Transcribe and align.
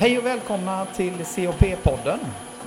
Hej 0.00 0.18
och 0.18 0.26
välkomna 0.26 0.86
till 0.86 1.12
COP-podden. 1.12 2.18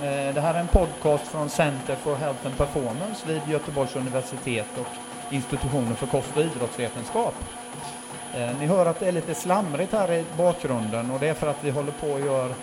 Eh, 0.02 0.34
det 0.34 0.40
här 0.40 0.54
är 0.54 0.60
en 0.60 0.66
podcast 0.66 1.26
från 1.26 1.48
Center 1.48 1.94
for 1.94 2.16
Health 2.16 2.46
and 2.46 2.56
Performance 2.56 3.28
vid 3.28 3.40
Göteborgs 3.48 3.96
universitet 3.96 4.66
och 4.78 4.86
institutionen 5.34 5.96
för 5.96 6.06
kost 6.06 6.36
och 6.36 6.42
idrottsvetenskap. 6.42 7.34
Eh, 8.34 8.58
ni 8.58 8.66
hör 8.66 8.86
att 8.86 9.00
det 9.00 9.08
är 9.08 9.12
lite 9.12 9.34
slamrigt 9.34 9.92
här 9.92 10.12
i 10.12 10.24
bakgrunden 10.36 11.10
och 11.10 11.20
det 11.20 11.28
är 11.28 11.34
för 11.34 11.46
att 11.46 11.64
vi 11.64 11.70
håller 11.70 11.92
på 11.92 12.06
och 12.06 12.20
gör 12.20 12.54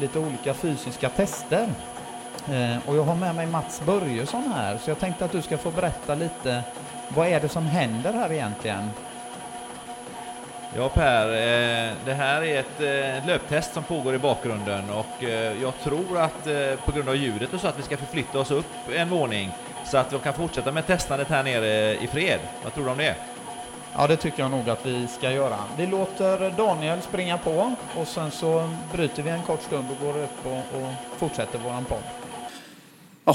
lite 0.00 0.18
olika 0.18 0.54
fysiska 0.54 1.08
tester. 1.08 1.68
Eh, 2.48 2.88
och 2.88 2.96
jag 2.96 3.04
har 3.04 3.14
med 3.14 3.34
mig 3.34 3.46
Mats 3.46 3.82
Börjesson 3.86 4.52
här, 4.54 4.78
så 4.78 4.90
jag 4.90 4.98
tänkte 4.98 5.24
att 5.24 5.32
du 5.32 5.42
ska 5.42 5.58
få 5.58 5.70
berätta 5.70 6.14
lite 6.14 6.62
vad 7.08 7.28
är 7.28 7.40
det 7.40 7.48
som 7.48 7.66
händer 7.66 8.12
här 8.12 8.32
egentligen? 8.32 8.90
Ja 10.76 10.88
Per, 10.88 11.26
eh, 11.26 11.92
det 12.04 12.14
här 12.14 12.42
är 12.42 12.60
ett 12.60 12.80
eh, 12.80 13.26
löptest 13.26 13.74
som 13.74 13.82
pågår 13.82 14.14
i 14.14 14.18
bakgrunden 14.18 14.90
och 14.90 15.24
eh, 15.24 15.62
jag 15.62 15.78
tror 15.82 16.18
att 16.18 16.44
på 16.84 16.92
grund 16.92 17.08
av 17.08 17.16
ljudet 17.16 17.54
och 17.54 17.60
så 17.60 17.68
att 17.68 17.78
vi 17.78 17.82
ska 17.82 17.96
förflytta 17.96 18.38
oss 18.38 18.50
upp 18.50 18.66
en 18.94 19.08
våning 19.08 19.50
så 19.84 19.98
att 19.98 20.12
vi 20.12 20.18
kan 20.18 20.34
fortsätta 20.34 20.72
med 20.72 20.86
testandet 20.86 21.28
här 21.28 21.42
nere 21.42 21.94
i 21.94 22.06
fred. 22.06 22.40
Vad 22.64 22.74
tror 22.74 22.84
du 22.84 22.90
om 22.90 22.98
det? 22.98 23.14
Ja, 23.96 24.06
det 24.06 24.16
tycker 24.16 24.42
jag 24.42 24.50
nog 24.50 24.70
att 24.70 24.86
vi 24.86 25.06
ska 25.06 25.32
göra. 25.32 25.56
Vi 25.76 25.86
låter 25.86 26.50
Daniel 26.50 27.02
springa 27.02 27.38
på 27.38 27.74
och 27.96 28.08
sen 28.08 28.30
så 28.30 28.70
bryter 28.92 29.22
vi 29.22 29.30
en 29.30 29.42
kort 29.42 29.62
stund 29.62 29.86
och 29.90 30.06
går 30.06 30.22
upp 30.22 30.46
och, 30.46 30.80
och 30.80 30.92
fortsätter 31.18 31.58
våran 31.58 31.84
podd. 31.84 32.19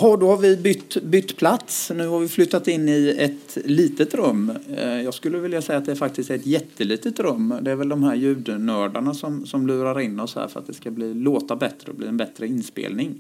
Jaha, 0.02 0.18
då 0.18 0.28
har 0.28 0.38
vi 0.38 0.58
bytt, 0.58 1.04
bytt 1.04 1.38
plats. 1.38 1.92
Nu 1.96 2.08
har 2.08 2.20
vi 2.20 2.28
flyttat 2.28 2.68
in 2.68 2.90
i 2.90 3.16
ett 3.20 3.58
litet 3.66 4.14
rum. 4.14 4.52
Eh, 4.78 5.02
jag 5.02 5.14
skulle 5.14 5.40
vilja 5.40 5.62
säga 5.62 5.78
att 5.78 5.86
det 5.86 5.96
faktiskt 5.96 6.30
är 6.30 6.36
ett 6.36 6.46
jättelitet 6.46 7.20
rum. 7.20 7.56
Det 7.62 7.72
är 7.72 7.76
väl 7.76 7.90
de 7.90 8.04
här 8.04 8.16
ljudnördarna 8.16 9.14
som, 9.14 9.46
som 9.46 9.68
lurar 9.68 10.00
in 10.00 10.20
oss 10.20 10.36
här 10.36 10.48
för 10.48 10.60
att 10.60 10.68
det 10.68 10.74
ska 10.74 10.92
bli, 10.92 11.14
låta 11.14 11.56
bättre 11.56 11.92
och 11.92 11.98
bli 11.98 12.08
en 12.08 12.18
bättre 12.18 12.48
inspelning. 12.48 13.20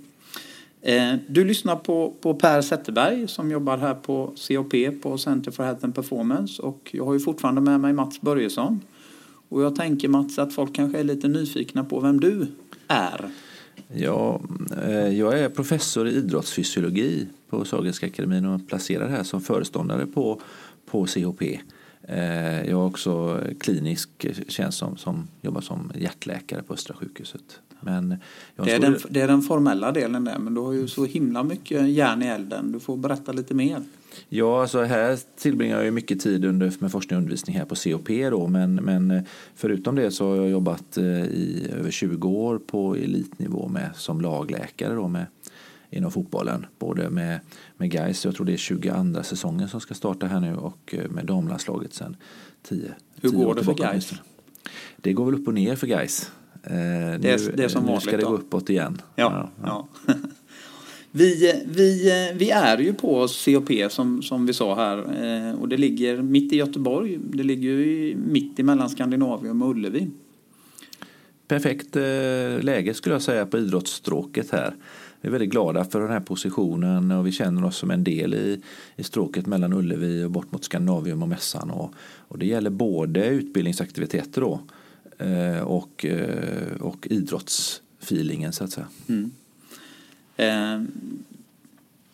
Eh, 0.81 1.13
du 1.27 1.45
lyssnar 1.45 1.75
på, 1.75 2.13
på 2.21 2.33
Per 2.33 2.61
Zetterberg 2.61 3.27
som 3.27 3.51
jobbar 3.51 3.77
här 3.77 3.93
på 3.93 4.33
COP 4.47 4.73
på 5.01 5.17
Center 5.17 5.51
for 5.51 5.63
Health 5.63 5.85
and 5.85 5.95
Performance 5.95 6.61
och 6.61 6.89
jag 6.91 7.05
har 7.05 7.13
ju 7.13 7.19
fortfarande 7.19 7.61
med 7.61 7.79
mig 7.79 7.93
Mats 7.93 8.21
Börjesson. 8.21 8.81
Och 9.49 9.61
jag 9.61 9.75
tänker 9.75 10.07
Mats 10.07 10.39
att 10.39 10.53
folk 10.53 10.75
kanske 10.75 10.99
är 10.99 11.03
lite 11.03 11.27
nyfikna 11.27 11.83
på 11.83 11.99
vem 11.99 12.19
du 12.19 12.47
är. 12.87 13.29
Ja, 13.93 14.41
eh, 14.83 15.07
jag 15.07 15.39
är 15.39 15.49
professor 15.49 16.07
i 16.07 16.11
idrottsfysiologi 16.11 17.27
på 17.49 17.65
Sahlgrenska 17.65 18.05
akademin 18.05 18.45
och 18.45 18.67
placerad 18.67 19.11
här 19.11 19.23
som 19.23 19.41
föreståndare 19.41 20.05
på, 20.05 20.41
på 20.85 21.07
CHP. 21.07 21.59
Eh, 22.07 22.69
jag 22.69 22.77
har 22.77 22.85
också 22.85 23.41
klinisk 23.59 24.09
tjänst 24.47 24.77
som, 24.77 24.97
som 24.97 25.27
jobbar 25.41 25.61
som 25.61 25.91
hjärtläkare 25.95 26.63
på 26.63 26.73
Östra 26.73 26.95
sjukhuset. 26.95 27.59
Men 27.79 28.15
det, 28.55 28.71
är 28.71 28.79
den, 28.79 28.97
det 29.09 29.21
är 29.21 29.27
den 29.27 29.41
formella 29.41 29.91
delen 29.91 30.23
där, 30.23 30.39
men 30.39 30.53
du 30.53 30.61
har 30.61 30.73
ju 30.73 30.87
så 30.87 31.05
himla 31.05 31.43
mycket 31.43 31.89
järn 31.89 32.23
i 32.23 32.25
elden. 32.25 32.71
Du 32.71 32.79
får 32.79 32.97
berätta 32.97 33.31
lite 33.31 33.53
mer. 33.53 33.81
Ja, 34.29 34.61
alltså 34.61 34.83
här 34.83 35.19
tillbringar 35.37 35.81
jag 35.81 35.93
mycket 35.93 36.19
tid 36.19 36.45
under, 36.45 36.73
med 36.79 36.91
forskning 36.91 37.17
och 37.17 37.21
undervisning 37.21 37.57
här 37.57 37.65
på 37.65 37.75
COP 37.75 38.07
då, 38.07 38.47
men, 38.47 38.75
men 38.75 39.25
förutom 39.55 39.95
det 39.95 40.11
så 40.11 40.29
har 40.29 40.35
jag 40.35 40.49
jobbat 40.49 40.97
eh, 40.97 41.03
i 41.25 41.67
över 41.79 41.91
20 41.91 42.29
år 42.29 42.57
på 42.57 42.95
elitnivå 42.95 43.67
med, 43.67 43.89
som 43.95 44.21
lagläkare 44.21 44.93
då 44.93 45.07
med, 45.07 45.25
inom 45.89 46.11
fotbollen. 46.11 46.65
Både 46.79 47.09
med, 47.09 47.39
med 47.77 47.91
Gais, 47.91 48.25
jag 48.25 48.35
tror 48.35 48.45
det 48.45 48.53
är 48.53 48.57
22 48.57 49.23
säsongen 49.23 49.69
som 49.69 49.81
ska 49.81 49.93
starta 49.93 50.27
här 50.27 50.39
nu 50.39 50.55
och 50.55 50.95
eh, 50.97 51.09
med 51.09 51.25
damlandslaget 51.25 51.93
sen 51.93 52.17
10 52.63 52.91
Hur 53.21 53.29
går 53.29 53.55
det 53.55 53.63
för 53.63 53.73
Gais? 53.73 54.13
Det 54.97 55.13
går 55.13 55.25
väl 55.25 55.35
upp 55.35 55.47
och 55.47 55.53
ner 55.53 55.75
för 55.75 55.87
Gais. 55.87 56.31
Eh, 56.63 56.71
det, 57.19 57.31
är, 57.31 57.57
det 57.57 57.63
är 57.63 57.67
som 57.67 57.81
nu 57.81 57.87
vanligt 57.87 58.03
ska 58.03 58.17
det 58.17 58.23
gå 58.23 58.33
uppåt 58.33 58.69
igen. 58.69 59.01
Ja, 59.15 59.49
ja. 59.63 59.87
ja. 60.07 60.13
Vi, 61.17 61.63
vi, 61.65 62.33
vi 62.35 62.49
är 62.49 62.77
ju 62.77 62.93
på 62.93 63.27
COP 63.45 63.71
som, 63.89 64.21
som 64.21 64.45
vi 64.45 64.53
sa 64.53 64.75
här 64.75 64.97
eh, 64.97 65.59
och 65.61 65.69
det 65.69 65.77
ligger 65.77 66.21
mitt 66.21 66.53
i 66.53 66.57
Göteborg. 66.57 67.19
Det 67.23 67.43
ligger 67.43 67.69
ju 67.69 68.15
mitt 68.15 68.59
emellan 68.59 68.89
Skandinavium 68.89 69.61
och 69.61 69.69
Ullevi. 69.69 70.07
Perfekt 71.47 71.95
eh, 71.95 72.03
läge 72.61 72.93
skulle 72.93 73.15
jag 73.15 73.21
säga 73.21 73.45
på 73.45 73.57
idrottsstråket 73.57 74.51
här. 74.51 74.75
Vi 75.21 75.27
är 75.27 75.31
väldigt 75.31 75.49
glada 75.49 75.85
för 75.85 76.01
den 76.01 76.11
här 76.11 76.19
positionen 76.19 77.11
och 77.11 77.27
vi 77.27 77.31
känner 77.31 77.65
oss 77.65 77.77
som 77.77 77.91
en 77.91 78.03
del 78.03 78.33
i, 78.33 78.61
i 78.95 79.03
stråket 79.03 79.47
mellan 79.47 79.73
Ullevi 79.73 80.23
och 80.23 80.31
bort 80.31 80.51
mot 80.51 80.63
Skandinavium 80.63 81.21
och 81.21 81.29
Mässan. 81.29 81.71
Och, 81.71 81.93
och 81.99 82.39
det 82.39 82.45
gäller 82.45 82.69
både 82.69 83.27
utbildningsaktiviteter 83.27 84.41
då, 84.41 84.59
eh, 85.25 85.61
och, 85.61 86.05
och 86.79 87.07
idrottsfeelingen 87.09 88.53
så 88.53 88.63
att 88.63 88.71
säga. 88.71 88.87
Mm. 89.07 89.31
Eh, 90.37 90.81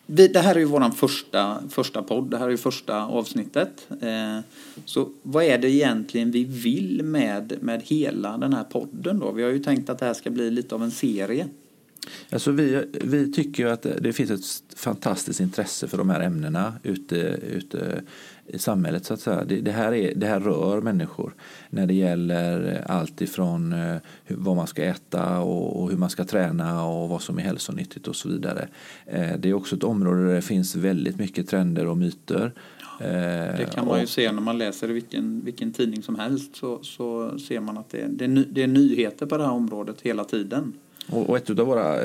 det 0.06 0.40
här 0.40 0.54
är 0.54 0.58
ju 0.58 0.64
vår 0.64 0.90
första, 0.90 1.62
första 1.68 2.02
podd, 2.02 2.30
det 2.30 2.38
här 2.38 2.46
är 2.46 2.50
ju 2.50 2.56
första 2.56 3.04
avsnittet. 3.04 3.86
Eh, 4.00 4.38
så 4.84 5.08
vad 5.22 5.44
är 5.44 5.58
det 5.58 5.70
egentligen 5.70 6.30
vi 6.30 6.44
vill 6.44 7.02
med, 7.04 7.56
med 7.60 7.82
hela 7.84 8.38
den 8.38 8.52
här 8.52 8.64
podden 8.64 9.18
då? 9.18 9.32
Vi 9.32 9.42
har 9.42 9.50
ju 9.50 9.58
tänkt 9.58 9.90
att 9.90 9.98
det 9.98 10.06
här 10.06 10.14
ska 10.14 10.30
bli 10.30 10.50
lite 10.50 10.74
av 10.74 10.82
en 10.82 10.90
serie. 10.90 11.48
Alltså 12.30 12.50
vi, 12.50 12.84
vi 12.92 13.32
tycker 13.32 13.66
att 13.66 13.86
det 14.00 14.12
finns 14.12 14.30
ett 14.30 14.78
fantastiskt 14.78 15.40
intresse 15.40 15.88
för 15.88 15.98
de 15.98 16.10
här 16.10 16.20
ämnena 16.20 16.74
ute, 16.82 17.16
ute 17.42 18.02
i 18.46 18.58
samhället. 18.58 19.04
Så 19.04 19.14
att 19.14 19.20
säga. 19.20 19.44
Det, 19.44 19.60
det, 19.60 19.72
här 19.72 19.92
är, 19.92 20.14
det 20.14 20.26
här 20.26 20.40
rör 20.40 20.80
människor 20.80 21.34
när 21.70 21.86
det 21.86 21.94
gäller 21.94 22.82
allt 22.86 23.20
ifrån 23.20 23.72
eh, 23.72 23.96
vad 24.28 24.56
man 24.56 24.66
ska 24.66 24.84
äta 24.84 25.40
och, 25.40 25.82
och, 25.82 25.90
hur 25.90 25.96
man 25.96 26.10
ska 26.10 26.24
träna 26.24 26.84
och 26.84 27.08
vad 27.08 27.22
som 27.22 27.38
är 27.38 27.42
hälsonyttigt 27.42 28.08
och 28.08 28.16
så 28.16 28.28
vidare. 28.28 28.68
Eh, 29.06 29.36
det 29.38 29.48
är 29.48 29.54
också 29.54 29.76
ett 29.76 29.84
område 29.84 30.26
där 30.26 30.34
det 30.34 30.42
finns 30.42 30.76
väldigt 30.76 31.18
mycket 31.18 31.48
trender 31.48 31.86
och 31.86 31.96
myter. 31.96 32.52
Eh, 33.00 33.08
det 33.56 33.68
kan 33.74 33.86
man 33.86 34.00
ju 34.00 34.06
se 34.06 34.32
när 34.32 34.42
man 34.42 34.58
läser 34.58 34.88
vilken, 34.88 35.44
vilken 35.44 35.72
tidning 35.72 36.02
som 36.02 36.18
helst 36.18 36.56
så, 36.56 36.82
så 36.82 37.38
ser 37.38 37.60
man 37.60 37.78
att 37.78 37.90
det, 37.90 38.06
det 38.50 38.62
är 38.62 38.66
nyheter 38.66 39.26
på 39.26 39.36
det 39.36 39.44
här 39.44 39.52
området 39.52 40.00
hela 40.00 40.24
tiden. 40.24 40.72
Och 41.08 41.36
ett 41.36 41.50
av, 41.50 41.66
våra, 41.66 41.98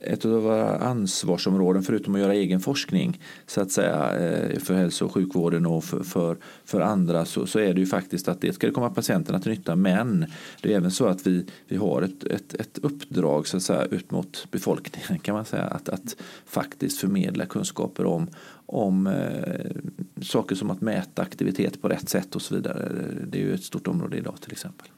ett 0.00 0.24
av 0.24 0.30
våra 0.30 0.78
ansvarsområden, 0.78 1.82
förutom 1.82 2.14
att 2.14 2.20
göra 2.20 2.34
egen 2.34 2.60
forskning 2.60 3.20
så 3.46 3.60
att 3.60 3.70
säga, 3.70 4.18
eh, 4.18 4.58
för 4.58 4.74
hälso 4.74 5.04
och 5.04 5.12
sjukvården 5.12 5.66
och 5.66 5.84
för, 5.84 6.02
för, 6.02 6.36
för 6.64 6.80
andra 6.80 7.24
så, 7.24 7.46
så, 7.46 7.58
är 7.58 7.74
det 7.74 7.80
ju 7.80 7.86
faktiskt 7.86 8.28
att 8.28 8.40
det 8.40 8.52
ska 8.52 8.70
komma 8.70 8.90
patienterna 8.90 9.40
till 9.40 9.50
nytta. 9.50 9.76
Men 9.76 10.26
det 10.62 10.72
är 10.72 10.76
även 10.76 10.90
så 10.90 11.06
att 11.06 11.26
vi, 11.26 11.46
vi 11.68 11.76
har 11.76 12.02
ett, 12.02 12.24
ett, 12.24 12.54
ett 12.54 12.78
uppdrag 12.82 13.46
så 13.46 13.56
att 13.56 13.62
säga, 13.62 13.84
ut 13.84 14.10
mot 14.10 14.46
befolkningen 14.50 15.18
kan 15.18 15.34
man 15.34 15.44
säga. 15.44 15.64
Att, 15.64 15.88
att 15.88 16.16
faktiskt 16.46 16.98
förmedla 16.98 17.46
kunskaper 17.46 18.06
om, 18.06 18.26
om 18.66 19.06
eh, 19.06 20.22
saker 20.22 20.56
som 20.56 20.70
att 20.70 20.80
mäta 20.80 21.22
aktivitet 21.22 21.82
på 21.82 21.88
rätt 21.88 22.08
sätt 22.08 22.36
och 22.36 22.42
så 22.42 22.54
vidare. 22.54 22.92
Det 23.26 23.38
är 23.38 23.42
ju 23.42 23.54
ett 23.54 23.64
stort 23.64 23.88
område 23.88 24.16
idag 24.16 24.34
till 24.40 24.52
exempel. 24.52 24.88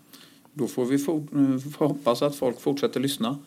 Då 0.55 0.67
får 0.67 0.85
vi 0.85 0.99
får 0.99 1.23
hoppas 1.79 2.23
att 2.23 2.37
folk 2.37 2.61
fortsätter 2.61 3.01
lyssna 3.01 3.39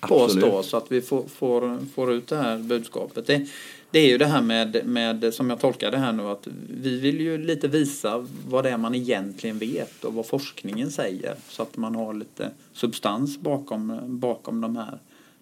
på 0.00 0.24
Absolut. 0.24 0.44
oss 0.44 0.50
då 0.50 0.62
så 0.62 0.76
att 0.76 0.92
vi 0.92 1.00
får, 1.00 1.22
får, 1.22 1.78
får 1.94 2.12
ut 2.12 2.26
det 2.26 2.36
här 2.36 2.58
budskapet. 2.58 3.26
Det, 3.26 3.46
det 3.90 3.98
är 3.98 4.08
ju 4.08 4.18
det 4.18 4.26
här 4.26 4.42
med, 4.42 4.86
med, 4.86 5.34
som 5.34 5.50
jag 5.50 5.60
tolkar 5.60 5.90
det 5.90 5.98
här 5.98 6.12
nu, 6.12 6.22
att 6.22 6.48
vi 6.82 7.00
vill 7.00 7.20
ju 7.20 7.38
lite 7.38 7.68
visa 7.68 8.26
vad 8.48 8.64
det 8.64 8.70
är 8.70 8.76
man 8.76 8.94
egentligen 8.94 9.58
vet 9.58 10.04
och 10.04 10.14
vad 10.14 10.26
forskningen 10.26 10.90
säger 10.90 11.36
så 11.48 11.62
att 11.62 11.76
man 11.76 11.94
har 11.94 12.14
lite 12.14 12.50
substans 12.72 13.38
bakom, 13.38 14.00
bakom 14.20 14.60
de 14.60 14.76
här 14.76 14.98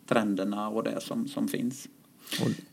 trenderna 0.08 0.68
och 0.68 0.84
det 0.84 1.00
som, 1.00 1.28
som 1.28 1.48
finns. 1.48 1.88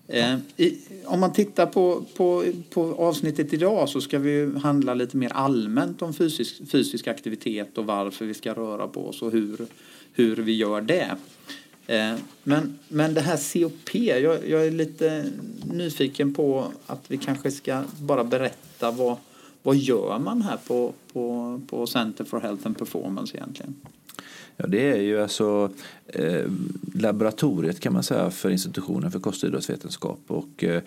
Eh, 0.08 0.38
i, 0.58 0.78
om 1.06 1.20
man 1.20 1.34
tittar 1.34 1.66
på, 1.66 2.06
på, 2.16 2.46
på 2.70 2.96
avsnittet 2.96 3.54
idag 3.54 3.90
så 3.90 4.02
ska 4.02 4.20
vi 4.20 4.60
handla 4.60 4.94
lite 4.94 5.18
mer 5.18 5.30
allmänt 5.34 6.02
om 6.02 6.14
fysisk, 6.14 6.72
fysisk 6.72 7.08
aktivitet 7.08 7.78
och 7.78 7.86
varför 7.86 8.26
vi 8.26 8.34
ska 8.34 8.54
röra 8.54 8.88
på 8.88 9.08
oss 9.08 9.22
och 9.22 9.32
hur, 9.32 9.66
hur 10.14 10.36
vi 10.36 10.56
gör 10.56 10.82
det. 10.82 11.16
Eh, 11.88 12.16
men, 12.44 12.80
men 12.88 13.14
det 13.14 13.22
här 13.22 13.54
COP, 13.54 13.96
jag, 13.96 14.50
jag 14.50 14.66
är 14.68 14.72
lite 14.72 15.26
nyfiken 15.64 16.34
på 16.34 16.72
att 16.86 17.06
vi 17.08 17.18
kanske 17.18 17.52
ska 17.52 17.84
bara 18.00 18.24
berätta 18.24 18.92
vad, 18.92 19.18
vad 19.64 19.76
gör 19.76 20.20
man 20.20 20.42
här 20.42 20.58
på, 20.68 20.94
på, 21.14 21.62
på 21.68 21.88
Center 21.88 22.24
for 22.24 22.40
Health 22.40 22.68
and 22.68 22.78
Performance 22.78 23.38
egentligen? 23.38 23.76
Ja, 24.58 24.68
det 24.68 24.92
är 24.92 25.02
ju 25.02 25.22
alltså 25.22 25.72
eh, 26.08 26.46
laboratoriet 26.96 27.80
kan 27.80 27.94
man 27.94 28.04
säga 28.04 28.30
för 28.30 28.50
institutionen 28.50 29.12
för 29.12 29.20
kost 29.20 29.44
och 29.44 29.50
idrottsvetenskap. 29.50 30.20
Och, 30.28 30.64
eh, 30.64 30.82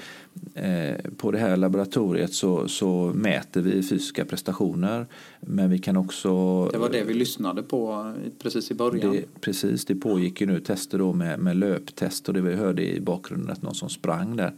på 1.17 1.31
det 1.31 1.39
här 1.39 1.57
laboratoriet 1.57 2.33
så, 2.33 2.69
så, 2.69 3.13
mäter 3.15 3.61
vi 3.61 3.71
fysiska 3.71 4.25
prestationer. 4.25 5.07
Men 5.41 5.71
vi 5.71 5.79
kan 5.79 5.97
också... 5.97 6.29
Det 6.73 6.79
var 6.79 6.91
det 6.91 7.05
vi 7.05 7.15
lyssnade 7.15 7.63
på 7.63 8.13
precis 8.39 8.71
i 8.71 8.75
början. 8.75 9.13
Det, 9.13 9.41
precis, 9.41 9.85
det 9.85 9.95
pågick 9.95 10.41
ju 10.41 10.47
nu 10.47 10.61
tester 10.61 10.99
då 10.99 11.13
med, 11.13 11.39
med 11.39 11.57
löptest 11.57 12.29
och 12.29 12.35
det 12.35 12.41
vi 12.41 12.55
hörde 12.55 12.83
i 12.97 13.01
bakgrunden 13.01 13.51
att 13.51 13.63
någon 13.63 13.75
som 13.75 13.89
sprang 13.89 14.37
där. 14.37 14.53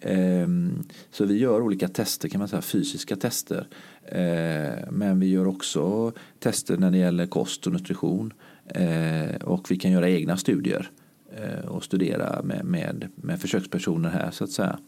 Ehm, 0.00 0.84
så 1.10 1.24
vi 1.24 1.38
gör 1.38 1.60
olika 1.60 1.88
tester, 1.88 2.28
kan 2.28 2.38
man 2.38 2.48
säga, 2.48 2.62
fysiska 2.62 3.16
tester. 3.16 3.66
Ehm, 4.08 4.94
men 4.94 5.20
vi 5.20 5.26
gör 5.26 5.46
också 5.46 6.12
tester 6.38 6.76
när 6.76 6.90
det 6.90 6.98
gäller 6.98 7.26
kost 7.26 7.66
och 7.66 7.72
nutrition. 7.72 8.32
Eh, 8.68 9.36
och 9.36 9.70
vi 9.70 9.76
kan 9.76 9.92
göra 9.92 10.08
egna 10.08 10.36
studier 10.36 10.90
eh, 11.36 11.68
och 11.68 11.84
studera 11.84 12.42
med, 12.42 12.64
med, 12.64 13.08
med 13.14 13.40
försökspersoner 13.40 14.10
här 14.10 14.30
så 14.30 14.44
att 14.44 14.50
säga. 14.50 14.78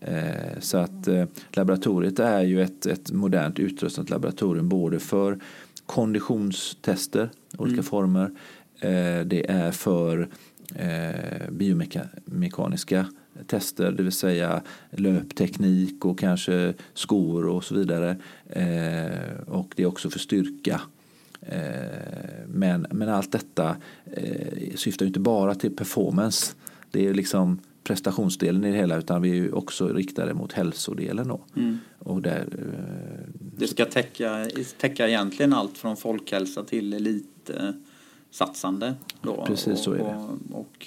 Eh, 0.00 0.60
så 0.60 0.78
att 0.78 1.08
laboratoriet 1.50 2.18
är 2.18 2.42
ju 2.42 2.62
ett, 2.62 2.86
ett 2.86 3.12
modernt 3.12 3.58
utrustat 3.58 4.10
laboratorium 4.10 4.68
både 4.68 4.98
för 4.98 5.38
konditionstester, 5.86 7.30
olika 7.58 7.74
mm. 7.74 7.84
former. 7.84 8.30
Det 9.24 9.50
är 9.50 9.70
för 9.70 10.28
biomekaniska 11.50 13.06
tester, 13.46 13.92
det 13.92 14.02
vill 14.02 14.12
säga 14.12 14.62
löpteknik 14.90 16.04
och 16.04 16.18
kanske 16.18 16.74
skor 16.94 17.46
och 17.46 17.64
så 17.64 17.74
vidare. 17.74 18.16
Och 19.46 19.72
det 19.76 19.82
är 19.82 19.86
också 19.86 20.10
för 20.10 20.18
styrka. 20.18 20.80
Men, 22.46 22.86
men 22.90 23.08
allt 23.08 23.32
detta 23.32 23.76
syftar 24.74 25.06
inte 25.06 25.20
bara 25.20 25.54
till 25.54 25.76
performance. 25.76 26.54
Det 26.90 27.06
är 27.06 27.14
liksom 27.14 27.58
prestationsdelen 27.84 28.64
i 28.64 28.70
det 28.70 28.76
hela 28.76 28.96
utan 28.96 29.22
vi 29.22 29.38
är 29.38 29.54
också 29.54 29.88
riktade 29.88 30.34
mot 30.34 30.52
hälsodelen. 30.52 31.28
Då. 31.28 31.40
Mm. 31.56 31.78
Och 31.98 32.22
där, 32.22 32.46
eh, 32.58 32.64
det 33.56 33.66
ska 33.66 33.84
täcka, 33.84 34.48
täcka 34.78 35.08
egentligen 35.08 35.52
allt 35.52 35.78
från 35.78 35.96
folkhälsa 35.96 36.64
till 36.64 36.92
elitsatsande. 36.92 38.94
Då. 39.20 39.44
Precis 39.46 39.80
så 39.80 39.92
är 39.92 39.98
det. 39.98 40.04
Och, 40.04 40.30
och, 40.60 40.86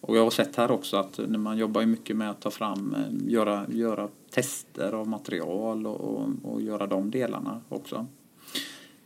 och, 0.00 0.16
jag 0.16 0.22
har 0.22 0.30
sett 0.30 0.56
här 0.56 0.70
också 0.70 0.96
att 0.96 1.20
när 1.28 1.38
man 1.38 1.58
jobbar 1.58 1.84
mycket 1.84 2.16
med 2.16 2.30
att 2.30 2.40
ta 2.40 2.50
fram, 2.50 2.94
eh, 2.94 3.00
göra, 3.32 3.66
göra 3.68 4.08
tester 4.30 4.92
av 4.92 5.08
material 5.08 5.86
och, 5.86 6.00
och, 6.00 6.28
och 6.42 6.62
göra 6.62 6.86
de 6.86 7.10
delarna 7.10 7.60
också. 7.68 8.06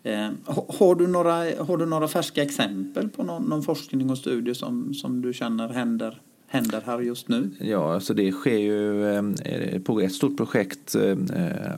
Eh, 0.08 0.30
har, 0.78 0.94
du 0.94 1.06
några, 1.06 1.64
har 1.64 1.76
du 1.76 1.86
några 1.86 2.08
färska 2.08 2.42
exempel 2.42 3.08
på 3.08 3.22
någon, 3.22 3.42
någon 3.42 3.62
forskning 3.62 4.10
och 4.10 4.18
studie 4.18 4.54
som, 4.54 4.94
som 4.94 5.22
du 5.22 5.32
känner 5.32 5.68
händer 5.68 6.20
händer 6.48 6.82
här 6.86 7.00
just 7.00 7.28
nu? 7.28 7.50
Ja, 7.60 7.94
alltså 7.94 8.14
det 8.14 8.32
sker 8.32 8.58
ju 8.58 9.08
eh, 9.14 9.82
på 9.82 10.00
ett 10.00 10.12
stort 10.12 10.36
projekt 10.36 10.94
eh, 10.94 11.16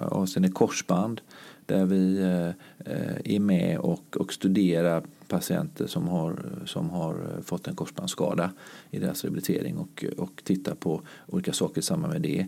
avseende 0.01 0.49
korsband 0.49 1.21
där 1.67 1.85
vi 1.85 2.19
eh, 2.19 3.35
är 3.35 3.41
med 3.41 3.79
och, 3.79 4.17
och 4.17 4.33
studerar 4.33 5.03
patienter 5.29 5.87
som 5.87 6.09
har, 6.09 6.43
som 6.67 6.91
har 6.91 7.43
fått 7.45 7.69
en 7.69 7.75
korsbandsskada 7.75 8.51
i 8.91 8.99
deras 8.99 9.25
rehabilitering 9.25 9.77
och, 9.77 10.05
och 10.19 10.43
tittar 10.45 10.75
på 10.75 11.03
olika 11.27 11.53
saker 11.53 11.79
i 11.81 11.83
samband 11.83 12.13
med 12.13 12.23
det. 12.23 12.47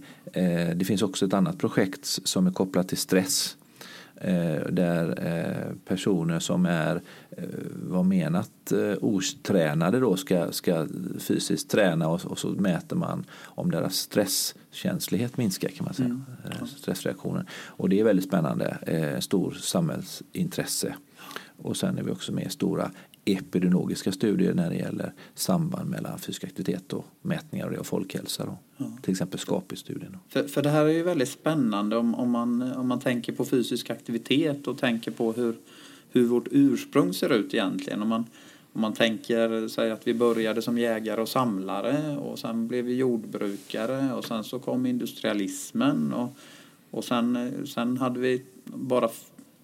Det 0.75 0.85
finns 0.85 1.03
också 1.03 1.27
ett 1.27 1.35
annat 1.35 1.59
projekt 1.59 2.07
som 2.07 2.47
är 2.47 2.51
kopplat 2.53 2.89
till 2.89 2.99
stress 2.99 3.57
där 4.71 5.27
eh, 5.27 5.75
personer 5.85 6.39
som 6.39 6.67
är 6.67 7.01
eh, 7.31 7.45
vad 7.75 8.05
menat 8.05 8.73
otränade 9.01 10.01
då 10.01 10.17
ska, 10.17 10.53
ska 10.53 10.87
fysiskt 11.19 11.71
träna 11.71 12.09
och, 12.09 12.25
och, 12.25 12.39
så 12.39 12.49
mäter 12.49 12.97
man 12.97 13.25
om 13.41 13.71
deras 13.71 13.95
stresskänslighet 13.95 15.37
minskar 15.37 15.69
kan 15.69 15.85
man 15.85 15.95
säga. 15.95 16.09
Mm. 16.09 16.67
Stressreaktionen. 16.67 17.47
Och 17.53 17.89
det 17.89 18.01
är 18.01 18.05
väldigt 18.05 18.25
spännande, 18.25 18.77
stor 19.21 19.51
samhällsintresse. 19.51 20.95
Och 21.63 21.77
sen 21.77 21.99
är 21.99 22.03
vi 22.03 22.11
också 22.11 22.33
med 22.33 22.47
i 22.47 22.51
stora 22.51 22.91
epidemiologiska 23.25 24.13
studier 24.13 24.55
när 24.55 24.71
det 24.71 24.77
gäller 24.77 25.13
samband 25.35 25.91
mellan 25.91 26.19
fysisk 26.19 26.45
aktivitet 26.45 26.93
och 26.93 27.05
mätningar 27.23 27.79
och 27.79 27.87
folkhälsa. 27.87 28.47
Då. 28.47 28.59
Ja. 28.77 28.87
Till 29.03 29.11
exempel 29.11 29.41
SCAPI-studien. 29.41 30.17
För, 30.29 30.45
för 30.45 30.63
det 30.63 30.71
här 30.71 30.85
är 30.85 30.93
ju 30.93 31.03
väldigt 31.03 31.29
spännande 31.29 31.97
om, 31.97 32.15
om, 32.15 32.31
man, 32.31 32.73
om 32.73 32.89
man 32.89 33.01
tänker 33.01 33.33
på 33.33 33.45
fysisk 33.45 33.91
aktivitet 33.91 34.67
och 34.67 34.79
tänker 34.79 35.11
på 35.11 35.33
hur, 35.33 35.57
hur 36.11 36.27
vårt 36.27 36.49
ursprung 36.51 37.15
ser 37.15 37.33
ut 37.33 37.55
egentligen. 37.55 38.03
Om 38.03 38.09
man, 38.09 38.25
om 38.73 38.81
man 38.81 38.93
tänker 38.93 39.69
sig 39.69 39.91
att 39.91 40.07
vi 40.07 40.15
började 40.15 40.63
som 40.63 40.79
jägare 40.79 41.21
och 41.21 41.29
samlare 41.29 42.17
och 42.17 42.39
sen 42.39 42.69
blev 42.69 42.85
vi 42.85 42.95
jordbrukare 42.95 44.13
och 44.13 44.25
sen 44.25 44.45
så 44.45 44.59
kom 44.59 44.87
industrialismen 44.87 46.13
och, 46.13 46.37
och 46.91 47.05
sen, 47.05 47.53
sen 47.67 47.97
hade 47.97 48.21
vi 48.21 48.43
bara 48.65 49.09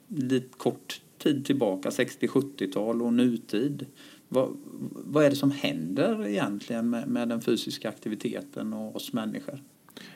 lite 0.08 0.48
kort 0.56 1.00
tid 1.18 1.44
tillbaka, 1.44 1.88
60-70-tal 1.88 3.02
och 3.02 3.12
nutid. 3.12 3.86
Vad, 4.28 4.56
vad 4.90 5.24
är 5.24 5.30
det 5.30 5.36
som 5.36 5.50
händer 5.50 6.26
egentligen 6.26 6.90
med, 6.90 7.08
med 7.08 7.28
den 7.28 7.40
fysiska 7.40 7.88
aktiviteten 7.88 8.72
och 8.72 8.96
oss 8.96 9.12
människor? 9.12 9.62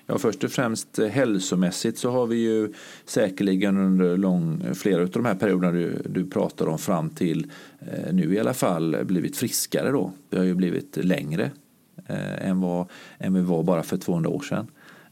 Ja, 0.06 0.18
först 0.18 0.44
och 0.44 0.50
främst 0.50 0.98
eh, 0.98 1.08
hälsomässigt 1.08 1.98
så 1.98 2.10
har 2.10 2.26
vi 2.26 2.36
ju 2.36 2.72
säkerligen 3.04 3.78
under 3.78 4.16
lång, 4.16 4.62
eh, 4.62 4.72
flera 4.72 5.02
av 5.02 5.10
de 5.10 5.24
här 5.24 5.34
perioderna 5.34 5.72
du, 5.72 6.02
du 6.04 6.26
pratar 6.30 6.66
om 6.66 6.78
fram 6.78 7.10
till 7.10 7.50
eh, 7.80 8.12
nu 8.12 8.34
i 8.34 8.38
alla 8.38 8.54
fall 8.54 9.04
blivit 9.04 9.36
friskare 9.36 9.90
då. 9.90 10.12
Vi 10.30 10.38
har 10.38 10.44
ju 10.44 10.54
blivit 10.54 10.96
längre 10.96 11.50
eh, 12.06 12.48
än, 12.48 12.60
vad, 12.60 12.86
än 13.18 13.34
vi 13.34 13.40
var 13.40 13.62
bara 13.62 13.82
för 13.82 13.96
200 13.96 14.30
år 14.30 14.40
sedan. 14.40 14.66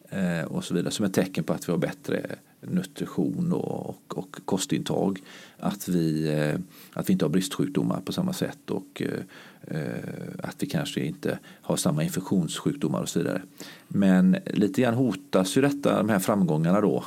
Eh, 0.09 0.45
och 0.45 0.65
så 0.65 0.75
vidare 0.75 0.91
som 0.91 1.07
ett 1.07 1.15
tecken 1.15 1.45
på 1.45 1.53
att 1.53 1.69
vi 1.69 1.73
har 1.73 1.79
bättre 1.79 2.27
nutrition 2.61 3.53
och, 3.53 3.89
och, 3.89 4.19
och 4.19 4.37
kostintag. 4.45 5.23
Att 5.59 5.89
vi, 5.89 6.29
eh, 6.29 6.61
att 6.93 7.09
vi 7.09 7.13
inte 7.13 7.25
har 7.25 7.31
bristsjukdomar 7.31 8.01
på 8.01 8.13
samma 8.13 8.33
sätt 8.33 8.71
och 8.71 9.03
eh, 9.03 9.79
eh, 9.79 10.05
att 10.43 10.57
vi 10.59 10.67
kanske 10.67 11.01
inte 11.01 11.39
har 11.63 11.77
samma 11.77 12.03
infektionssjukdomar 12.03 13.01
och 13.01 13.09
så 13.09 13.19
vidare. 13.19 13.43
Men 13.89 14.37
lite 14.47 14.83
grann 14.83 14.95
hotas 14.95 15.57
ju 15.57 15.61
detta, 15.61 15.97
de 15.97 16.09
här 16.09 16.19
framgångarna 16.19 16.81
då 16.81 17.05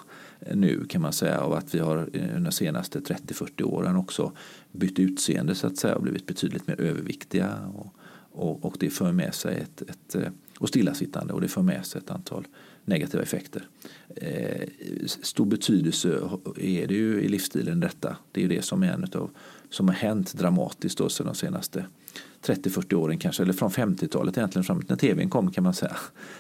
nu 0.54 0.86
kan 0.86 1.02
man 1.02 1.14
säga 1.14 1.40
av 1.40 1.54
att 1.54 1.76
vi 1.76 1.80
har 1.80 2.10
de 2.40 2.52
senaste 2.52 3.00
30-40 3.00 3.64
åren 3.64 3.96
också 3.96 4.32
bytt 4.72 5.00
utseende 5.00 5.56
så 5.56 5.68
att 5.68 5.78
säga 5.78 5.96
och 5.96 6.02
blivit 6.02 6.26
betydligt 6.26 6.68
mer 6.68 6.82
överviktiga. 6.82 7.72
Och, 7.76 7.96
och, 8.32 8.66
och 8.66 8.76
det 8.80 8.90
för 8.90 9.12
med 9.12 9.34
sig 9.34 9.58
ett, 9.58 9.82
ett, 9.82 10.16
och 10.60 10.70
stillasittande 10.70 11.34
och 11.34 11.42
det 11.42 11.48
för 11.48 11.62
med 11.62 11.86
sig 11.86 12.02
ett 12.02 12.12
antal 12.12 12.48
negativa 12.86 13.24
effekter. 13.24 13.68
Eh, 14.16 14.68
stor 15.08 15.46
betydelse 15.46 16.10
är 16.58 16.88
det 16.88 16.94
ju 16.94 17.22
i 17.22 17.28
livsstilen 17.28 17.80
detta. 17.80 18.18
Det 18.32 18.40
är 18.40 18.42
ju 18.42 18.56
det 18.56 18.62
som 18.62 18.84
är 18.84 18.88
en 18.88 19.04
av 19.04 19.30
som 19.70 19.88
har 19.88 19.96
hänt 19.96 20.34
dramatiskt 20.34 20.98
då 20.98 21.10
sedan 21.10 21.26
de 21.26 21.36
senaste 21.36 21.86
30-40 22.46 22.94
åren 22.94 23.18
kanske, 23.18 23.44
eller 23.44 23.54
från 23.54 23.70
50-talet 23.70 24.38
egentligen 24.38 24.64
fram 24.64 24.84
när 24.88 24.96
tvn 24.96 25.30
kom 25.30 25.52
kan 25.52 25.64
man 25.64 25.74
säga. 25.74 25.96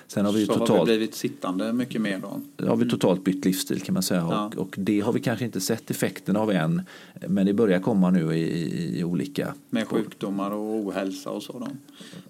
Sen 0.08 0.26
har 0.26 0.34
vi 0.34 0.46
så 0.46 0.54
totalt, 0.54 0.70
har 0.70 0.86
vi 0.86 0.86
blivit 0.86 1.16
sittande 1.16 1.74
mycket 1.74 2.02
mer 2.02 2.20
då? 2.20 2.42
Då 2.56 2.68
har 2.68 2.76
vi 2.76 2.90
totalt 2.90 3.24
bytt 3.24 3.46
livsstil 3.46 3.82
kan 3.82 3.94
man 3.94 4.04
säga 4.04 4.20
ja. 4.20 4.46
och, 4.46 4.58
och, 4.58 4.76
det 4.78 5.00
har 5.00 5.14
vi 5.14 5.20
kanske 5.20 5.46
inte 5.46 5.62
sett 5.62 5.92
effekterna 5.92 6.40
av 6.40 6.52
än 6.52 6.82
men 7.28 7.46
det 7.46 7.54
börjar 7.54 7.80
komma 7.80 8.10
nu 8.10 8.36
i, 8.36 9.00
i, 9.00 9.04
olika... 9.04 9.54
Med 9.70 9.88
sjukdomar 9.88 10.52
och 10.52 10.76
ohälsa 10.76 11.30
och 11.30 11.44
så 11.44 11.60
då. 11.60 11.68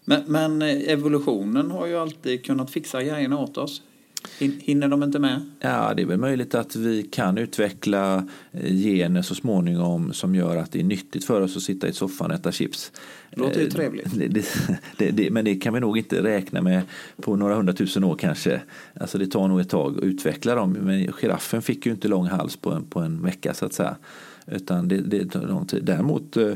Men, 0.06 0.24
men 0.28 0.62
evolutionen 0.62 1.72
har 1.72 1.88
ju 1.88 1.96
alltid 1.96 2.46
kunnat 2.46 2.72
fixa 2.72 3.04
grejerna 3.04 3.40
åt 3.40 3.58
oss. 3.58 3.82
Hinner 4.40 4.88
de 4.88 5.04
inte 5.04 5.20
med? 5.20 5.42
Ja, 5.60 5.94
det 5.94 6.02
är 6.02 6.06
väl 6.06 6.20
möjligt 6.20 6.56
att 6.56 6.76
vi 6.76 7.04
kan 7.04 7.38
utveckla 7.38 8.28
eh, 8.52 8.74
gener 8.74 9.22
så 9.22 9.36
småningom 9.36 10.14
som 10.14 10.36
gör 10.36 10.58
att 10.58 10.72
det 10.72 10.80
är 10.80 10.84
nyttigt 10.84 11.26
för 11.26 11.42
oss 11.42 11.58
att 11.58 11.64
sitta 11.64 11.88
i 11.88 11.94
soffan 11.94 12.32
och 12.32 12.38
äta 12.38 12.52
chips. 12.52 12.92
Det 13.32 13.42
låter 13.42 13.60
ju 13.60 13.68
eh, 13.68 13.72
trevligt. 13.72 14.08
Det, 14.16 14.46
det, 14.98 15.12
det, 15.12 15.32
men 15.32 15.46
det 15.46 15.56
kan 15.56 15.74
vi 15.74 15.80
nog 15.80 15.98
inte 15.98 16.24
räkna 16.24 16.62
med 16.62 16.82
på 17.22 17.36
några 17.36 17.56
hundratusen 17.56 18.04
år 18.04 18.16
kanske. 18.16 18.62
Alltså 18.94 19.18
det 19.18 19.28
tar 19.28 19.48
nog 19.48 19.60
ett 19.60 19.70
tag 19.70 19.98
att 19.98 20.04
utveckla 20.04 20.56
dem. 20.56 20.72
Men 20.72 21.12
giraffen 21.14 21.62
fick 21.62 21.86
ju 21.86 21.92
inte 21.92 22.08
lång 22.08 22.26
hals 22.26 22.58
på 22.58 22.72
en, 22.72 22.86
på 22.86 23.00
en 23.00 23.24
vecka 23.24 23.54
så 23.54 23.66
att 23.66 23.74
säga. 23.74 23.96
Utan 24.48 24.88
det, 24.88 24.98
det 24.98 25.26
tar 25.26 25.48
lång 25.48 25.66
tid. 25.66 25.84
Däremot 25.84 26.38
eh, 26.38 26.54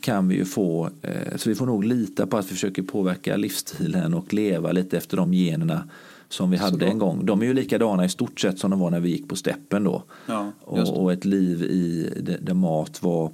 kan 0.00 0.28
vi 0.28 0.34
ju 0.34 0.44
få, 0.44 0.90
eh, 1.02 1.36
så 1.36 1.48
vi 1.48 1.54
får 1.54 1.66
nog 1.66 1.84
lita 1.84 2.26
på 2.26 2.36
att 2.36 2.46
vi 2.46 2.48
försöker 2.48 2.82
påverka 2.82 3.36
livsstilen 3.36 4.14
och 4.14 4.34
leva 4.34 4.72
lite 4.72 4.96
efter 4.96 5.16
de 5.16 5.34
generna 5.34 5.88
som 6.32 6.50
vi 6.50 6.56
hade 6.56 6.86
en 6.86 6.98
gång. 6.98 7.26
De 7.26 7.42
är 7.42 7.46
ju 7.46 7.54
likadana 7.54 8.04
i 8.04 8.08
stort 8.08 8.40
sett 8.40 8.58
som 8.58 8.70
de 8.70 8.80
var 8.80 8.90
när 8.90 9.00
vi 9.00 9.10
gick 9.10 9.28
på 9.28 9.36
steppen 9.36 9.84
då. 9.84 10.02
Ja, 10.26 10.52
och, 10.60 11.02
och, 11.02 11.12
ett 11.12 11.24
liv 11.24 11.62
i 11.62 12.10
där 12.40 12.54
mat 12.54 13.02
var 13.02 13.32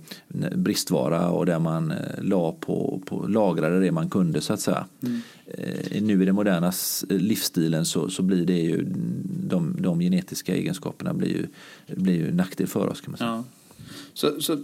bristvara 0.57 1.31
och 1.31 1.47
där 1.47 1.59
man 1.59 1.91
eh, 1.91 1.97
la 2.23 2.53
på, 2.53 3.03
på, 3.07 3.27
lagrade 3.27 3.81
det 3.81 3.93
man 3.93 4.11
kunde 4.11 4.41
så 4.41 4.53
att 4.53 4.61
säga. 4.61 4.87
Mm. 5.03 5.21
Eh, 5.47 6.03
nu 6.03 6.23
i 6.23 6.27
den 6.27 6.35
moderna 6.35 6.73
livsstilen 7.09 7.85
så, 7.85 8.11
så 8.11 8.23
blir 8.23 8.47
det 8.47 8.59
ju 8.59 8.85
de, 9.49 9.77
de 9.81 10.01
genetiska 10.01 10.55
egenskaperna 10.55 11.15
blir 11.15 11.29
ju, 11.29 11.47
blir 11.97 12.15
ju 12.15 12.33
nackdel 12.33 12.67
för 12.67 12.87
oss 12.87 13.01
kan 13.01 13.11
man 13.11 13.19
säga. 13.19 13.31
Ja. 13.31 13.45
Så, 14.19 14.41
så, 14.41 14.59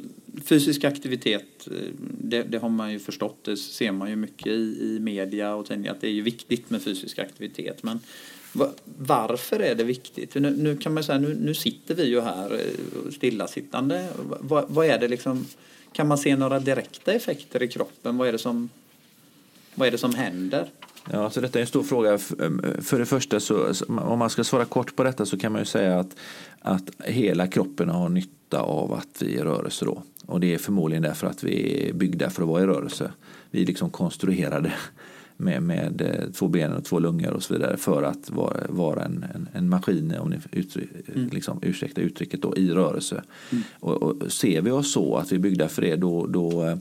fysisk 0.44 0.84
aktivitet, 0.84 1.68
eh, 1.70 1.92
det, 1.99 2.42
det, 2.42 2.58
har 2.58 2.68
man 2.68 2.92
ju 2.92 2.99
förstått, 2.99 3.44
det 3.44 3.56
ser 3.56 3.92
man 3.92 4.11
ju 4.11 4.16
mycket 4.16 4.46
i, 4.46 4.78
i 4.80 4.99
media 5.00 5.54
och 5.54 5.66
tidningar 5.66 5.92
att 5.92 6.00
det 6.00 6.06
är 6.06 6.12
ju 6.12 6.23
viktigt 6.23 6.70
med 6.70 6.82
fysisk 6.82 7.18
aktivitet. 7.18 7.82
Men 7.82 8.00
varför 8.99 9.61
är 9.61 9.75
det 9.75 9.84
viktigt? 9.84 10.34
Nu, 10.34 10.50
nu 10.50 10.76
kan 10.76 10.94
man 10.94 11.04
säga, 11.04 11.18
nu, 11.18 11.34
nu, 11.34 11.54
sitter 11.54 11.94
vi 11.94 12.04
ju 12.04 12.20
här 12.20 12.52
eh, 12.52 13.11
stillasittande. 13.12 14.08
Vad, 14.40 14.64
vad 14.68 14.87
är 14.87 14.99
det 14.99 15.08
liksom, 15.08 15.46
kan 15.92 16.08
man 16.08 16.18
se 16.18 16.37
några 16.37 16.61
direkta 16.61 17.12
effekter 17.12 17.62
i 17.62 17.68
kroppen? 17.68 18.16
Vad 18.16 18.28
är 18.28 18.32
det 18.32 18.38
som, 18.38 18.68
vad 19.75 19.88
är 19.88 19.92
det 19.92 19.99
som 19.99 20.14
händer? 20.14 20.68
Ja, 21.11 21.30
så 21.30 21.40
detta 21.40 21.58
är 21.58 21.61
en 21.61 21.66
stor 21.66 21.82
fråga. 21.82 22.18
För 22.78 22.99
det 22.99 23.06
första, 23.06 23.40
så, 23.40 23.73
om 23.88 24.18
man 24.18 24.30
ska 24.30 24.44
svara 24.44 24.64
kort 24.64 24.96
på 24.96 25.04
detta 25.04 25.26
så 25.26 25.38
kan 25.38 25.52
man 25.52 25.61
ju 25.61 25.64
säga 25.66 26.00
att, 26.00 26.16
att 26.61 26.90
hela 27.04 27.46
kroppen 27.46 27.88
har 27.88 28.08
nytta 28.08 28.58
av 28.58 28.92
att 28.92 29.23
vi 29.23 29.34
är 29.34 29.40
i 29.40 29.44
rörelse. 29.44 29.84
Då. 29.84 30.02
Och 30.26 30.40
det 30.40 30.54
är 30.54 30.58
förmodligen 30.58 31.02
därför 31.02 31.26
att 31.26 31.44
vi 31.44 31.88
är 31.88 31.92
byggda 31.92 32.30
för 32.30 32.42
att 32.42 32.49
vara 32.49 32.62
i 32.62 32.66
rörelse. 32.66 33.12
Vi 33.50 33.62
är 33.62 33.66
liksom 33.66 33.90
konstruerade 33.90 34.73
med, 35.37 35.62
med 35.62 36.00
eh, 36.00 36.30
två 36.32 36.49
ben 36.49 36.73
och 36.73 36.84
två 36.84 36.99
lungor 36.99 37.30
och 37.32 37.42
så 37.42 37.54
vidare 37.54 37.76
för 37.76 38.02
att 38.02 38.30
vara, 38.30 38.56
vara 38.68 39.04
en, 39.04 39.25
en, 39.34 39.49
en 39.52 39.68
maskin, 39.68 40.14
om 40.18 40.30
ni 40.30 40.38
uttryck, 40.52 40.90
mm. 41.14 41.28
liksom, 41.32 41.58
ursäkta 41.62 42.00
uttrycket, 42.00 42.42
då, 42.42 42.56
i 42.56 42.70
rörelse. 42.70 43.23
Mm. 43.50 43.64
Och, 43.80 44.02
och, 44.02 44.32
ser 44.32 44.61
vi 44.61 44.70
oss 44.70 44.92
så 44.92 45.16
att 45.16 45.32
vi 45.32 45.37
är 45.37 45.40
byggda 45.40 45.68
för 45.68 45.82
det 45.82 45.96
då, 45.96 46.26
då 46.26 46.78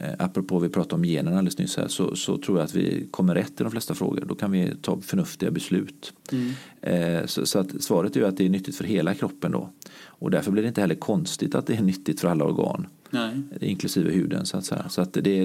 eh, 0.00 0.14
apropå 0.18 0.58
vi 0.58 0.68
pratade 0.68 0.94
om 0.94 1.04
generna 1.04 1.38
alldeles 1.38 1.58
nyss 1.58 1.76
här, 1.76 1.88
så, 1.88 2.16
så 2.16 2.38
tror 2.38 2.58
jag 2.58 2.64
att 2.64 2.74
vi 2.74 3.06
kommer 3.10 3.34
rätt 3.34 3.60
i 3.60 3.62
de 3.62 3.70
flesta 3.70 3.94
frågor. 3.94 4.24
Då 4.28 4.34
kan 4.34 4.50
vi 4.50 4.72
ta 4.82 5.00
förnuftiga 5.00 5.50
beslut. 5.50 6.12
Mm. 6.32 6.52
Eh, 6.80 7.26
så, 7.26 7.46
så 7.46 7.58
att 7.58 7.82
svaret 7.82 8.16
är 8.16 8.20
ju 8.20 8.26
att 8.26 8.36
det 8.36 8.44
är 8.44 8.48
nyttigt 8.48 8.76
för 8.76 8.84
hela 8.84 9.14
kroppen 9.14 9.52
då. 9.52 9.70
Och 10.04 10.30
därför 10.30 10.50
blir 10.50 10.62
det 10.62 10.68
inte 10.68 10.80
heller 10.80 10.94
konstigt 10.94 11.54
att 11.54 11.66
det 11.66 11.74
är 11.74 11.82
nyttigt 11.82 12.20
för 12.20 12.28
alla 12.28 12.44
organ. 12.44 12.86
Nej. 13.10 13.42
Inklusive 13.60 14.10
huden 14.10 14.46
så 14.46 14.56
att 14.56 14.64
säga. 14.64 14.88
Så 14.88 15.00
att 15.00 15.12
det, 15.12 15.44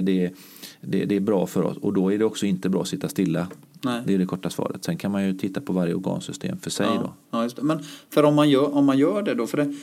det, 0.80 1.04
det 1.04 1.16
är 1.16 1.20
bra 1.20 1.46
för 1.46 1.62
oss 1.62 1.76
och 1.76 1.92
då 1.92 2.12
är 2.12 2.18
det 2.18 2.24
också 2.24 2.46
inte 2.46 2.68
bra 2.68 2.80
att 2.80 2.88
sitta 2.88 3.08
stilla. 3.08 3.48
Nej. 3.84 4.02
Det 4.06 4.14
är 4.14 4.18
det 4.18 4.26
korta 4.26 4.50
svaret. 4.50 4.84
Sen 4.84 4.96
kan 4.96 5.12
man 5.12 5.26
ju 5.26 5.34
titta 5.34 5.60
på 5.60 5.72
varje 5.72 5.94
organsystem 5.94 6.58
för 6.58 6.70
sig. 6.70 6.86
Ja, 6.86 7.14
då. 7.30 7.38
Ja. 7.38 7.48
Men 7.62 7.78
för 8.10 8.22
om 8.22 8.34
man 8.34 8.50
gör, 8.50 8.74
om 8.74 8.84
man 8.84 8.98
gör 8.98 9.22
det 9.22 9.34
då, 9.34 9.46
för 9.46 9.56
det, 9.56 9.74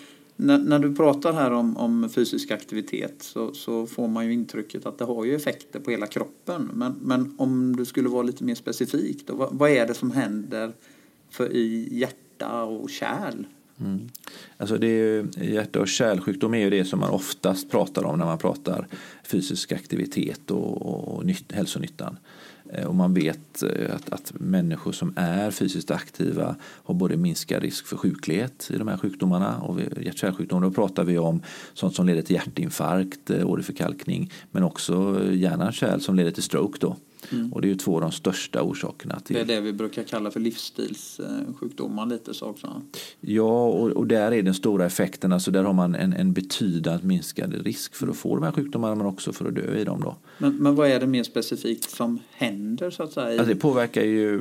när, 0.42 0.58
när 0.58 0.80
du 0.80 0.96
pratar 0.96 1.34
här 1.34 1.52
om, 1.52 1.78
om 1.78 2.10
fysisk 2.10 2.52
aktivitet 2.52 3.16
så, 3.20 3.54
så 3.54 3.88
får 3.88 4.08
man 4.08 4.26
ju 4.26 4.34
intrycket 4.34 4.86
att 4.86 4.98
det 4.98 5.06
har 5.06 5.26
ju 5.26 5.36
effekter 5.36 5.80
på 5.80 5.92
hela 5.92 6.08
kroppen. 6.08 6.70
Men, 6.74 6.96
men 7.02 7.36
om 7.38 7.76
du 7.76 7.86
skulle 7.86 8.10
vara 8.10 8.24
lite 8.24 8.44
mer 8.44 8.56
specifik 8.56 9.28
då, 9.28 9.36
vad, 9.36 9.50
vad 9.54 9.70
är 9.70 9.88
det 9.88 9.94
som 9.94 10.12
händer 10.12 10.72
för 11.30 11.54
i 11.54 11.88
hjärta 11.92 12.64
och 12.64 12.90
kärl 12.90 13.46
Mm. 13.82 14.10
Alltså 14.58 14.78
det 14.78 14.88
är 14.88 15.44
hjärta 15.44 15.80
och 15.80 15.88
kärlsjukdom 15.88 16.54
är 16.54 16.60
ju 16.60 16.70
det 16.70 16.86
som 16.86 17.00
man 17.00 17.10
oftast 17.10 17.72
pratar 17.72 18.04
om 18.04 18.20
när 18.20 18.26
man 18.26 18.38
pratar 18.38 18.88
fysisk 19.24 19.72
aktivitet 19.72 20.52
och, 20.52 20.82
och 20.82 21.26
nytt, 21.26 21.52
hälsonyttan. 21.52 22.18
Eh, 22.72 22.86
och 22.86 22.96
man 22.96 23.14
vet 23.14 23.64
eh, 23.64 23.96
att, 23.96 24.10
att 24.10 24.34
människor 24.36 24.92
som 24.92 25.14
är 25.16 25.52
fysiskt 25.52 25.92
aktiva 25.92 26.56
har 26.62 26.94
både 26.94 27.18
minskad 27.18 27.62
risk 27.62 27.88
för 27.88 27.98
sjuklighet 27.98 28.72
i 28.74 28.78
de 28.78 28.88
här 28.88 28.98
sjukdomarna 28.98 29.58
och 29.58 29.80
hjärt-kärlsjukdomar. 29.80 30.68
Då 30.68 30.72
pratar 30.72 31.04
vi 31.04 31.18
om 31.18 31.42
sånt 31.74 31.96
som 31.96 32.06
leder 32.06 32.22
till 32.22 32.36
hjärtinfarkt, 32.36 33.30
eh, 33.30 33.50
åderförkalkning 33.50 34.32
men 34.52 34.64
också 34.64 35.24
hjärnan 35.32 36.00
som 36.00 36.16
leder 36.16 36.32
till 36.32 36.44
stroke. 36.44 36.78
Då. 36.82 36.96
Mm. 37.32 37.54
Och 37.54 37.62
det 37.62 37.68
är 37.68 37.70
ju 37.70 37.76
två 37.76 37.96
av 37.96 38.02
de 38.02 38.12
största 38.12 38.62
orsakerna 38.62 39.20
till... 39.20 39.36
Det 39.36 39.42
är 39.42 39.46
det 39.46 39.62
vi 39.62 39.74
brukar 39.74 40.04
kalla 40.04 40.32
för 40.32 40.40
livsstilssjukdomar 40.40 42.06
lite 42.06 42.34
så 42.34 42.46
också. 42.46 42.82
Ja, 43.20 43.66
och, 43.66 43.90
och 43.90 44.08
där 44.08 44.32
är 44.32 44.44
den 44.44 44.54
stora 44.54 44.86
effekten. 44.86 45.34
Alltså 45.34 45.52
där 45.52 45.64
har 45.64 45.74
man 45.74 45.96
en, 45.96 46.14
en 46.14 46.34
betydande 46.34 47.08
minskad 47.08 47.54
risk 47.54 47.96
för 47.96 48.08
att 48.08 48.18
få 48.18 48.36
de 48.36 48.44
här 48.44 48.52
sjukdomarna 48.52 48.96
men 48.96 49.06
också 49.06 49.34
för 49.34 49.46
att 49.46 49.56
dö 49.56 49.78
i 49.78 49.84
dem. 49.84 50.02
Då. 50.02 50.16
Men, 50.38 50.56
men 50.56 50.76
vad 50.76 50.90
är 50.90 51.00
det 51.00 51.08
mer 51.08 51.24
specifikt 51.24 51.90
som 51.90 52.20
händer 52.32 52.90
så 52.90 53.04
att 53.04 53.14
säga? 53.14 53.40
Alltså 53.40 53.54
det 53.54 53.60
påverkar 53.60 54.02
ju 54.02 54.40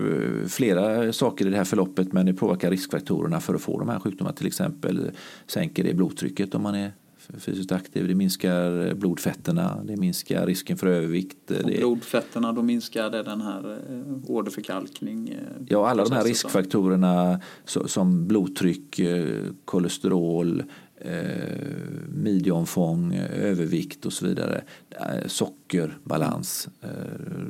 flera 0.49 1.13
saker 1.13 1.47
i 1.47 1.51
det 1.51 1.57
här 1.57 1.65
förloppet 1.65 2.13
men 2.13 2.27
det 2.27 2.35
påverkar 2.35 2.71
riskfaktorerna 2.71 3.41
för 3.41 3.55
att 3.55 3.63
få 3.63 3.79
de 3.79 3.89
här 3.89 3.99
sjukdomarna. 3.99 4.37
Till 4.37 4.47
exempel 4.47 5.11
sänker 5.47 5.85
det 5.85 5.95
blodtrycket 5.95 6.55
om 6.55 6.63
man 6.63 6.75
är 6.75 6.93
fysiskt 7.39 7.73
aktiv. 7.73 8.09
Det 8.09 8.15
minskar 8.15 8.95
blodfetterna, 8.95 9.79
det 9.85 9.97
minskar 9.97 10.47
risken 10.47 10.77
för 10.77 10.87
övervikt. 10.87 11.51
Och 11.51 11.65
blodfetterna, 11.65 12.53
då 12.53 12.63
minskar 12.63 13.11
det 13.11 13.23
den 13.23 13.41
här 13.41 13.79
eh, 13.91 14.31
åderförkalkning? 14.31 15.29
Eh, 15.29 15.37
ja, 15.69 15.89
alla 15.89 16.05
de 16.05 16.13
här 16.13 16.25
riskfaktorerna 16.25 17.41
som 17.65 18.27
blodtryck, 18.27 18.99
eh, 18.99 19.45
kolesterol, 19.65 20.63
eh, 21.01 21.57
midjeomfång, 22.09 23.15
övervikt 23.35 24.07
och 24.07 24.13
så 24.13 24.27
vidare. 24.27 24.63
Eh, 24.91 25.27
sockerbalans, 25.27 26.69
eh, 26.81 26.89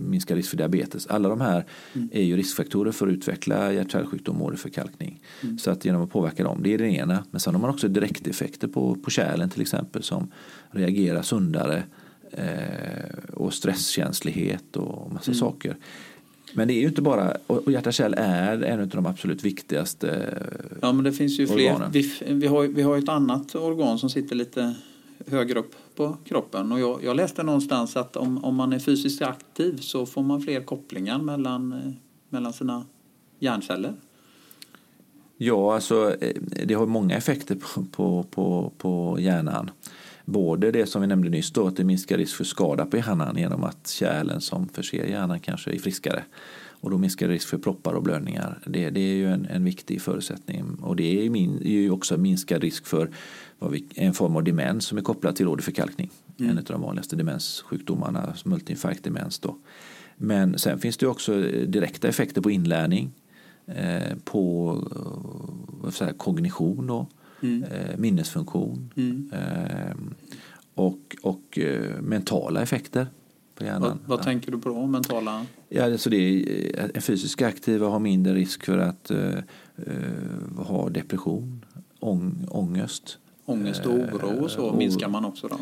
minskar 0.00 0.36
risk 0.36 0.50
för 0.50 0.56
diabetes. 0.56 1.06
Alla 1.06 1.28
de 1.28 1.40
här 1.40 1.66
mm. 1.92 2.08
är 2.12 2.22
ju 2.22 2.36
riskfaktorer 2.36 2.92
för 2.92 3.06
att 3.06 3.12
utveckla 3.12 3.72
hjärt-kärlsjukdom 3.72 4.42
och 4.42 4.58
förkalkning. 4.58 5.22
Mm. 5.42 5.58
Så 5.58 5.70
att 5.70 5.84
genom 5.84 6.02
att 6.02 6.10
påverka 6.10 6.44
dem, 6.44 6.60
det 6.62 6.74
är 6.74 6.78
det 6.78 6.88
ena. 6.88 7.24
Men 7.30 7.40
sen 7.40 7.54
har 7.54 7.60
man 7.60 7.70
också 7.70 7.88
direkteffekter 7.88 8.68
på, 8.68 8.94
på 8.94 9.10
kärlen 9.10 9.50
till 9.50 9.62
exempel 9.62 10.02
som 10.02 10.32
reagerar 10.70 11.22
sundare 11.22 11.82
eh, 12.32 13.32
och 13.32 13.54
stresskänslighet 13.54 14.76
och 14.76 15.12
massa 15.12 15.30
mm. 15.30 15.38
saker. 15.38 15.76
Men 16.54 16.68
det 16.68 16.74
är 16.74 16.80
ju 16.80 16.88
inte 16.88 17.02
bara, 17.02 17.36
och 17.46 17.72
hjärta-kärl 17.72 18.14
är 18.16 18.62
en 18.62 18.80
av 18.80 18.88
de 18.88 19.06
absolut 19.06 19.44
viktigaste 19.44 20.38
Ja 20.82 20.92
men 20.92 21.04
det 21.04 21.12
finns 21.12 21.40
ju 21.40 21.46
fler. 21.46 21.88
Vi, 21.92 22.12
vi, 22.26 22.46
har, 22.46 22.62
vi 22.62 22.82
har 22.82 22.98
ett 22.98 23.08
annat 23.08 23.54
organ 23.54 23.98
som 23.98 24.10
sitter 24.10 24.36
lite 24.36 24.74
högre 25.26 25.58
upp 25.58 25.74
på 25.96 26.16
kroppen. 26.24 26.72
Och 26.72 26.80
jag, 26.80 27.04
jag 27.04 27.16
läste 27.16 27.42
någonstans 27.42 27.96
att 27.96 28.16
om, 28.16 28.44
om 28.44 28.54
man 28.54 28.72
är 28.72 28.78
fysiskt 28.78 29.22
aktiv 29.22 29.76
så 29.76 30.06
får 30.06 30.22
man 30.22 30.40
fler 30.40 30.60
kopplingar 30.60 31.18
mellan, 31.18 31.72
eh, 31.72 31.92
mellan 32.28 32.52
sina 32.52 32.84
hjärnceller. 33.38 33.94
Ja, 35.36 35.74
alltså 35.74 36.16
eh, 36.20 36.36
det 36.66 36.74
har 36.74 36.86
många 36.86 37.16
effekter 37.16 37.54
på, 37.54 37.84
på, 37.84 38.22
på, 38.30 38.72
på 38.78 39.16
hjärnan. 39.20 39.70
Både 40.24 40.70
det 40.70 40.86
som 40.86 41.00
vi 41.00 41.06
nämnde 41.06 41.28
nyss 41.28 41.50
då, 41.50 41.66
att 41.66 41.76
det 41.76 41.84
minskar 41.84 42.18
risk 42.18 42.36
för 42.36 42.44
skada 42.44 42.86
på 42.86 42.96
hjärnan 42.96 43.36
genom 43.36 43.64
att 43.64 43.88
kärlen 43.88 44.40
som 44.40 44.68
förser 44.68 45.04
hjärnan 45.04 45.40
kanske 45.40 45.70
är 45.70 45.78
friskare. 45.78 46.24
Och 46.80 46.90
då 46.90 46.98
minskar 46.98 47.28
risk 47.28 47.48
för 47.48 47.58
proppar 47.58 47.94
och 47.94 48.02
blödningar. 48.02 48.58
Det, 48.66 48.90
det 48.90 49.00
är 49.00 49.14
ju 49.14 49.32
en, 49.32 49.46
en, 49.46 49.64
viktig 49.64 50.02
förutsättning. 50.02 50.64
Och 50.82 50.96
det 50.96 51.26
är, 51.26 51.30
min, 51.30 51.58
är 51.58 51.70
ju 51.70 51.90
också 51.90 52.16
minskad 52.16 52.62
risk 52.62 52.86
för 52.86 53.10
vi, 53.70 53.86
en 53.94 54.14
form 54.14 54.36
av 54.36 54.44
demens 54.44 54.84
som 54.84 54.98
är 54.98 55.02
kopplad 55.02 55.36
till 55.36 55.48
åderförkalkning. 55.48 56.10
Mm. 56.38 56.50
En 56.50 56.58
av 56.58 56.64
de 56.64 56.80
vanligaste 56.80 57.16
demenssjukdomarna, 57.16 58.34
multiinfarkt 58.44 59.04
demens. 59.04 59.38
Då. 59.38 59.56
Men 60.16 60.58
sen 60.58 60.78
finns 60.78 60.96
det 60.96 61.06
också 61.06 61.40
direkta 61.66 62.08
effekter 62.08 62.40
på 62.40 62.50
inlärning, 62.50 63.12
eh, 63.66 64.16
på 64.24 64.74
vad 65.66 65.94
säga, 65.94 66.12
kognition. 66.12 66.86
Då 66.86 67.06
mm. 67.42 67.62
eh, 67.62 67.96
minnesfunktion 67.96 68.92
mm. 68.96 69.30
eh, 69.32 69.96
och, 70.74 71.16
och 71.22 71.58
eh, 71.58 72.00
mentala 72.00 72.62
effekter 72.62 73.06
på 73.54 73.64
hjärnan. 73.64 73.82
Vad, 73.82 73.98
vad 74.06 74.22
tänker 74.22 74.52
du 74.52 74.58
på 74.58 74.68
då, 74.68 74.86
mentala? 74.86 75.46
Ja, 75.68 75.84
alltså 75.84 76.10
det 76.10 76.16
är, 76.16 76.80
en 76.80 76.90
eh, 76.94 77.00
fysisk 77.00 77.42
aktiva 77.42 77.88
har 77.88 77.98
mindre 77.98 78.34
risk 78.34 78.64
för 78.64 78.78
att 78.78 79.10
eh, 79.10 79.38
ha 80.56 80.88
depression, 80.88 81.64
ång, 82.00 82.46
ångest. 82.50 83.18
Ångest 83.44 83.86
och 83.86 83.94
oro 83.94 84.44
och 84.44 84.50
så 84.50 84.72
minskar 84.72 85.08
man 85.08 85.24
också 85.24 85.48
då? 85.48 85.56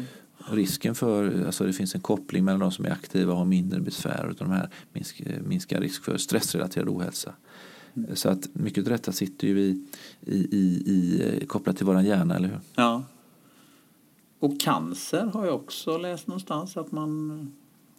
risken 0.51 0.95
för, 0.95 1.47
alltså 1.47 1.65
det 1.65 1.73
finns 1.73 1.95
en 1.95 2.01
koppling 2.01 2.45
mellan 2.45 2.61
de 2.61 2.73
som 2.73 2.85
är 2.85 2.91
aktiva 2.91 3.33
och 3.33 3.39
har 3.39 3.45
mindre 3.45 3.81
besvär 3.81 4.27
av 4.29 4.35
de 4.35 4.51
här 4.51 4.71
minskar, 4.93 5.41
minskar 5.47 5.81
risk 5.81 6.05
för 6.05 6.17
stressrelaterad 6.17 6.89
ohälsa. 6.89 7.33
Så 8.15 8.29
att 8.29 8.49
mycket 8.53 8.85
av 8.85 8.91
detta 8.91 9.13
sitter 9.13 9.49
ju 9.49 9.59
i, 9.61 9.83
i, 10.27 10.37
i, 10.37 11.23
i 11.43 11.47
kopplat 11.47 11.77
till 11.77 11.87
våran 11.87 12.05
hjärna, 12.05 12.37
eller 12.37 12.49
hur? 12.49 12.61
Ja. 12.75 13.05
Och 14.39 14.61
cancer 14.61 15.31
har 15.35 15.47
jag 15.47 15.55
också 15.55 15.99
läst 15.99 16.27
någonstans 16.27 16.77
att 16.77 16.93
man 16.93 17.53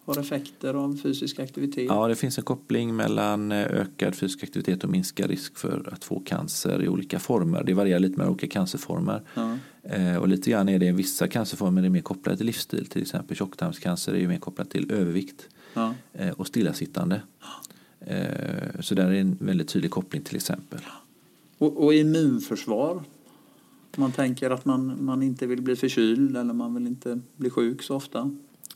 har 0.06 0.20
effekter 0.20 0.74
av 0.74 0.98
fysisk 1.04 1.40
aktivitet. 1.40 1.86
Ja, 1.90 2.08
det 2.08 2.16
finns 2.16 2.38
en 2.38 2.44
koppling 2.44 2.96
mellan 2.96 3.52
eh, 3.52 3.66
ökad 3.66 4.16
fysisk 4.16 4.44
aktivitet 4.44 4.84
och 4.84 4.90
minskad 4.90 5.30
risk 5.30 5.58
för 5.58 5.90
att 5.94 6.04
få 6.04 6.20
cancer 6.20 6.84
i 6.84 6.88
olika 6.88 7.20
former. 7.20 7.64
Det 7.64 7.74
varierar 7.74 8.00
lite 8.00 8.18
mellan 8.18 8.34
olika 8.34 8.48
cancerformer. 8.48 9.22
Ja. 9.34 9.58
Eh, 9.84 10.16
och 10.16 10.28
lite 10.28 10.52
grann 10.52 10.70
är 10.70 10.80
det 10.80 10.92
vissa 10.92 11.28
cancerformer 11.28 11.84
är 11.84 11.90
mer 11.90 12.02
kopplade 12.02 12.38
till 12.38 12.46
livsstil. 12.46 12.86
Till 12.86 13.02
exempel 13.02 13.38
tjocktarmscancer 13.38 14.14
är 14.14 14.18
ju 14.20 14.28
mer 14.28 14.40
kopplat 14.40 14.70
till 14.70 14.92
övervikt 14.92 15.48
ja. 15.74 15.94
eh, 16.14 16.30
och 16.30 16.48
stillasittande. 16.48 17.16
Eh, 17.16 17.22
så 18.80 18.96
där 18.96 19.06
är 19.06 19.22
en 19.22 19.38
väldigt 19.40 19.68
tydlig 19.68 19.92
koppling 19.92 20.22
till 20.22 20.36
exempel. 20.36 20.80
Och, 21.58 21.84
och 21.84 21.94
immunförsvar? 21.94 23.04
Man 23.96 24.12
tänker 24.12 24.50
att 24.50 24.66
man, 24.66 25.06
man 25.06 25.24
inte 25.24 25.48
vill 25.48 25.62
bli 25.62 25.76
förkyld 25.76 26.38
eller 26.38 26.54
man 26.54 26.74
vill 26.74 26.88
inte 26.88 27.20
bli 27.38 27.50
sjuk 27.50 27.84
så 27.84 27.96
ofta. 27.96 28.32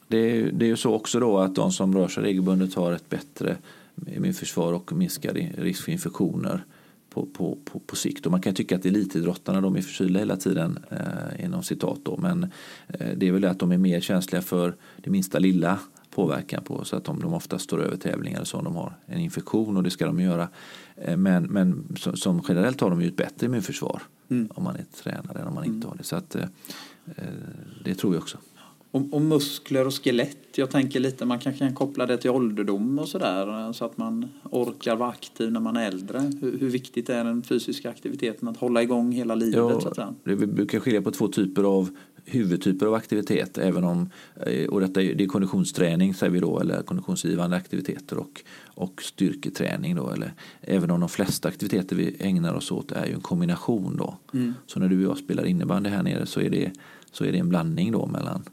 Det 0.08 0.18
är, 0.18 0.52
det 0.52 0.66
är 0.66 0.70
ju 0.70 0.78
så 0.78 0.94
också 0.94 1.20
då 1.20 1.38
att 1.38 1.56
de 1.56 1.72
som 1.72 1.96
rör 1.96 2.08
sig 2.08 2.24
regelbundet 2.24 2.74
har 2.74 2.92
ett 2.92 3.10
bättre 3.10 3.58
immunförsvar 4.16 4.74
och 4.74 4.94
minskad 4.94 5.38
risk 5.58 5.84
för 5.84 5.92
infektioner 5.92 6.64
på, 7.10 7.26
på, 7.26 7.58
på, 7.66 7.80
på 7.80 7.96
sikt. 7.96 8.26
Och 8.26 8.32
man 8.32 8.42
kan 8.42 8.54
tycka 8.54 8.76
att 8.76 8.86
elitidrottarna 8.86 9.62
de 9.62 9.76
är 9.76 9.82
förkylda 9.82 10.20
hela 10.20 10.38
tiden 10.38 10.80
eh, 10.92 11.46
inom 11.46 11.64
citat 11.64 12.00
då, 12.04 12.18
men 12.18 12.44
eh, 12.88 13.08
det 13.18 13.28
är 13.28 13.32
väl 13.32 13.42
det 13.42 13.50
att 13.50 13.60
de 13.60 13.72
är 13.72 13.78
mer 13.78 14.00
känsliga 14.00 14.42
för 14.42 14.76
det 14.98 15.10
minsta 15.10 15.40
lilla 15.40 15.80
påverkan 16.16 16.64
på 16.64 16.86
så 16.86 16.96
att 16.96 17.04
de, 17.04 17.20
de 17.20 17.34
ofta 17.34 17.60
står 17.60 17.82
över 17.82 17.98
tävlingar 17.98 18.44
så 18.44 18.58
om 18.58 18.64
de 18.64 18.76
har 18.76 18.94
en 19.06 19.20
infektion 19.20 19.78
och 19.78 19.84
det 19.84 19.90
ska 19.90 20.06
de 20.06 20.20
göra. 20.20 20.50
Eh, 20.96 21.18
men, 21.18 21.44
men 21.44 21.96
som, 21.96 22.42
generellt 22.48 22.82
har 22.82 22.90
de 22.90 23.02
ju 23.02 23.08
ett 23.08 23.16
bättre 23.16 23.46
immunförsvar 23.46 24.02
mm. 24.30 24.50
om 24.56 24.64
man 24.64 24.76
är 24.76 24.86
tränare 25.04 25.40
än 25.40 25.48
om 25.48 25.56
man 25.56 25.66
inte 25.66 25.76
mm. 25.76 25.90
har 25.90 25.96
det. 25.98 26.04
Så 26.04 26.16
att, 26.16 26.36
eh, 26.36 26.44
eh, 27.06 27.24
det 27.86 27.96
tror 27.96 28.14
jag 28.14 28.22
också. 28.22 28.38
och, 28.92 29.14
och, 29.14 29.22
muskler 29.22 29.88
och 29.88 29.94
skelett. 29.94 30.38
Jag 30.56 30.70
tänker 30.70 31.00
lite, 31.00 31.26
man 31.26 31.40
kanske 31.40 31.60
kan 31.60 31.76
koppla 31.76 32.06
det 32.06 32.18
till 32.18 32.30
ålderdom 32.30 33.00
och 33.00 33.08
sådär. 33.08 33.74
Så 33.74 33.86
att 33.86 33.98
man 33.98 34.30
orkar 34.44 34.96
vara 34.96 35.10
aktiv 35.10 35.52
när 35.52 35.60
man 35.60 35.78
är 35.78 35.88
äldre. 35.88 36.32
Hur, 36.42 36.58
hur 36.60 36.70
viktigt 36.70 37.10
är 37.10 37.24
den 37.24 37.44
fysiska 37.44 37.90
aktiviteten 37.90 38.48
att 38.48 38.58
hålla 38.58 38.84
igång 38.84 39.12
hela 39.12 39.36
livet? 39.36 39.56
Ja, 39.56 39.82
så 39.82 39.88
att 39.88 39.96
säga? 39.96 40.14
Vi 40.24 40.36
brukar 40.36 40.80
skilja 40.80 41.02
på 41.02 41.12
två 41.12 41.28
typer 41.28 41.64
av 41.64 41.90
huvudtyper 42.26 42.86
av 42.86 42.94
aktivitet. 42.94 43.58
Även 43.58 43.84
om, 43.84 44.10
eh, 44.46 44.66
och 44.66 44.80
detta 44.80 45.02
är, 45.02 45.14
det 45.14 45.24
är 45.24 45.28
konditionsträning 45.28 46.14
säger 46.14 46.32
vi 46.32 46.40
då, 46.40 46.60
eller 46.60 46.82
konditionsgivande 46.82 47.58
aktiviteter 47.58 48.18
och, 48.18 48.42
och 48.66 49.02
styrketräning. 49.02 49.96
Då, 49.96 50.10
eller, 50.10 50.34
även 50.62 50.92
om 50.92 51.00
de 51.00 51.10
flesta 51.10 51.48
aktiviteter 51.48 51.96
vi 51.96 52.16
ägnar 52.20 52.54
oss 52.54 52.72
åt 52.72 52.92
är 52.92 53.06
ju 53.06 53.14
en 53.14 53.22
kombination. 53.22 53.98
Då. 53.98 54.18
Mm. 54.34 54.54
Så 54.68 54.80
när 54.80 54.90
du 54.90 55.06
och 55.06 55.12
jag 55.12 55.18
spelar 55.18 55.46
innebandy 55.46 55.90
här 55.90 56.04
nere 56.04 56.26
så 56.26 56.42
är 56.42 56.50
det, 56.50 56.72
så 57.12 57.26
är 57.26 57.32
det 57.32 57.38
en 57.38 57.50
blandning 57.50 57.92
då 57.92 58.06
mellan 58.06 58.44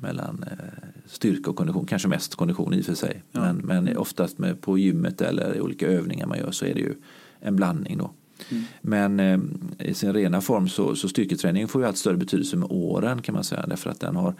mellan 0.00 0.44
eh, 0.50 0.88
styrka 1.06 1.50
och 1.50 1.56
kondition, 1.56 1.86
kanske 1.86 2.08
mest 2.08 2.34
kondition 2.34 2.74
i 2.74 2.80
och 2.80 2.84
för 2.84 2.94
sig. 2.94 3.22
Ja. 3.32 3.40
Men, 3.40 3.56
men 3.56 3.96
oftast 3.96 4.38
med, 4.38 4.60
på 4.60 4.78
gymmet 4.78 5.20
eller 5.20 5.60
olika 5.60 5.86
övningar 5.86 6.26
man 6.26 6.38
gör 6.38 6.50
så 6.50 6.64
är 6.64 6.74
det 6.74 6.80
ju 6.80 6.94
en 7.40 7.56
blandning 7.56 7.98
då. 7.98 8.10
Mm. 8.50 8.64
Men 8.80 9.20
eh, 9.20 9.88
i 9.88 9.94
sin 9.94 10.12
rena 10.12 10.40
form 10.40 10.68
så, 10.68 10.96
så 10.96 11.08
styrketräning 11.08 11.68
får 11.68 11.82
ju 11.82 11.88
allt 11.88 11.98
större 11.98 12.16
betydelse 12.16 12.56
med 12.56 12.68
åren 12.70 13.22
kan 13.22 13.34
man 13.34 13.44
säga 13.44 13.66
därför 13.66 13.90
att 13.90 14.00
den 14.00 14.16
har 14.16 14.34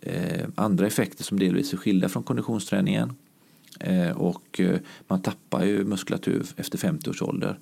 eh, 0.00 0.46
andra 0.54 0.86
effekter 0.86 1.24
som 1.24 1.38
delvis 1.38 1.72
är 1.72 1.76
skilda 1.76 2.08
från 2.08 2.22
konditionsträningen. 2.22 3.12
Eh, 3.80 4.10
och 4.10 4.60
eh, 4.60 4.78
man 5.08 5.22
tappar 5.22 5.64
ju 5.64 5.84
muskulatur 5.84 6.46
efter 6.56 6.78
50 6.78 7.10
års 7.10 7.22
ålder. 7.22 7.58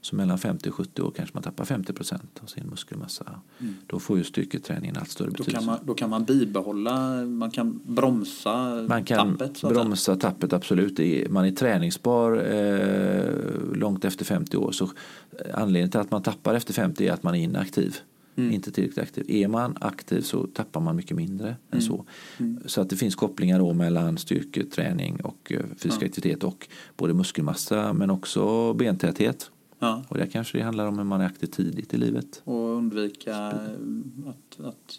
Så 0.00 0.16
mellan 0.16 0.38
50 0.38 0.68
och 0.68 0.74
70 0.74 1.02
år 1.02 1.12
kanske 1.16 1.36
man 1.36 1.42
tappar 1.42 1.64
50 1.64 1.92
procent 1.92 2.40
av 2.42 2.46
sin 2.46 2.66
muskelmassa. 2.66 3.40
Mm. 3.58 3.74
Då 3.86 3.98
får 3.98 4.18
ju 4.18 4.24
styrketräningen 4.24 4.96
allt 4.96 5.10
större 5.10 5.30
betydelse. 5.30 5.50
Då 5.52 5.58
kan, 5.58 5.66
man, 5.66 5.78
då 5.86 5.94
kan 5.94 6.10
man 6.10 6.24
bibehålla, 6.24 7.24
man 7.24 7.50
kan 7.50 7.80
bromsa 7.84 8.86
man 8.88 9.04
kan 9.04 9.38
tappet? 9.38 9.62
bromsa 9.62 10.16
tappet, 10.16 10.52
absolut. 10.52 11.30
Man 11.30 11.44
är 11.44 11.50
träningsbar 11.50 12.32
eh, 12.36 13.78
långt 13.78 14.04
efter 14.04 14.24
50 14.24 14.56
år. 14.56 14.72
Så 14.72 14.88
anledningen 15.54 15.90
till 15.90 16.00
att 16.00 16.10
man 16.10 16.22
tappar 16.22 16.54
efter 16.54 16.72
50 16.72 17.06
är 17.06 17.12
att 17.12 17.22
man 17.22 17.34
är 17.34 17.38
inaktiv. 17.38 17.96
Mm. 18.36 18.52
Inte 18.52 18.72
tillräckligt 18.72 18.98
aktiv. 18.98 19.24
Är 19.28 19.48
man 19.48 19.76
aktiv 19.80 20.20
så 20.20 20.46
tappar 20.46 20.80
man 20.80 20.96
mycket 20.96 21.16
mindre 21.16 21.46
mm. 21.46 21.58
än 21.70 21.82
så. 21.82 22.04
Mm. 22.38 22.60
Så 22.66 22.80
att 22.80 22.90
det 22.90 22.96
finns 22.96 23.14
kopplingar 23.14 23.58
då 23.58 23.72
mellan 23.72 24.18
styrketräning 24.18 25.20
och 25.20 25.52
eh, 25.52 25.60
fysisk 25.76 26.02
aktivitet 26.02 26.44
och 26.44 26.68
både 26.96 27.14
muskelmassa 27.14 27.92
men 27.92 28.10
också 28.10 28.74
bentäthet. 28.74 29.50
Ja. 29.82 30.04
Och 30.08 30.18
där 30.18 30.26
kanske 30.26 30.58
det 30.58 30.64
handlar 30.64 30.86
om 30.86 30.98
hur 30.98 31.04
man 31.04 31.20
är 31.20 31.26
aktiv 31.26 31.46
tidigt 31.46 31.94
i 31.94 31.96
livet. 31.96 32.42
Och 32.44 32.76
undvika 32.76 33.36
att, 33.36 34.60
att 34.60 34.98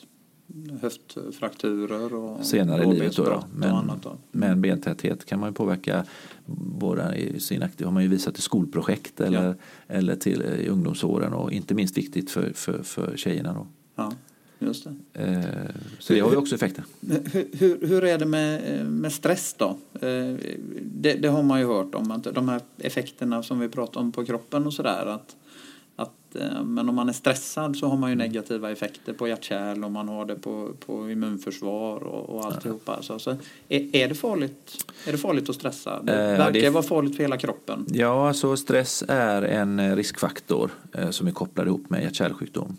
höftfrakturer 0.82 2.14
och 2.14 2.46
senare 2.46 2.84
i 2.84 2.94
livet. 2.94 3.16
Då, 3.16 3.24
då. 3.24 3.44
Men, 3.56 3.92
då. 4.04 4.18
men 4.32 4.62
bentäthet 4.62 5.26
kan 5.26 5.40
man 5.40 5.50
ju 5.50 5.54
påverka 5.54 6.06
både 6.80 7.16
i 7.16 7.40
sin 7.40 7.64
aktiv, 7.64 7.86
har 7.86 7.94
man 7.94 8.04
ju 8.04 8.10
visat 8.10 8.38
i 8.38 8.42
skolprojekt 8.42 9.22
eller, 9.22 9.46
ja. 9.46 9.54
eller 9.88 10.16
till 10.16 10.42
i 10.42 10.68
ungdomsåren 10.68 11.34
och 11.34 11.52
inte 11.52 11.74
minst 11.74 11.98
viktigt 11.98 12.32
för, 12.32 12.52
för, 12.54 12.84
för 12.84 13.18
tjejerna. 13.18 13.54
Då. 13.54 13.68
Just 14.62 14.84
det. 14.84 15.22
Eh, 15.22 15.76
så 16.00 16.14
det 16.14 16.20
har 16.20 16.32
ju 16.32 16.38
också 16.38 16.56
effekter. 16.56 16.84
Hur, 17.32 17.48
hur, 17.54 17.88
hur, 17.88 18.04
är 18.04 18.18
det 18.18 18.26
med, 18.26 18.86
med 18.86 19.14
stress 19.14 19.56
då? 19.58 19.78
Eh, 19.94 20.36
det, 20.82 21.14
det, 21.14 21.28
har 21.28 21.44
man 21.44 21.60
ju 21.60 21.66
hört 21.66 21.96
om, 21.96 22.12
att 22.12 22.24
de 22.24 22.50
här 22.50 22.62
effekterna 22.78 23.44
som 23.44 23.60
vi 23.60 23.70
pratar 23.70 24.02
om 24.02 24.12
på 24.12 24.26
kroppen 24.26 24.66
och 24.68 24.74
sådär. 24.74 25.06
Att, 25.06 25.36
att, 25.96 26.36
eh, 26.36 26.64
men 26.64 26.90
om 26.90 26.96
man 26.96 27.10
är 27.10 27.14
stressad 27.14 27.78
så 27.78 27.88
har 27.88 27.98
man 27.98 28.10
ju 28.10 28.14
mm. 28.14 28.28
negativa 28.28 28.72
effekter 28.72 29.14
på 29.14 29.28
hjärt-kärl 29.28 29.84
och 29.84 29.92
man 29.92 30.08
har 30.08 30.26
det 30.26 30.36
på, 30.36 30.70
på 30.86 31.12
immunförsvar 31.12 32.04
och, 32.04 32.30
och 32.30 32.46
alltihopa. 32.46 32.94
Ja. 32.98 33.02
Så, 33.02 33.20
så 33.20 33.36
är, 33.70 33.96
är, 33.96 34.08
det 34.08 34.16
farligt, 34.16 34.86
är 35.08 35.12
det 35.12 35.18
farligt 35.18 35.50
att 35.50 35.56
stressa? 35.56 36.02
Det 36.04 36.14
eh, 36.14 36.38
verkar 36.38 36.52
det, 36.52 36.70
vara 36.70 36.84
farligt 36.84 37.16
för 37.16 37.24
hela 37.24 37.38
kroppen. 37.38 37.86
Ja, 37.90 38.28
alltså 38.28 38.58
stress 38.58 39.04
är 39.08 39.42
en 39.42 39.96
riskfaktor 39.96 40.72
eh, 40.94 41.10
som 41.10 41.28
är 41.28 41.32
kopplad 41.32 41.68
ihop 41.68 41.90
med 41.90 42.04
hjärt-kärlsjukdom. 42.04 42.78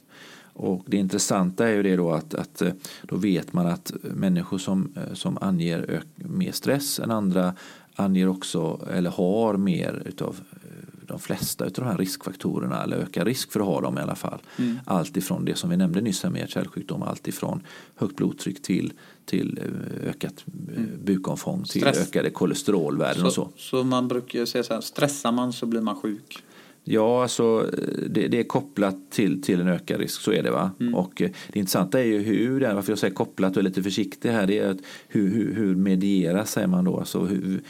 Och 0.55 0.85
det 0.87 0.97
intressanta 0.97 1.69
är 1.69 1.73
ju 1.73 1.83
det 1.83 1.97
då 1.97 2.11
att, 2.11 2.35
att 2.35 2.63
eh, 2.63 2.73
då 3.03 3.17
vet 3.17 3.53
man 3.53 3.67
att 3.67 3.93
människor 4.03 4.59
som, 4.59 4.93
eh, 4.97 5.15
som 5.15 5.39
anger 5.41 6.03
mer 6.17 6.53
stress 6.53 6.99
än 6.99 7.11
andra 7.11 7.55
anger 7.95 8.29
också 8.29 8.89
eller 8.93 9.11
har 9.11 9.57
mer 9.57 10.03
utav 10.07 10.41
eh, 10.51 11.07
de 11.07 11.19
flesta 11.19 11.65
av 11.65 11.71
de 11.73 11.85
här 11.85 11.99
riskfaktorerna 11.99 12.83
eller 12.83 12.97
ökar 12.97 13.25
risk 13.25 13.53
för 13.53 13.61
att 13.61 13.67
ha 13.67 13.81
dem 13.81 13.99
i 13.99 14.01
alla 14.01 14.15
fall. 14.15 14.39
Mm. 14.59 14.79
Allt 14.85 15.17
ifrån 15.17 15.45
det 15.45 15.55
som 15.55 15.71
vi 15.71 15.77
nämnde 15.77 16.01
nyss 16.01 16.25
med 16.25 16.49
kärlsjukdom, 16.49 17.03
allt 17.03 17.29
ifrån 17.29 17.61
högt 17.95 18.17
blodtryck 18.17 18.63
till, 18.63 18.93
till 19.25 19.61
ökat 20.07 20.45
mm. 20.77 20.91
bukomfång 21.05 21.65
till 21.65 21.81
Stress. 21.81 22.09
ökade 22.09 22.31
kolesterolvärden 22.31 23.21
så, 23.21 23.27
och 23.27 23.33
så. 23.33 23.51
Så 23.57 23.85
man 23.85 24.09
brukar 24.09 24.45
säga 24.45 24.65
så 24.65 24.75
här, 24.75 24.81
stressar 24.81 25.33
man 25.33 25.53
så 25.53 25.67
blir 25.67 25.81
man 25.81 25.97
sjuk? 25.97 26.45
Ja, 26.85 27.23
alltså, 27.23 27.71
det, 28.11 28.29
det, 28.29 28.39
är 28.39 28.45
kopplat 28.45 28.97
till, 29.11 29.43
till 29.43 29.61
en 29.61 29.69
ökad 29.69 30.01
risk, 30.01 30.21
så 30.21 30.33
är 30.33 30.43
det. 30.43 30.51
va. 30.51 30.71
Mm. 30.81 30.95
Och 30.95 31.23
eh, 31.23 31.31
det 31.53 31.59
intressanta 31.59 32.01
är 32.01 32.05
ju 32.05 32.19
hur, 32.19 32.61
det 32.61 32.75
varför 32.75 32.93
jag 32.93 32.99
säger 32.99 33.15
kopplat 33.15 33.53
och 33.53 33.59
är 33.59 33.63
lite 33.63 33.83
försiktig 33.83 34.31
här, 34.31 34.47
det 34.47 34.59
är 34.59 34.71
att 34.71 34.79
hur, 35.09 35.31
hur, 35.31 35.55
hur 35.55 35.75
medieras, 35.75 36.51
säger 36.51 36.69
man 36.69 36.85
då, 36.85 36.99
alltså 36.99 37.21
hur, 37.21 37.61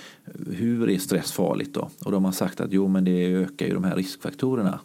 hur 0.50 0.90
är 0.90 0.98
stress 0.98 1.32
farligt 1.32 1.74
då? 1.74 1.90
Och 2.04 2.10
då 2.10 2.16
har 2.16 2.20
man 2.20 2.32
sagt 2.32 2.60
att 2.60 2.72
jo, 2.72 2.88
men 2.88 3.04
det 3.04 3.26
ökar 3.26 3.66
ju 3.66 3.74
de 3.74 3.84
här 3.84 3.96
riskfaktorerna. 3.96 4.80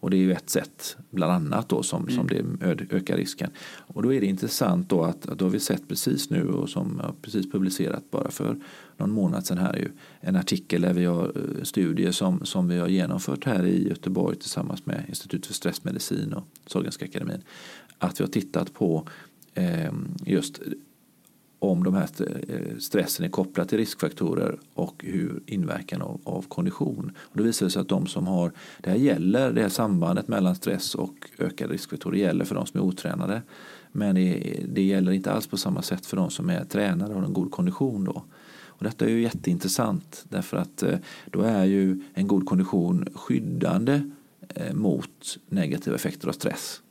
Och 0.00 0.10
det 0.10 0.16
är 0.16 0.18
ju 0.18 0.32
ett 0.32 0.50
sätt, 0.50 0.96
bland 1.10 1.32
annat, 1.32 1.68
då, 1.68 1.82
som, 1.82 2.02
mm. 2.02 2.14
som 2.14 2.26
det 2.26 2.66
ökar 2.96 3.16
risken. 3.16 3.50
Och 3.76 4.02
då 4.02 4.14
är 4.14 4.20
det 4.20 4.26
intressant 4.26 4.88
då 4.88 5.02
att, 5.02 5.28
att 5.28 5.38
då 5.38 5.44
har 5.44 5.50
vi 5.50 5.60
sett 5.60 5.88
precis 5.88 6.30
nu 6.30 6.48
och 6.48 6.68
som 6.68 7.00
har 7.00 7.14
precis 7.22 7.52
publicerat 7.52 8.10
bara 8.10 8.30
för 8.30 8.56
någon 9.00 9.10
månad 9.10 9.46
sedan 9.46 9.58
här 9.58 9.76
ju 9.76 9.88
en 10.20 10.36
artikel 10.36 10.82
där 10.82 10.92
vi 10.92 11.04
har 11.04 11.24
eh, 11.24 11.62
studier 11.62 12.12
som, 12.12 12.44
som 12.44 12.68
vi 12.68 12.78
har 12.78 12.88
genomfört 12.88 13.44
här 13.44 13.66
i 13.66 13.88
Göteborg 13.88 14.36
tillsammans 14.36 14.86
med 14.86 15.04
Institutet 15.08 15.46
för 15.46 15.54
stressmedicin 15.54 16.32
och 16.32 16.44
Sahlgrenska 16.66 17.04
akademin. 17.04 17.42
Att 17.98 18.20
vi 18.20 18.24
har 18.24 18.30
tittat 18.30 18.74
på 18.74 19.08
eh, 19.54 19.92
just 20.24 20.60
om 21.60 21.84
de 21.84 21.94
här 21.94 22.08
eh, 22.48 22.78
stressen 22.78 23.24
är 23.24 23.28
kopplad 23.30 23.68
till 23.68 23.78
riskfaktorer 23.78 24.58
och 24.74 25.04
hur 25.04 25.40
inverkan 25.46 26.02
av, 26.02 26.20
av 26.24 26.42
kondition. 26.42 27.12
Och 27.20 27.36
då 27.36 27.42
visar 27.42 27.66
det 27.66 27.70
sig 27.70 27.80
att 27.80 27.88
de 27.88 28.06
som 28.06 28.26
har, 28.26 28.52
det 28.80 28.90
här 28.90 28.96
gäller, 28.96 29.52
det 29.52 29.62
här 29.62 29.68
sambandet 29.68 30.28
mellan 30.28 30.54
stress 30.54 30.94
och 30.94 31.30
ökade 31.38 31.74
riskfaktorer 31.74 32.18
gäller 32.18 32.44
för 32.44 32.54
de 32.54 32.66
som 32.66 32.80
är 32.80 32.84
otränade. 32.84 33.42
Men 33.92 34.14
det, 34.14 34.60
det 34.68 34.82
gäller 34.82 35.12
inte 35.12 35.32
alls 35.32 35.46
på 35.46 35.56
samma 35.56 35.82
sätt 35.82 36.06
för 36.06 36.16
de 36.16 36.30
som 36.30 36.50
är 36.50 36.64
tränade 36.64 37.14
och 37.14 37.20
har 37.20 37.26
en 37.26 37.32
god 37.32 37.50
kondition. 37.50 38.04
Då. 38.04 38.24
Och 38.80 38.84
detta 38.84 39.04
är 39.04 39.08
ju 39.08 39.22
jätteintressant 39.22 40.24
därför 40.28 40.56
att 40.56 40.82
eh, 40.82 40.98
då 41.26 41.42
är 41.42 41.64
ju 41.64 42.00
en 42.14 42.26
god 42.26 42.46
kondition 42.46 43.08
skyddande 43.14 44.02
eh, 44.48 44.74
mot 44.74 45.38
negativa 45.48 45.96
effekter 45.96 46.28
av 46.28 46.32
stress. 46.32 46.82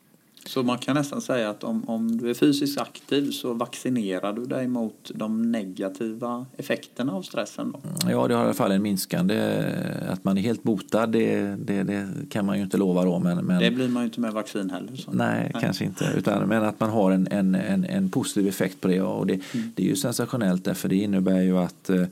Så 0.49 0.63
man 0.63 0.77
kan 0.77 0.95
nästan 0.95 1.21
säga 1.21 1.49
att 1.49 1.63
om, 1.63 1.89
om 1.89 2.17
du 2.17 2.29
är 2.29 2.33
fysiskt 2.33 2.79
aktiv 2.79 3.31
så 3.31 3.53
vaccinerar 3.53 4.33
du 4.33 4.45
dig 4.45 4.67
mot 4.67 5.11
de 5.15 5.51
negativa 5.51 6.45
effekterna 6.57 7.13
av 7.13 7.21
stressen? 7.21 7.71
Då? 7.71 7.79
Ja, 8.09 8.27
det 8.27 8.33
har 8.33 8.43
i 8.43 8.45
alla 8.45 8.53
fall 8.53 8.71
en 8.71 8.81
minskande... 8.81 9.63
Att 10.09 10.23
man 10.23 10.37
är 10.37 10.41
helt 10.41 10.63
botad, 10.63 11.11
det, 11.11 11.55
det, 11.55 11.83
det 11.83 12.07
kan 12.29 12.45
man 12.45 12.57
ju 12.57 12.63
inte 12.63 12.77
lova 12.77 13.03
då. 13.03 13.19
Men, 13.19 13.45
men, 13.45 13.59
det 13.59 13.71
blir 13.71 13.89
man 13.89 14.03
ju 14.03 14.05
inte 14.05 14.19
med 14.19 14.33
vaccin 14.33 14.69
heller. 14.69 14.95
Så. 14.95 15.11
Nej, 15.11 15.51
nej, 15.53 15.61
kanske 15.61 15.85
inte. 15.85 16.13
Utan, 16.17 16.47
men 16.47 16.63
att 16.63 16.79
man 16.79 16.89
har 16.89 17.11
en, 17.11 17.27
en, 17.31 17.55
en, 17.55 17.85
en 17.85 18.09
positiv 18.09 18.47
effekt 18.47 18.81
på 18.81 18.87
det. 18.87 19.01
Och 19.01 19.27
det, 19.27 19.33
mm. 19.33 19.71
det 19.75 19.83
är 19.83 19.87
ju 19.87 19.95
sensationellt 19.95 20.65
därför 20.65 20.89
det 20.89 20.95
innebär 20.95 21.41
ju 21.41 21.57
att 21.57 21.89
eh, 21.89 22.03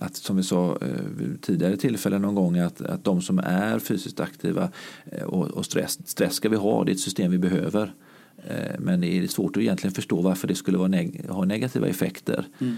att 0.00 0.16
som 0.16 0.36
vi 0.36 0.42
sa 0.42 0.78
eh, 0.80 0.88
vid 1.16 1.42
tidigare 1.42 1.76
tillfällen 1.76 2.22
någon 2.22 2.34
gång 2.34 2.58
att, 2.58 2.80
att 2.80 3.04
de 3.04 3.22
som 3.22 3.38
är 3.38 3.78
fysiskt 3.78 4.20
aktiva 4.20 4.68
eh, 5.04 5.22
och, 5.22 5.46
och 5.46 5.64
stress, 5.64 5.98
stress 6.08 6.34
ska 6.34 6.48
vi 6.48 6.56
ha, 6.56 6.84
det 6.84 6.90
är 6.90 6.94
ett 6.94 7.00
system 7.00 7.30
vi 7.30 7.38
behöver. 7.38 7.94
Eh, 8.36 8.78
men 8.78 9.00
det 9.00 9.18
är 9.18 9.26
svårt 9.26 9.56
att 9.56 9.62
egentligen 9.62 9.94
förstå 9.94 10.20
varför 10.20 10.48
det 10.48 10.54
skulle 10.54 10.78
vara 10.78 10.88
neg 10.88 11.26
ha 11.28 11.44
negativa 11.44 11.88
effekter. 11.88 12.46
Mm. 12.58 12.76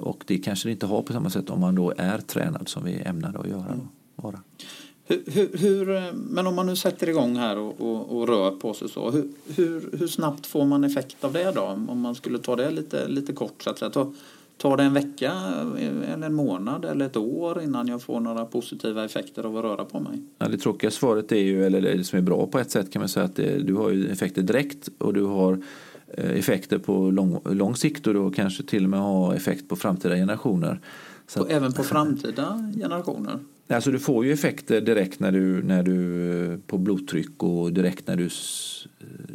Och 0.00 0.24
det 0.26 0.38
kanske 0.38 0.68
det 0.68 0.72
inte 0.72 0.86
har 0.86 1.02
på 1.02 1.12
samma 1.12 1.30
sätt 1.30 1.50
om 1.50 1.60
man 1.60 1.74
då 1.74 1.92
är 1.96 2.18
tränad 2.18 2.68
som 2.68 2.84
vi 2.84 3.02
ämnar 3.04 3.40
att 3.40 3.48
göra. 3.48 3.72
Mm. 3.72 3.88
Vara. 4.16 4.40
Hur, 5.04 5.22
hur, 5.26 5.58
hur, 5.58 6.12
men 6.12 6.46
om 6.46 6.54
man 6.54 6.66
nu 6.66 6.76
sätter 6.76 7.08
igång 7.08 7.36
här 7.36 7.58
och, 7.58 7.80
och, 7.80 8.16
och 8.16 8.28
rör 8.28 8.50
på 8.50 8.74
sig 8.74 8.88
så, 8.88 9.10
hur, 9.10 9.28
hur, 9.46 9.90
hur, 9.98 10.06
snabbt 10.06 10.46
får 10.46 10.64
man 10.64 10.84
effekt 10.84 11.24
av 11.24 11.32
det 11.32 11.52
då? 11.54 11.62
Om 11.88 12.00
man 12.00 12.14
skulle 12.14 12.38
ta 12.38 12.56
det 12.56 12.70
lite, 12.70 13.08
lite 13.08 13.32
kort 13.32 13.62
så 13.62 13.70
att 13.70 13.78
säga. 13.78 14.12
Ta, 14.56 14.68
Tar 14.68 14.76
det 14.76 14.82
en 14.82 14.94
vecka 14.94 15.32
eller 16.12 16.26
en 16.26 16.34
månad 16.34 16.84
eller 16.84 17.06
ett 17.06 17.16
år 17.16 17.62
innan 17.62 17.88
jag 17.88 18.02
får 18.02 18.20
några 18.20 18.44
positiva 18.44 19.04
effekter 19.04 19.44
av 19.44 19.56
att 19.56 19.64
röra 19.64 19.84
på 19.84 20.00
mig? 20.00 20.22
Ja, 20.38 20.48
det 20.48 20.58
tråkiga 20.58 20.90
svaret 20.90 21.32
är 21.32 21.36
ju, 21.36 21.66
eller 21.66 21.80
det 21.80 22.04
som 22.04 22.18
är 22.18 22.22
bra 22.22 22.46
på 22.46 22.58
ett 22.58 22.70
sätt 22.70 22.92
kan 22.92 23.00
man 23.00 23.08
säga 23.08 23.26
att 23.26 23.36
det, 23.36 23.58
du 23.58 23.74
har 23.74 23.90
ju 23.90 24.08
effekter 24.08 24.42
direkt 24.42 24.88
och 24.98 25.14
du 25.14 25.24
har 25.24 25.62
eh, 26.08 26.30
effekter 26.30 26.78
på 26.78 27.10
lång, 27.10 27.40
lång 27.44 27.76
sikt 27.76 28.06
och 28.06 28.14
du 28.14 28.30
kanske 28.30 28.62
till 28.62 28.84
och 28.84 28.90
med 28.90 29.00
har 29.00 29.34
effekt 29.34 29.68
på 29.68 29.76
framtida 29.76 30.14
generationer. 30.14 30.80
Att, 31.36 31.50
även 31.50 31.72
på 31.72 31.82
framtida 31.82 32.72
generationer? 32.76 33.38
Alltså 33.72 33.90
du 33.90 33.98
får 33.98 34.24
ju 34.24 34.32
effekter 34.32 34.80
direkt 34.80 35.20
när 35.20 35.32
du, 35.32 35.62
när 35.62 35.82
du 35.82 36.52
eh, 36.52 36.58
på 36.66 36.78
blodtryck 36.78 37.42
och 37.42 37.72
direkt 37.72 38.06
när 38.06 38.16
du 38.16 38.28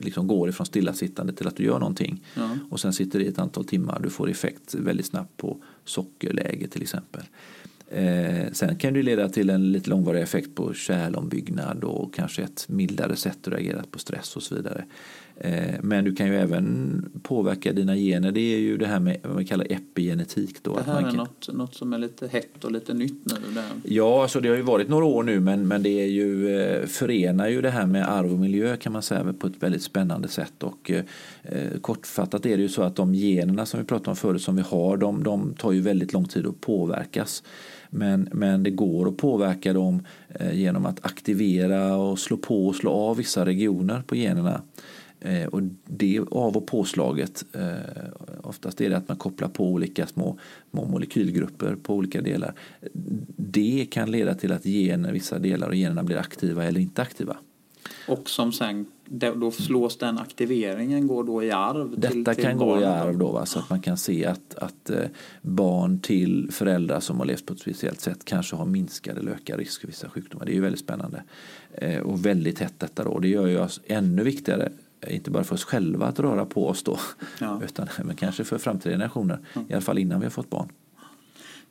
liksom 0.02 0.28
går 0.28 0.50
ifrån 0.50 0.66
stillasittande 0.66 1.34
till 1.34 1.48
att 1.48 1.56
du 1.56 1.64
gör 1.64 1.80
någonting. 1.80 2.24
Ja. 2.36 2.50
Och 2.70 2.80
sen 2.80 2.94
sitter 2.94 3.20
det 3.20 3.26
i 3.26 3.28
ett 3.28 3.40
antal 3.40 3.66
timmar. 3.66 4.00
Du 4.04 4.10
får 4.10 4.30
effekt 4.30 4.76
väldigt 4.76 5.06
snabbt 5.06 5.38
på 5.38 5.58
sockerläge 5.86 6.68
till 6.68 6.82
exempel. 6.82 7.22
Eh, 7.92 8.52
sen 8.52 8.76
kan 8.76 8.94
det 8.94 9.04
leda 9.04 9.30
till 9.30 9.50
en 9.50 9.72
lite 9.72 9.90
långvarig 9.90 10.22
effekt 10.22 10.56
på 10.56 10.74
kärlombyggnad 10.74 11.84
och 11.84 12.14
kanske 12.14 12.44
ett 12.44 12.66
mildare 12.70 13.16
sätt 13.16 13.48
att 13.48 13.54
reagera 13.54 13.84
på 13.92 14.00
stress 14.00 14.36
och 14.36 14.44
så 14.44 14.56
vidare. 14.56 14.86
Eh, 15.40 15.76
men 15.82 16.04
du 16.04 16.16
kan 16.16 16.28
ju 16.28 16.36
även 16.36 17.20
påverka 17.24 17.74
dina 17.74 17.96
gener. 17.96 18.32
Det 18.32 18.56
är 18.56 18.60
ju 18.60 18.78
det 18.78 18.88
här 18.88 19.00
med 19.00 19.18
vad 19.24 19.34
man 19.34 19.46
kallar 19.46 19.68
epigenetik. 19.70 20.64
Då, 20.64 20.76
det 20.76 20.84
här 20.84 21.02
man 21.02 21.12
är 21.12 21.18
något, 21.18 21.50
något 21.54 21.76
som 21.76 21.94
är 21.94 21.98
lite 21.98 22.28
hett 22.28 22.64
och 22.64 22.72
lite 22.72 22.94
nytt 22.94 23.26
nu? 23.26 23.36
Ja, 23.84 24.22
alltså 24.22 24.40
det 24.40 24.50
har 24.50 24.56
ju 24.56 24.62
varit 24.62 24.90
några 24.90 25.06
år 25.06 25.24
nu 25.24 25.40
men, 25.40 25.68
men 25.68 25.84
det 25.84 25.90
är 25.90 26.08
ju, 26.08 26.60
eh, 26.60 26.86
förenar 26.86 27.48
ju 27.48 27.62
det 27.62 27.70
här 27.70 27.86
med 27.86 28.12
arv 28.12 28.32
och 28.32 28.40
miljö 28.40 28.78
kan 28.78 28.94
man 28.94 29.02
säga 29.02 29.34
på 29.40 29.48
ett 29.48 29.64
väldigt 29.64 29.84
spännande 29.84 30.28
sätt. 30.28 30.64
Och, 30.64 30.92
eh, 30.92 31.04
kortfattat 31.82 32.46
är 32.46 32.58
det 32.58 32.64
ju 32.64 32.70
så 32.70 32.82
att 32.82 32.96
de 32.96 33.16
generna 33.16 33.66
som 33.66 33.80
vi 33.80 33.86
pratade 33.86 34.10
om 34.10 34.16
förut 34.16 34.42
som 34.42 34.56
vi 34.56 34.62
har 34.62 34.98
de, 34.98 35.24
de 35.24 35.54
tar 35.54 35.72
ju 35.72 35.82
väldigt 35.82 36.14
lång 36.14 36.26
tid 36.26 36.48
att 36.48 36.62
påverkas. 36.62 37.44
Men, 37.90 38.30
men 38.32 38.64
det 38.64 38.70
går 38.70 39.08
att 39.08 39.18
påverka 39.18 39.74
dem 39.74 40.04
eh, 40.30 40.60
genom 40.60 40.86
att 40.86 41.06
aktivera 41.06 41.96
och 41.96 42.20
slå 42.20 42.38
på 42.38 42.68
och 42.68 42.76
slå 42.76 42.92
av 42.92 43.18
vissa 43.18 43.46
regioner 43.46 44.02
på 44.08 44.16
generna. 44.16 44.62
Eh, 45.20 45.48
och 45.48 45.62
det 45.86 46.20
av 46.32 46.58
och 46.58 46.68
påslaget, 46.68 47.46
eh, 47.54 47.72
oftast 48.44 48.82
är 48.82 48.90
det 48.90 48.98
att 48.98 49.08
man 49.08 49.18
kopplar 49.18 49.48
på 49.48 49.68
olika 49.68 50.08
små, 50.08 50.38
små 50.72 50.86
molekylgrupper 50.86 51.76
på 51.76 51.94
olika 51.94 52.22
delar. 52.22 52.54
Det 53.36 53.88
kan 53.92 54.12
leda 54.12 54.36
till 54.36 54.52
att 54.52 54.64
gener, 54.64 55.14
vissa 55.14 55.40
delar 55.40 55.68
av 55.68 55.76
generna 55.76 56.04
blir 56.04 56.18
aktiva 56.18 56.64
eller 56.64 56.80
inte 56.80 57.02
aktiva. 57.02 57.38
Och 58.08 58.30
som 58.30 58.52
sen, 58.52 58.86
då 59.36 59.52
slås 59.52 59.98
den 59.98 60.18
aktiveringen, 60.18 61.08
går 61.08 61.24
då 61.24 61.44
i 61.44 61.52
arv? 61.52 62.00
Detta 62.00 62.12
till, 62.12 62.26
till 62.26 62.44
kan 62.44 62.58
gå 62.58 62.82
i 62.82 62.84
arv 62.84 63.18
då, 63.18 63.32
va? 63.32 63.46
så 63.46 63.60
att 63.60 63.70
man 63.70 63.82
kan 63.82 63.98
se 63.98 64.26
att, 64.26 64.56
att 64.56 64.90
eh, 64.90 65.06
barn 65.42 66.00
till 66.00 66.50
föräldrar 66.52 67.00
som 67.00 67.20
har 67.20 67.26
levt 67.26 67.46
på 67.46 67.54
ett 67.54 67.60
speciellt 67.60 68.00
sätt 68.00 68.26
kanske 68.26 68.56
har 68.56 68.66
minskad 68.66 69.18
eller 69.18 69.32
ökad 69.32 69.60
risk 69.60 69.82
för 69.82 69.88
vissa 69.88 70.10
sjukdomar. 70.10 70.46
Det 70.46 70.52
är 70.52 70.56
ju 70.56 70.62
väldigt 70.62 70.82
spännande. 70.82 71.24
Och 72.04 72.26
väldigt 72.26 72.58
tätt 72.58 72.80
detta 72.80 73.04
då. 73.04 73.20
Det 73.20 73.28
gör 73.28 73.48
ju 73.48 73.60
oss 73.60 73.82
ännu 73.88 74.24
viktigare 74.24 74.72
inte 75.08 75.32
bara 75.32 75.44
för 75.44 75.56
oss 75.56 75.64
själva 75.64 76.06
att 76.06 76.20
röra 76.20 76.46
på 76.46 76.68
oss 76.68 76.84
då, 76.84 77.00
ja. 77.40 77.62
utan 77.66 77.88
men 78.04 78.16
kanske 78.16 78.44
för 78.44 78.58
framtida 78.58 78.94
generationer, 78.94 79.40
ja. 79.54 79.62
i 79.70 79.74
alla 79.74 79.82
fall 79.82 79.98
innan 79.98 80.20
vi 80.20 80.26
har 80.26 80.32
fått 80.32 80.50
barn. 80.50 80.72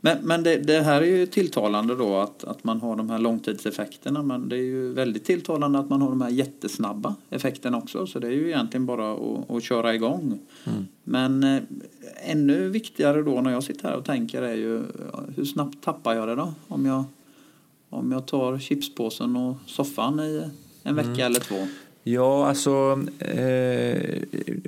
Men, 0.01 0.19
men 0.23 0.43
det, 0.43 0.57
det, 0.57 0.81
här 0.81 1.03
är 1.03 1.07
ju 1.07 1.27
tilltalande 1.27 1.95
då 1.95 2.17
att, 2.17 2.45
att 2.45 2.65
man 2.65 2.81
har 2.81 2.97
de 2.97 3.11
här 3.11 3.19
långtidseffekterna 3.19 4.23
men 4.23 4.49
det 4.49 4.57
är 4.57 4.63
ju 4.63 4.93
väldigt 4.93 5.25
tilltalande 5.25 5.79
att 5.79 5.89
man 5.89 6.03
har 6.03 6.09
de 6.09 6.21
här 6.21 6.29
jättesnabba 6.29 7.15
effekterna 7.31 7.79
också 7.79 8.07
så 8.07 8.19
det 8.19 8.27
är 8.27 8.33
ju 8.33 8.47
egentligen 8.47 8.87
bara 8.87 9.13
att, 9.13 9.51
att 9.51 9.63
köra 9.63 9.95
igång. 9.95 10.39
Mm. 10.65 10.87
Men 11.05 11.45
eh, 11.45 11.63
ännu 12.25 12.69
viktigare 12.69 13.23
då 13.23 13.41
när 13.41 13.51
jag 13.51 13.63
sitter 13.63 13.89
här 13.89 13.97
och 13.97 14.05
tänker 14.05 14.43
är 14.43 14.55
ju 14.55 14.83
hur 15.37 15.45
snabbt 15.45 15.85
tappar 15.85 16.15
jag 16.15 16.29
det 16.29 16.35
då? 16.35 16.55
Om 16.69 16.87
jag, 16.87 17.05
om 17.91 18.13
jag 18.13 18.27
tar 18.27 18.59
chipspåsen 18.59 19.37
och 19.37 19.57
soffan 19.67 20.21
i 20.21 20.43
en 20.83 20.95
vecka 20.95 21.11
mm. 21.11 21.27
eller 21.27 21.41
två. 21.41 21.67
Ja, 22.09 22.49
alltså 22.49 23.05
eh, 23.19 24.23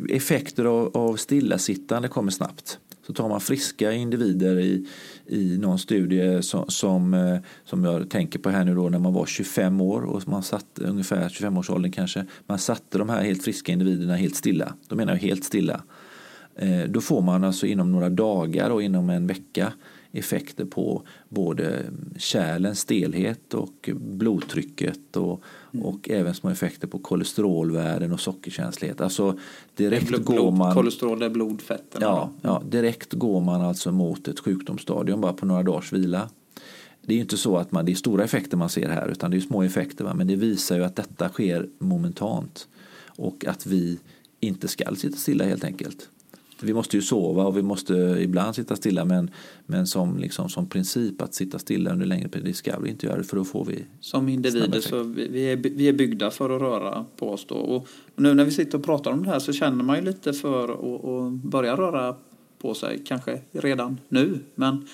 effekter 0.09 0.65
av, 0.65 0.97
av 0.97 1.17
stillasittande 1.17 2.09
kommer 2.09 2.31
snabbt. 2.31 2.79
Så 3.07 3.13
tar 3.13 3.29
man 3.29 3.41
friska 3.41 3.93
individer 3.93 4.59
i, 4.59 4.87
i 5.27 5.59
någon 5.59 5.79
studie 5.79 6.43
som, 6.43 6.65
som, 6.69 7.39
som 7.65 7.85
jag 7.85 8.11
tänker 8.11 8.39
på 8.39 8.51
här 8.51 8.65
nu 8.65 8.75
då 8.75 8.89
när 8.89 8.99
man 8.99 9.13
var 9.13 9.27
25 9.27 9.81
år 9.81 10.03
och 10.03 10.29
man 10.29 10.43
satt 10.43 10.79
ungefär 10.79 11.29
25-årsåldern 11.29 11.93
kanske. 11.93 12.27
Man 12.47 12.59
satte 12.59 12.99
de 12.99 13.09
här 13.09 13.23
helt 13.23 13.45
friska 13.45 13.73
individerna 13.73 14.17
helt 14.17 14.37
stilla. 14.37 14.75
Då 14.89 14.97
menar 14.97 15.13
jag 15.13 15.21
helt 15.21 15.45
stilla. 15.45 15.83
Eh, 16.57 16.83
då 16.89 17.01
får 17.01 17.23
man 17.23 17.45
alltså 17.45 17.67
inom 17.67 17.93
några 17.93 18.09
dagar 18.09 18.71
och 18.71 18.83
inom 18.83 19.11
en 19.11 19.27
vecka 19.27 19.73
effekter 20.13 20.65
på 20.65 21.03
både 21.29 21.85
kärlens 22.17 22.81
stelhet 22.81 23.55
och 23.55 23.91
blodtrycket 23.95 25.17
och, 25.17 25.43
mm. 25.75 25.87
och 25.87 26.11
även 26.11 26.35
små 26.35 26.51
effekter 26.51 26.89
på 26.89 26.99
kolesterolvärden 26.99 28.13
och 28.13 28.21
sockerkänslighet. 28.21 29.01
Alltså 29.01 29.39
direkt 29.75 30.09
blod, 30.09 30.25
går 30.25 30.51
man... 30.51 30.75
Kolesterol 30.75 31.23
är 31.23 31.31
blodfetten? 31.31 32.03
Ja, 32.03 32.31
ja, 32.43 32.63
direkt 32.71 33.13
går 33.13 33.41
man 33.41 33.61
alltså 33.61 33.93
mot 33.93 34.29
ett 34.29 34.41
sjukdomsstadium 34.41 35.21
bara 35.21 35.33
på 35.33 35.47
några 35.47 35.63
dagars 35.63 35.93
vila. 35.93 36.29
Det 37.03 37.15
är 37.15 37.19
inte 37.19 37.37
så 37.37 37.57
att 37.57 37.73
man, 37.73 37.85
det 37.85 37.93
är 37.93 37.97
stora 37.97 38.25
effekter 38.25 38.57
man 38.57 38.69
ser 38.69 38.89
här 38.89 39.09
utan 39.09 39.31
det 39.31 39.37
är 39.37 39.41
små 39.41 39.63
effekter. 39.63 40.05
Va? 40.05 40.15
Men 40.15 40.27
det 40.27 40.37
visar 40.37 40.77
ju 40.77 40.85
att 40.85 40.97
detta 40.97 41.29
sker 41.29 41.69
momentant 41.79 42.69
och 43.07 43.45
att 43.45 43.67
vi 43.67 43.99
inte 44.41 44.69
ska 44.69 44.95
sitta 44.97 45.17
stilla 45.17 45.45
helt 45.45 45.65
enkelt 45.65 46.09
vi 46.63 46.75
måste 46.75 46.97
ju 46.97 47.03
sova 47.03 47.45
och 47.45 47.57
vi 47.57 47.63
måste 47.63 47.95
ibland 48.21 48.55
sitta 48.55 48.77
stilla 48.77 49.05
men, 49.05 49.31
men 49.67 49.87
som, 49.87 50.19
liksom, 50.19 50.49
som 50.49 50.69
princip 50.69 51.23
att 51.23 51.35
sitta 51.35 51.59
stilla 51.59 51.93
under 51.93 52.07
längre 52.07 52.29
period, 52.29 52.49
det 52.49 52.55
ska 52.55 52.79
vi 52.79 52.91
inte 52.91 53.07
göra 53.07 53.23
för 53.23 53.37
då 53.37 53.45
får 53.45 53.65
vi 53.65 53.85
Som 54.01 54.29
individer 54.29 54.81
så 54.81 55.03
vi 55.03 55.53
är, 55.53 55.57
vi 55.57 55.89
är 55.89 55.93
byggda 55.93 56.31
för 56.31 56.51
att 56.51 56.61
röra 56.61 57.05
på 57.17 57.31
oss 57.31 57.47
då. 57.49 57.55
Och 57.55 57.89
nu 58.17 58.35
när 58.35 58.45
vi 58.45 58.51
sitter 58.51 58.79
och 58.79 58.85
pratar 58.85 59.11
om 59.11 59.23
det 59.23 59.31
här 59.31 59.39
så 59.39 59.53
känner 59.53 59.85
man 59.85 59.97
ju 59.97 60.03
lite 60.03 60.33
för 60.33 60.65
att, 60.65 61.05
att 61.05 61.33
börja 61.33 61.77
röra 61.77 62.17
på 62.59 62.75
sig, 62.75 63.03
kanske 63.07 63.41
redan 63.53 64.01
nu. 64.09 64.39
Men, 64.55 64.87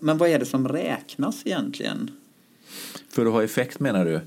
men 0.00 0.18
vad 0.18 0.28
är 0.28 0.38
det 0.38 0.46
som 0.46 0.68
räknas 0.68 1.42
egentligen? 1.46 2.10
För 3.08 3.26
att 3.26 3.32
ha 3.32 3.44
effekt 3.44 3.80
menar 3.80 4.04
du? 4.04 4.20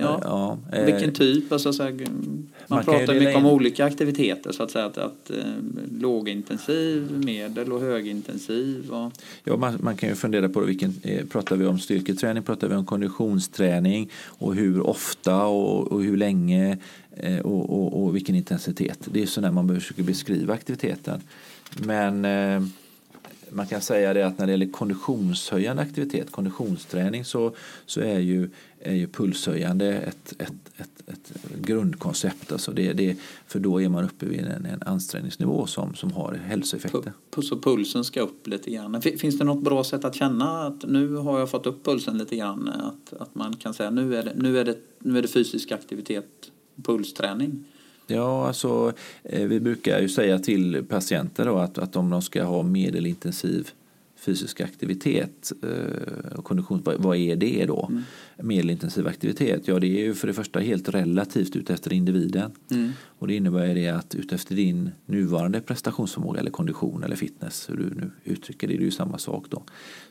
Ja. 0.00 0.20
ja. 0.24 0.58
Vilken 0.84 1.12
typ? 1.12 1.52
Alltså, 1.52 1.72
så 1.72 1.82
här, 1.82 1.92
man, 1.92 2.48
man 2.66 2.84
pratar 2.84 3.14
mycket 3.14 3.30
in... 3.30 3.36
om 3.36 3.46
olika 3.46 3.84
aktiviteter 3.84 4.52
så 4.52 4.62
att 4.62 4.70
säga. 4.70 4.84
Att, 4.84 4.98
att 4.98 5.30
eh, 5.30 5.36
lågintensiv, 6.00 7.12
medel 7.24 7.72
och 7.72 7.80
högintensiv. 7.80 8.90
Och... 8.90 9.12
Ja, 9.44 9.56
man, 9.56 9.78
man, 9.80 9.96
kan 9.96 10.08
ju 10.08 10.14
fundera 10.14 10.48
på 10.48 10.60
vilken, 10.60 10.94
eh, 11.02 11.26
pratar 11.26 11.56
vi 11.56 11.66
om 11.66 11.78
styrketräning, 11.78 12.42
pratar 12.42 12.68
vi 12.68 12.74
om 12.74 12.86
konditionsträning 12.86 14.10
och 14.26 14.54
hur 14.54 14.80
ofta 14.80 15.46
och, 15.46 15.92
och 15.92 16.02
hur 16.02 16.16
länge 16.16 16.78
eh, 17.16 17.38
och, 17.38 17.70
och, 17.70 18.02
och, 18.02 18.16
vilken 18.16 18.34
intensitet. 18.34 18.98
Det 19.04 19.22
är 19.22 19.26
så 19.26 19.40
när 19.40 19.50
man 19.50 19.74
försöker 19.74 20.02
beskriva 20.02 20.54
aktiviteten. 20.54 21.20
Men 21.84 22.24
eh, 22.24 22.68
man 23.50 23.66
kan 23.66 23.80
säga 23.80 24.14
det 24.14 24.26
att 24.26 24.38
när 24.38 24.46
det 24.46 24.52
gäller 24.52 24.72
konditionshöjande 24.72 25.82
aktivitet, 25.82 26.30
konditionsträning, 26.32 27.24
så, 27.24 27.54
så 27.86 28.00
är, 28.00 28.18
ju, 28.18 28.50
är 28.80 28.94
ju 28.94 29.06
pulshöjande 29.06 29.92
ett, 29.92 30.34
ett, 30.38 30.52
ett, 30.76 31.06
ett 31.06 31.32
grundkoncept. 31.60 32.52
Alltså 32.52 32.72
det, 32.72 32.92
det, 32.92 33.16
för 33.46 33.58
då 33.58 33.82
är 33.82 33.88
man 33.88 34.04
uppe 34.04 34.26
vid 34.26 34.40
en, 34.40 34.66
en 34.66 34.82
ansträngningsnivå 34.82 35.66
som, 35.66 35.94
som 35.94 36.12
har 36.12 36.34
hälsoeffekter. 36.34 37.12
Så 37.42 37.58
pulsen 37.58 38.04
ska 38.04 38.20
upp 38.20 38.46
lite 38.46 38.70
grann. 38.70 39.02
Finns 39.02 39.38
det 39.38 39.44
något 39.44 39.64
bra 39.64 39.84
sätt 39.84 40.04
att 40.04 40.14
känna 40.14 40.66
att 40.66 40.84
nu 40.88 41.14
har 41.14 41.38
jag 41.38 41.50
fått 41.50 41.66
upp 41.66 41.84
pulsen 41.84 42.18
lite 42.18 42.36
grann? 42.36 42.68
Att, 42.68 43.20
att 43.20 43.34
man 43.34 43.56
kan 43.56 43.74
säga 43.74 43.90
nu 43.90 44.16
är 44.16 44.22
det, 44.22 44.32
nu 44.36 44.58
är 44.58 44.64
det, 44.64 44.76
nu 44.98 45.18
är 45.18 45.22
det 45.22 45.28
fysisk 45.28 45.72
aktivitet, 45.72 46.50
pulsträning? 46.82 47.64
Ja, 48.06 48.46
alltså, 48.46 48.92
eh, 49.22 49.46
vi 49.46 49.60
brukar 49.60 50.00
ju 50.00 50.08
säga 50.08 50.38
till 50.38 50.84
patienter 50.88 51.44
då 51.44 51.58
att, 51.58 51.78
att 51.78 51.96
om 51.96 52.10
de 52.10 52.22
ska 52.22 52.44
ha 52.44 52.62
medelintensiv 52.62 53.70
fysisk 54.26 54.60
aktivitet 54.60 55.52
eh, 55.62 56.38
och 56.38 56.44
kondition, 56.44 56.82
vad 56.84 57.16
är 57.16 57.36
det 57.36 57.64
då? 57.66 57.88
Mm. 57.90 58.02
Medelintensiv 58.36 59.06
aktivitet, 59.06 59.68
ja 59.68 59.78
det 59.78 59.86
är 59.86 60.04
ju 60.04 60.14
för 60.14 60.26
det 60.26 60.34
första 60.34 60.60
helt 60.60 60.88
relativt 60.88 61.56
utefter 61.56 61.92
individen. 61.92 62.50
Mm. 62.70 62.92
Och 63.18 63.28
det 63.28 63.34
innebär 63.34 63.74
det 63.74 63.88
att 63.88 64.14
utefter 64.14 64.54
din 64.54 64.90
nuvarande 65.06 65.60
prestationsförmåga 65.60 66.40
eller 66.40 66.50
kondition 66.50 67.02
eller 67.02 67.16
fitness, 67.16 67.70
hur 67.70 67.76
du 67.76 67.84
nu 67.84 68.10
uttrycker 68.24 68.68
det, 68.68 68.74
det 68.74 68.82
är 68.82 68.84
ju 68.84 68.90
samma 68.90 69.18
sak 69.18 69.46
då. 69.50 69.62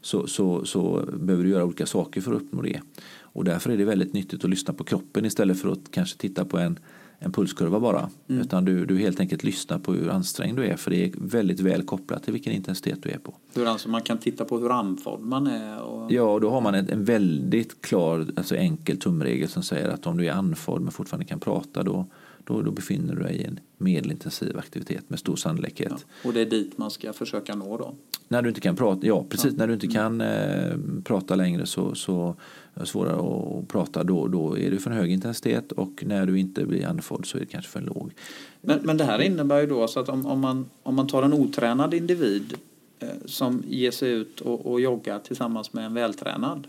Så, 0.01 0.27
så, 0.27 0.65
så 0.65 1.09
behöver 1.13 1.43
du 1.43 1.49
göra 1.49 1.65
olika 1.65 1.85
saker 1.85 2.21
för 2.21 2.33
att 2.33 2.41
uppnå 2.41 2.61
det. 2.61 2.81
Och 3.19 3.43
därför 3.43 3.69
är 3.69 3.77
det 3.77 3.85
väldigt 3.85 4.13
nyttigt 4.13 4.43
att 4.43 4.49
lyssna 4.49 4.73
på 4.73 4.83
kroppen 4.83 5.25
istället 5.25 5.61
för 5.61 5.71
att 5.71 5.91
kanske 5.91 6.17
titta 6.17 6.45
på 6.45 6.57
en 6.57 6.79
en 7.19 7.31
pulskurva 7.31 7.79
bara. 7.79 8.09
Mm. 8.29 8.41
Utan 8.41 8.65
du, 8.65 8.85
du 8.85 8.97
helt 8.97 9.19
enkelt 9.19 9.43
lyssnar 9.43 9.79
på 9.79 9.93
hur 9.93 10.09
ansträngd 10.09 10.57
du 10.57 10.65
är 10.65 10.77
för 10.77 10.91
det 10.91 11.05
är 11.05 11.11
väldigt 11.15 11.59
väl 11.59 11.83
kopplat 11.83 12.23
till 12.23 12.33
vilken 12.33 12.53
intensitet 12.53 13.03
du 13.03 13.09
är 13.09 13.17
på. 13.17 13.33
Hur 13.53 13.65
alltså 13.65 13.89
man 13.89 14.01
kan 14.01 14.17
titta 14.17 14.45
på 14.45 14.59
hur 14.59 14.71
andfådd 14.71 15.21
man 15.21 15.47
är? 15.47 15.81
Och... 15.81 16.11
Ja, 16.11 16.21
och 16.21 16.41
då 16.41 16.49
har 16.49 16.61
man 16.61 16.75
en, 16.75 16.89
en 16.89 17.03
väldigt 17.03 17.81
klar, 17.81 18.27
alltså 18.37 18.55
enkel 18.55 18.97
tumregel 18.97 19.49
som 19.49 19.63
säger 19.63 19.89
att 19.89 20.07
om 20.07 20.17
du 20.17 20.27
är 20.27 20.31
andfådd 20.31 20.81
men 20.81 20.91
fortfarande 20.91 21.25
kan 21.25 21.39
prata 21.39 21.83
då, 21.83 22.05
då, 22.45 22.61
då 22.61 22.71
befinner 22.71 23.15
du 23.15 23.23
dig 23.23 23.35
i 23.35 23.43
en 23.43 23.59
medelintensiv 23.77 24.57
aktivitet 24.57 25.09
med 25.09 25.19
stor 25.19 25.35
sannolikhet. 25.35 25.91
Ja, 25.91 26.27
och 26.29 26.33
det 26.33 26.41
är 26.41 26.45
dit 26.45 26.77
man 26.77 26.91
ska 26.91 27.13
försöka 27.13 27.55
nå 27.55 27.77
då? 27.77 27.95
När 28.27 28.41
du 28.41 28.49
inte 28.49 28.61
kan 28.61 28.75
prata, 28.75 29.07
ja 29.07 29.25
precis, 29.29 29.51
ja. 29.51 29.57
när 29.57 29.67
du 29.67 29.73
inte 29.73 29.85
mm. 29.85 29.95
kan 29.95 30.21
eh, 30.21 31.01
prata 31.03 31.35
längre 31.35 31.65
så, 31.65 31.95
så 31.95 32.35
svårare 32.83 33.15
att 33.15 33.67
prata 33.67 34.03
då, 34.03 34.27
då 34.27 34.57
är 34.57 34.71
det 34.71 34.77
för 34.77 34.91
en 34.91 34.97
hög 34.97 35.11
intensitet 35.11 35.71
och 35.71 36.03
när 36.07 36.25
du 36.25 36.39
inte 36.39 36.65
blir 36.65 36.85
andfådd 36.85 37.25
så 37.25 37.37
är 37.37 37.39
det 37.39 37.47
kanske 37.47 37.71
för 37.71 37.79
en 37.79 37.85
låg. 37.85 38.13
Men, 38.61 38.79
men 38.83 38.97
det 38.97 39.03
här 39.03 39.21
innebär 39.21 39.61
ju 39.61 39.67
då 39.67 39.81
alltså 39.81 39.99
att 39.99 40.09
om, 40.09 40.25
om, 40.25 40.39
man, 40.39 40.65
om 40.83 40.95
man 40.95 41.07
tar 41.07 41.23
en 41.23 41.33
otränad 41.33 41.93
individ 41.93 42.53
eh, 42.99 43.09
som 43.25 43.63
ger 43.67 43.91
sig 43.91 44.11
ut 44.11 44.41
och, 44.41 44.65
och 44.71 44.81
joggar 44.81 45.19
tillsammans 45.19 45.73
med 45.73 45.85
en 45.85 45.93
vältränad 45.93 46.67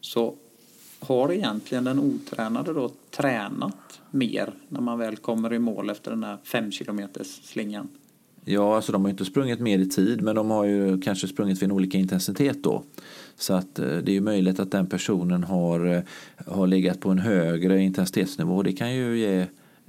så 0.00 0.34
har 1.00 1.32
egentligen 1.32 1.84
den 1.84 1.98
otränade 1.98 2.72
då 2.72 2.90
tränat 3.10 4.00
mer 4.10 4.52
när 4.68 4.80
man 4.80 4.98
väl 4.98 5.16
kommer 5.16 5.52
i 5.52 5.58
mål 5.58 5.90
efter 5.90 6.10
den 6.10 6.24
här 6.24 6.38
fem 6.44 6.72
kilometers 6.72 7.26
slingan? 7.26 7.88
Ja, 8.44 8.76
alltså 8.76 8.92
de 8.92 9.02
har 9.02 9.10
inte 9.10 9.24
sprungit 9.24 9.60
mer 9.60 9.78
i 9.78 9.88
tid 9.88 10.22
men 10.22 10.36
de 10.36 10.50
har 10.50 10.64
ju 10.64 11.00
kanske 11.00 11.28
sprungit 11.28 11.58
vid 11.58 11.62
en 11.62 11.72
olika 11.72 11.98
intensitet 11.98 12.62
då. 12.62 12.82
Så 13.36 13.54
att 13.54 13.78
eh, 13.78 13.86
det 13.86 14.12
är 14.12 14.14
ju 14.14 14.20
möjligt 14.20 14.60
att 14.60 14.70
den 14.70 14.86
personen 14.86 15.44
har, 15.44 15.86
eh, 15.86 16.02
har 16.46 16.66
legat 16.66 17.00
på 17.00 17.10
en 17.10 17.18
högre 17.18 17.80
intensitetsnivå. 17.80 18.62
Det 18.62 18.72
kan 18.72 18.94
ju 18.94 19.18
ge 19.18 19.46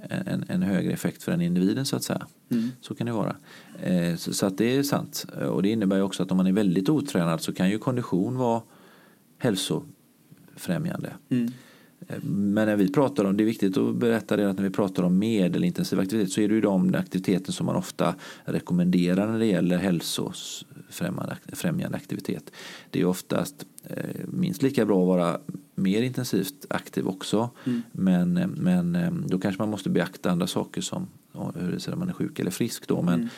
en, 0.10 0.46
en 0.48 0.62
högre 0.62 0.92
effekt 0.92 1.24
för 1.24 1.32
den 1.32 1.42
individen 1.42 1.86
så 1.86 1.96
att 1.96 2.04
säga. 2.04 2.28
Mm. 2.52 2.70
Så 2.82 2.96
kan 2.96 3.08
det 3.08 3.14
vara. 3.14 3.36
Eh, 3.84 4.16
så, 4.16 4.34
så, 4.34 4.46
att 4.46 4.58
det 4.58 4.76
är 4.76 4.84
sant. 4.84 5.26
Och 5.50 5.64
det 5.64 5.70
innebär 5.70 5.96
ju 5.96 6.02
också 6.02 6.24
att 6.24 6.32
om 6.32 6.38
man 6.38 6.48
är 6.48 6.52
väldigt 6.52 6.90
otränad 6.90 7.42
så 7.42 7.54
kan 7.54 7.70
ju 7.70 7.78
kondition 7.78 8.38
vara 8.38 8.62
hälsofrämjande. 10.62 11.14
Mm. 11.30 11.52
Men 12.24 12.68
när 12.68 12.76
vi 12.76 12.92
pratar 12.92 13.26
om, 13.26 13.38
det 13.38 13.44
är 13.44 13.46
viktigt 13.46 13.78
att 13.78 13.96
berätta 13.96 14.38
det 14.38 14.50
att 14.50 14.58
när 14.58 14.64
vi 14.64 14.70
pratar 14.70 15.04
om 15.04 15.20
medelintensiv 15.20 16.00
aktivitet 16.00 16.32
så 16.32 16.42
är 16.42 16.48
det 16.48 16.56
ju 16.56 16.62
de 16.62 16.96
aktiviteter 16.96 17.52
som 17.52 17.66
man 17.66 17.76
ofta 17.76 18.16
rekommenderar 18.44 19.32
när 19.32 19.40
det 19.40 19.46
gäller 19.46 19.78
hälsofrämjande 19.78 21.98
aktivitet. 21.98 22.52
Det 22.90 23.02
är 23.02 23.06
oftast 23.06 23.66
eh, 23.84 24.06
minst 24.28 24.62
lika 24.62 24.86
bra 24.86 25.02
att 25.02 25.08
vara 25.08 25.40
mer 25.76 26.02
intensivt 26.02 26.66
aktiv 26.70 27.08
också. 27.08 27.50
Mm. 27.66 27.82
Men, 27.92 28.34
men 28.58 28.96
eh, 28.96 29.12
då 29.12 29.40
kanske 29.40 29.62
man 29.62 29.70
måste 29.70 29.90
beakta 29.90 30.32
andra 30.32 30.48
saker 30.48 30.82
som 30.82 31.08
hur 31.56 31.72
det 31.72 31.80
ser 31.80 31.94
om 31.94 32.00
man 32.00 32.10
är 32.10 32.14
sjuk 32.14 32.40
eller 32.40 32.52
frisk 32.52 32.88
då. 32.88 33.02
Men 33.02 33.14
mm. 33.14 33.30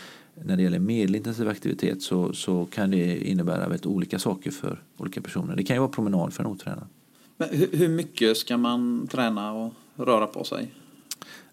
när 0.44 0.58
det 0.58 0.64
gäller 0.64 0.80
medelintensiv 0.80 1.50
aktivitet 1.50 2.02
så, 2.02 2.34
så 2.34 2.66
kan 2.66 2.92
det 2.92 3.30
innebära 3.30 3.60
väldigt 3.60 3.86
olika 3.86 4.20
saker 4.20 4.52
för 4.52 4.84
olika 4.98 5.22
personer. 5.22 5.56
Det 5.56 5.64
kan 5.64 5.76
ju 5.76 5.80
vara 5.80 5.92
promenad 5.92 6.34
för 6.34 6.44
en 6.44 6.50
otränad. 6.50 6.88
Men 7.52 7.68
hur 7.72 7.90
mycket 7.90 8.38
ska 8.38 8.58
man 8.58 9.08
träna 9.12 9.54
och 9.54 9.74
röra 9.96 10.28
på 10.28 10.44
sig? 10.44 10.74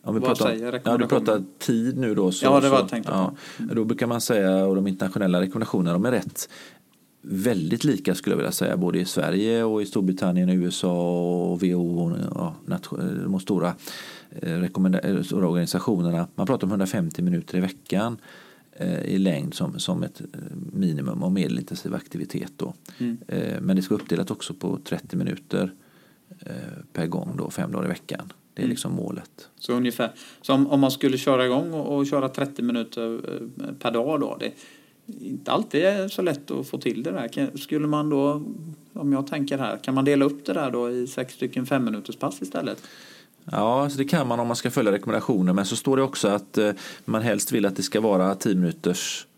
Om 0.02 0.14
vi 0.14 0.20
pratar, 0.20 0.80
ja, 0.84 0.96
du 0.96 1.06
pratar 1.06 1.42
tid 1.58 1.98
nu 1.98 2.14
då. 2.14 2.32
Så, 2.32 2.44
ja, 2.44 2.60
det 2.60 2.68
var 2.68 2.78
jag 2.78 2.88
tänkte 2.88 3.12
ja, 3.12 3.34
mm. 3.58 3.74
Då 3.74 3.84
brukar 3.84 4.06
man 4.06 4.20
säga, 4.20 4.66
och 4.66 4.74
de 4.74 4.86
internationella 4.86 5.40
rekommendationerna, 5.40 5.92
de 5.92 6.04
är 6.04 6.10
rätt 6.10 6.48
väldigt 7.22 7.84
lika 7.84 8.14
skulle 8.14 8.32
jag 8.32 8.38
vilja 8.38 8.52
säga, 8.52 8.76
både 8.76 8.98
i 8.98 9.04
Sverige 9.04 9.64
och 9.64 9.82
i 9.82 9.86
Storbritannien, 9.86 10.48
USA 10.48 11.20
och 11.42 11.62
WHO, 11.62 12.16
ja, 12.34 12.54
de 13.24 13.40
stora, 13.40 13.74
eh, 14.30 15.22
stora 15.22 15.48
organisationerna. 15.48 16.28
Man 16.34 16.46
pratar 16.46 16.66
om 16.66 16.70
150 16.70 17.22
minuter 17.22 17.58
i 17.58 17.60
veckan 17.60 18.18
eh, 18.72 19.02
i 19.02 19.18
längd 19.18 19.54
som, 19.54 19.78
som 19.78 20.02
ett 20.02 20.20
eh, 20.20 20.26
minimum 20.72 21.22
av 21.22 21.32
medelintensiv 21.32 21.94
aktivitet. 21.94 22.52
Då. 22.56 22.74
Mm. 22.98 23.18
Men 23.60 23.76
det 23.76 23.82
ska 23.82 23.94
uppdelat 23.94 24.30
också 24.30 24.54
på 24.54 24.78
30 24.84 25.16
minuter 25.16 25.72
per 26.92 27.06
gång, 27.06 27.34
då, 27.36 27.50
fem 27.50 27.72
dagar 27.72 27.84
i 27.84 27.88
veckan. 27.88 28.32
Det 28.54 28.62
är 28.62 28.64
mm. 28.64 28.70
liksom 28.70 28.92
målet. 28.92 29.48
Så 29.58 29.72
ungefär, 29.72 30.12
så 30.42 30.54
om, 30.54 30.66
om 30.66 30.80
man 30.80 30.90
skulle 30.90 31.18
köra 31.18 31.46
igång 31.46 31.72
och, 31.72 31.96
och 31.96 32.06
köra 32.06 32.28
30 32.28 32.62
minuter 32.62 33.20
per 33.78 33.90
dag 33.90 34.20
då, 34.20 34.36
det 34.40 34.46
är 34.46 34.52
inte 35.20 35.52
alltid 35.52 35.82
så 36.10 36.22
lätt 36.22 36.50
att 36.50 36.68
få 36.68 36.78
till 36.78 37.02
det 37.02 37.10
där. 37.10 37.58
Skulle 37.58 37.86
man 37.86 38.10
då, 38.10 38.42
om 38.92 39.12
jag 39.12 39.26
tänker 39.26 39.58
här, 39.58 39.76
kan 39.76 39.94
man 39.94 40.04
dela 40.04 40.24
upp 40.24 40.46
det 40.46 40.52
där 40.52 40.70
då 40.70 40.90
i 40.90 41.06
sex 41.06 41.34
stycken 41.34 41.66
fem 41.66 41.84
minuters 41.84 42.16
pass 42.16 42.42
istället? 42.42 42.82
Ja, 43.44 43.82
alltså 43.82 43.98
det 43.98 44.04
kan 44.04 44.28
man 44.28 44.40
om 44.40 44.46
man 44.46 44.56
ska 44.56 44.70
följa 44.70 44.92
rekommendationer. 44.92 45.52
Men 45.52 45.66
så 45.66 45.76
står 45.76 45.96
det 45.96 46.02
också 46.02 46.28
att 46.28 46.58
eh, 46.58 46.70
man 47.04 47.22
helst 47.22 47.52
vill 47.52 47.66
att 47.66 47.76
det 47.76 47.82
ska 47.82 48.00
vara 48.00 48.34
10 48.34 48.54
minuters 48.54 49.26
eh, 49.26 49.29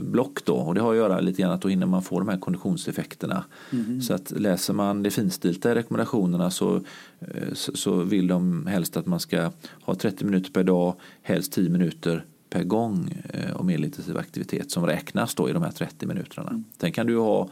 block 0.00 0.44
då. 0.44 0.54
Och 0.54 0.74
det 0.74 0.80
har 0.80 0.90
att 0.90 0.96
göra 0.96 1.20
lite 1.20 1.42
grann 1.42 1.52
att 1.52 1.62
då 1.62 1.68
hinner 1.68 1.86
man 1.86 2.02
få 2.02 2.18
de 2.18 2.28
här 2.28 2.38
konditionseffekterna. 2.38 3.44
Mm. 3.72 4.02
Så 4.02 4.14
att 4.14 4.30
läser 4.30 4.74
man 4.74 5.02
det 5.02 5.10
finstilta 5.10 5.72
i 5.72 5.74
rekommendationerna 5.74 6.50
så, 6.50 6.76
eh, 7.20 7.52
så, 7.52 7.76
så, 7.76 8.02
vill 8.02 8.26
de 8.26 8.66
helst 8.66 8.96
att 8.96 9.06
man 9.06 9.20
ska 9.20 9.50
ha 9.82 9.94
30 9.94 10.24
minuter 10.24 10.50
per 10.50 10.64
dag, 10.64 10.94
helst 11.22 11.52
10 11.52 11.70
minuter 11.70 12.24
per 12.50 12.64
gång 12.64 13.22
och 13.54 13.64
medelintensiv 13.64 14.18
aktivitet 14.18 14.70
som 14.70 14.86
räknas 14.86 15.34
då 15.34 15.50
i 15.50 15.52
de 15.52 15.62
här 15.62 15.70
30 15.70 16.06
minuterna. 16.06 16.48
Mm. 16.48 16.64
Sen 16.78 16.92
kan 16.92 17.06
du 17.06 17.18
ha 17.18 17.48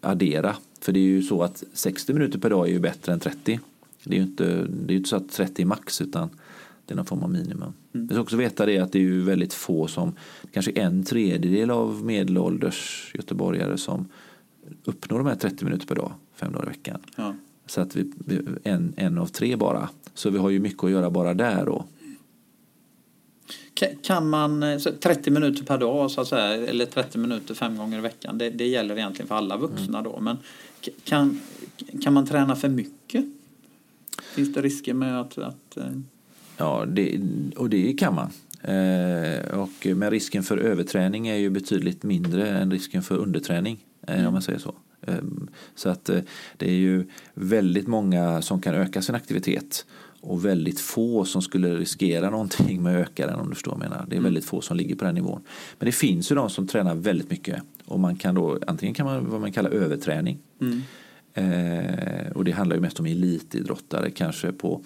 addera, 0.00 0.56
för 0.80 0.92
det 0.92 1.00
är 1.00 1.02
ju 1.02 1.22
så 1.22 1.42
att 1.42 1.64
60 1.72 2.12
minuter 2.12 2.38
per 2.38 2.50
dag 2.50 2.68
är 2.68 2.72
ju 2.72 2.80
bättre 2.80 3.12
än 3.12 3.20
30. 3.20 3.60
Det 4.04 4.14
är 4.14 4.18
ju 4.18 4.26
inte, 4.26 4.66
det 4.68 4.94
är 4.94 4.96
inte 4.96 5.08
så 5.08 5.16
att 5.16 5.28
30 5.32 5.62
är 5.62 5.66
max 5.66 6.00
utan 6.00 6.30
det 6.86 6.94
är 6.94 6.96
någon 6.96 7.06
form 7.06 7.22
av 7.22 7.30
minimum. 7.30 7.72
Mm. 7.94 8.06
Jag 8.06 8.10
ska 8.10 8.20
också 8.20 8.36
veta 8.36 8.66
det 8.66 8.78
att 8.78 8.92
det 8.92 8.98
är 8.98 9.02
ju 9.02 9.22
väldigt 9.22 9.54
få 9.54 9.86
som, 9.86 10.12
kanske 10.52 10.70
en 10.70 11.04
tredjedel 11.04 11.70
av 11.70 12.04
medelålders 12.04 13.10
göteborgare 13.14 13.78
som 13.78 14.08
uppnår 14.84 15.18
de 15.18 15.26
här 15.26 15.34
30 15.34 15.64
minuter 15.64 15.86
per 15.86 15.94
dag, 15.94 16.12
fem 16.34 16.52
dagar 16.52 16.66
i 16.66 16.68
veckan. 16.68 17.00
Ja. 17.16 17.34
Så 17.66 17.80
att 17.80 17.96
vi, 17.96 18.12
en, 18.64 18.94
en 18.96 19.18
av 19.18 19.26
tre 19.26 19.56
bara. 19.56 19.88
Så 20.14 20.30
vi 20.30 20.38
har 20.38 20.50
ju 20.50 20.60
mycket 20.60 20.84
att 20.84 20.90
göra 20.90 21.10
bara 21.10 21.34
där 21.34 21.66
då. 21.66 21.84
Kan 24.02 24.28
man, 24.28 24.80
30 25.00 25.30
minuter 25.30 25.64
per 25.64 25.78
dag 25.78 26.10
så 26.10 26.20
att 26.20 26.28
säga, 26.28 26.68
eller 26.68 26.86
30 26.86 27.18
minuter 27.18 27.54
fem 27.54 27.76
gånger 27.76 27.98
i 27.98 28.00
veckan, 28.00 28.38
det, 28.38 28.50
det 28.50 28.66
gäller 28.66 28.96
egentligen 28.96 29.28
för 29.28 29.34
alla 29.34 29.56
vuxna 29.56 29.98
mm. 29.98 30.12
då. 30.12 30.20
Men 30.20 30.36
kan, 31.04 31.40
kan 32.02 32.12
man 32.12 32.26
träna 32.26 32.56
för 32.56 32.68
mycket? 32.68 33.24
Finns 34.34 34.54
det 34.54 34.62
risker 34.62 34.94
med 34.94 35.20
att... 35.20 35.38
att 35.38 35.76
eh... 35.76 35.84
Ja, 36.62 36.84
det, 36.86 37.20
och 37.56 37.70
det 37.70 37.92
kan 37.92 38.14
man. 38.14 38.30
Eh, 38.62 39.58
och, 39.58 39.86
men 39.96 40.10
risken 40.10 40.42
för 40.42 40.58
överträning 40.58 41.28
är 41.28 41.36
ju 41.36 41.50
betydligt 41.50 42.02
mindre 42.02 42.48
än 42.48 42.70
risken 42.70 43.02
för 43.02 43.16
underträning. 43.16 43.78
Eh, 44.06 44.14
mm. 44.14 44.26
Om 44.26 44.32
man 44.32 44.42
säger 44.42 44.58
så. 44.58 44.74
Eh, 45.06 45.14
så 45.74 45.88
att 45.88 46.08
eh, 46.08 46.20
det 46.56 46.66
är 46.66 46.74
ju 46.74 47.06
väldigt 47.34 47.86
många 47.86 48.42
som 48.42 48.60
kan 48.60 48.74
öka 48.74 49.02
sin 49.02 49.14
aktivitet 49.14 49.86
och 50.20 50.44
väldigt 50.44 50.80
få 50.80 51.24
som 51.24 51.42
skulle 51.42 51.76
riskera 51.76 52.30
någonting 52.30 52.82
med 52.82 53.00
att 53.00 53.08
öka 53.08 53.26
den 53.26 53.40
om 53.40 53.48
du 53.48 53.54
förstår 53.54 53.72
vad 53.72 53.82
jag 53.82 53.90
menar. 53.90 54.06
Det 54.08 54.14
är 54.14 54.18
mm. 54.18 54.24
väldigt 54.24 54.44
få 54.44 54.60
som 54.60 54.76
ligger 54.76 54.94
på 54.94 55.04
den 55.04 55.14
nivån. 55.14 55.42
Men 55.78 55.86
det 55.86 55.92
finns 55.92 56.30
ju 56.30 56.34
de 56.34 56.50
som 56.50 56.66
tränar 56.66 56.94
väldigt 56.94 57.30
mycket 57.30 57.62
och 57.84 58.00
man 58.00 58.16
kan 58.16 58.34
då 58.34 58.58
antingen 58.66 58.94
kan 58.94 59.06
man 59.06 59.30
vad 59.30 59.40
man 59.40 59.52
kallar 59.52 59.70
överträning. 59.70 60.38
Mm. 60.60 60.82
Eh, 61.34 62.32
och 62.32 62.44
det 62.44 62.52
handlar 62.52 62.76
ju 62.76 62.82
mest 62.82 63.00
om 63.00 63.06
elitidrottare 63.06 64.10
kanske 64.10 64.52
på 64.52 64.84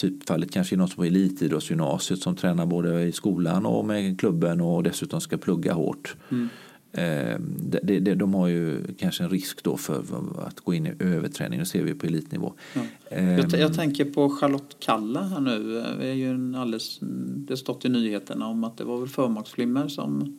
typfallet 0.00 0.52
kanske 0.52 0.74
är 0.74 0.76
något 0.76 0.96
på 0.96 1.04
elitidrottsgymnasiet 1.04 2.20
som 2.20 2.36
tränar 2.36 2.66
både 2.66 3.02
i 3.02 3.12
skolan 3.12 3.66
och 3.66 3.84
med 3.84 4.20
klubben 4.20 4.60
och 4.60 4.82
dessutom 4.82 5.20
ska 5.20 5.36
plugga 5.36 5.72
hårt. 5.72 6.16
Mm. 6.28 6.48
Eh, 6.92 7.40
de, 7.82 8.00
de, 8.00 8.14
de, 8.14 8.34
har 8.34 8.48
ju 8.48 8.82
kanske 8.98 9.24
en 9.24 9.30
risk 9.30 9.62
då 9.62 9.76
för 9.76 10.02
att 10.46 10.60
gå 10.60 10.74
in 10.74 10.86
i 10.86 10.92
överträning, 10.98 11.58
det 11.58 11.66
ser 11.66 11.82
vi 11.82 11.94
på 11.94 12.06
elitnivå. 12.06 12.52
Ja. 12.74 12.80
Eh, 13.10 13.38
jag, 13.38 13.52
jag, 13.52 13.74
tänker 13.74 14.04
på 14.04 14.30
Charlotte 14.30 14.76
Kalla 14.78 15.22
här 15.22 15.40
nu. 15.40 15.72
Det, 15.98 16.06
är 16.06 16.14
ju 16.14 16.30
en 16.30 16.54
alldeles, 16.54 16.98
det 17.36 17.56
stått 17.56 17.84
i 17.84 17.88
nyheterna 17.88 18.46
om 18.46 18.64
att 18.64 18.76
det 18.76 18.84
var 18.84 18.98
väl 18.98 19.08
förmaksflimmer 19.08 19.88
som 19.88 20.38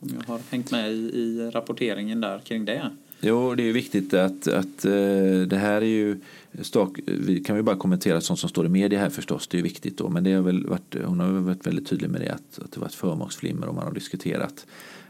om 0.00 0.08
jag 0.18 0.32
har 0.32 0.40
hängt 0.50 0.70
med 0.70 0.92
i, 0.92 0.96
i 0.96 1.50
rapporteringen 1.52 2.20
där 2.20 2.38
kring 2.38 2.64
det. 2.64 2.90
Jo, 3.20 3.54
det 3.54 3.68
är 3.68 3.72
viktigt 3.72 4.14
att, 4.14 4.48
att 4.48 4.84
uh, 4.84 5.42
det 5.46 5.56
här 5.56 5.82
är 5.82 5.86
ju 5.86 6.20
stak, 6.60 6.98
vi 7.06 7.44
kan 7.44 7.56
ju 7.56 7.62
bara 7.62 7.76
kommentera 7.76 8.20
sånt 8.20 8.38
som 8.38 8.48
står 8.48 8.66
i 8.66 8.68
media 8.68 9.00
här 9.00 9.10
förstås, 9.10 9.48
det 9.48 9.56
är 9.56 9.58
ju 9.58 9.62
viktigt 9.62 9.98
då, 9.98 10.08
men 10.08 10.24
det 10.24 10.32
har 10.32 10.42
väl 10.42 10.66
varit, 10.66 10.96
hon 11.04 11.20
har 11.20 11.28
varit 11.28 11.66
väldigt 11.66 11.88
tydlig 11.88 12.10
med 12.10 12.20
det 12.20 12.32
att, 12.32 12.58
att 12.64 12.72
det 12.72 12.80
varit 12.80 12.94
förmaksflimmer 12.94 13.66
och 13.66 13.74
man 13.74 13.84
har 13.84 13.92
diskuterat. 13.92 14.66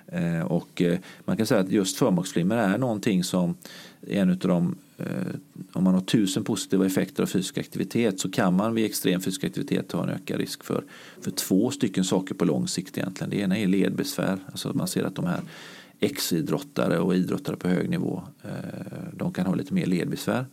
Eh, 0.07 0.41
och 0.41 0.83
uh, 0.85 0.99
man 1.25 1.37
kan 1.37 1.47
säga 1.47 1.61
att 1.61 1.71
just 1.71 1.97
förmaksflimmer 1.97 2.57
är 2.57 2.79
någonting 2.79 3.25
som 3.25 3.55
är 4.07 4.23
en 4.23 4.31
av 4.31 4.37
de, 4.37 4.77
eh, 4.99 5.07
om 5.73 5.85
man 5.85 5.95
har 5.95 6.01
tusen 6.01 6.45
positiva 6.45 6.87
effekter 6.87 7.23
av 7.23 7.27
fysisk 7.27 7.59
aktivitet 7.59 8.21
så 8.21 8.31
kan 8.31 8.55
man 8.55 8.75
vid 8.75 8.85
extrem 8.85 9.21
fysisk 9.21 9.45
aktivitet 9.45 9.93
ha 9.93 10.03
en 10.03 10.09
ökad 10.09 10.41
risk 10.41 10.65
för, 10.65 10.85
för 11.21 11.31
två 11.31 11.71
stycken 11.71 12.05
saker 12.05 12.35
på 12.35 12.45
lång 12.45 12.69
sikt 12.69 12.99
egentligen. 12.99 13.31
Det 13.31 13.37
ena 13.37 13.59
är 13.59 13.67
ledbesvär, 13.67 14.39
alltså 14.47 14.73
man 14.75 14.89
ser 14.89 15.05
att 15.05 15.15
de 15.15 15.25
här 15.25 15.41
exidrottare 16.01 16.99
och 16.99 17.15
idrottare 17.15 17.57
på 17.57 17.69
hög 17.69 17.91
nivå. 17.91 18.23
Eh, 18.43 18.51
de 19.13 19.33
kan 19.33 19.47
ha 19.47 19.55
lite 19.55 19.75
mer 19.75 19.87
ledbesvär 19.87 20.47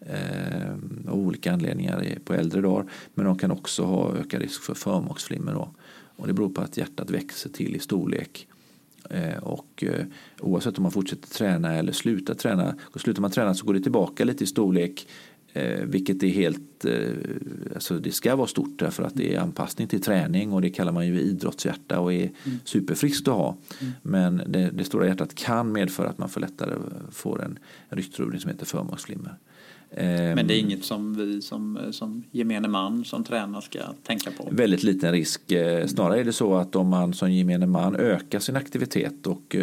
eh, 0.00 0.72
av 1.08 1.18
olika 1.18 1.52
anledningar 1.52 2.18
på 2.24 2.34
äldre 2.34 2.60
dagar. 2.60 2.90
Men 3.14 3.26
de 3.26 3.38
kan 3.38 3.50
också 3.50 3.84
ha 3.84 4.16
ökad 4.16 4.40
risk 4.40 4.62
för 4.62 4.74
förmaksflimmer. 4.74 5.52
Då. 5.52 5.74
Och 6.16 6.26
det 6.26 6.32
beror 6.32 6.48
på 6.48 6.60
att 6.60 6.76
hjärtat 6.76 7.10
växer 7.10 7.50
till 7.50 7.76
i 7.76 7.78
storlek. 7.78 8.48
Eh, 9.10 9.38
och 9.42 9.84
oavsett 10.40 10.78
om 10.78 10.82
man 10.82 10.92
fortsätter 10.92 11.28
träna 11.28 11.74
eller 11.74 11.92
slutar 11.92 12.34
träna. 12.34 12.74
Och 12.82 13.00
slutar 13.00 13.22
man 13.22 13.30
träna 13.30 13.54
så 13.54 13.66
går 13.66 13.74
det 13.74 13.80
tillbaka 13.80 14.24
lite 14.24 14.44
i 14.44 14.46
storlek 14.46 15.06
Eh, 15.52 15.84
vilket 15.84 16.22
är 16.22 16.28
helt, 16.28 16.84
eh, 16.84 17.08
alltså 17.74 17.98
det 17.98 18.12
ska 18.12 18.36
vara 18.36 18.46
stort 18.46 18.78
därför 18.78 19.02
att 19.02 19.14
det 19.14 19.34
är 19.34 19.40
anpassning 19.40 19.88
till 19.88 20.00
träning 20.00 20.52
och 20.52 20.62
det 20.62 20.70
kallar 20.70 20.92
man 20.92 21.06
ju 21.06 21.20
idrottshjärta 21.20 22.00
och 22.00 22.12
är 22.12 22.32
mm. 22.44 22.58
superfriskt 22.64 23.28
att 23.28 23.34
ha. 23.34 23.56
Mm. 23.80 23.92
Men 24.02 24.42
det, 24.46 24.70
det, 24.70 24.84
stora 24.84 25.06
hjärtat 25.06 25.34
kan 25.34 25.72
medföra 25.72 26.08
att 26.08 26.18
man 26.18 26.28
får 26.28 26.40
lättare 26.40 26.74
får 27.10 27.44
en 27.44 27.58
ryggtrubbning 27.88 28.40
som 28.40 28.50
heter 28.50 28.66
förmaksflimmer. 28.66 29.36
Men 29.90 30.46
det 30.46 30.54
är 30.54 30.58
ehm, 30.58 30.66
inget 30.66 30.84
som 30.84 31.14
vi 31.14 31.42
som, 31.42 31.78
som 31.90 32.24
gemene 32.30 32.68
man 32.68 33.04
som 33.04 33.24
tränar 33.24 33.60
ska 33.60 33.78
tänka 34.02 34.30
på? 34.30 34.48
Väldigt 34.50 34.82
liten 34.82 35.12
risk. 35.12 35.52
Eh, 35.52 35.86
snarare 35.86 36.20
är 36.20 36.24
det 36.24 36.32
så 36.32 36.54
att 36.54 36.76
om 36.76 36.88
man 36.88 37.14
som 37.14 37.32
gemene 37.32 37.66
man 37.66 37.96
ökar 37.96 38.38
sin 38.38 38.56
aktivitet 38.56 39.26
och 39.26 39.56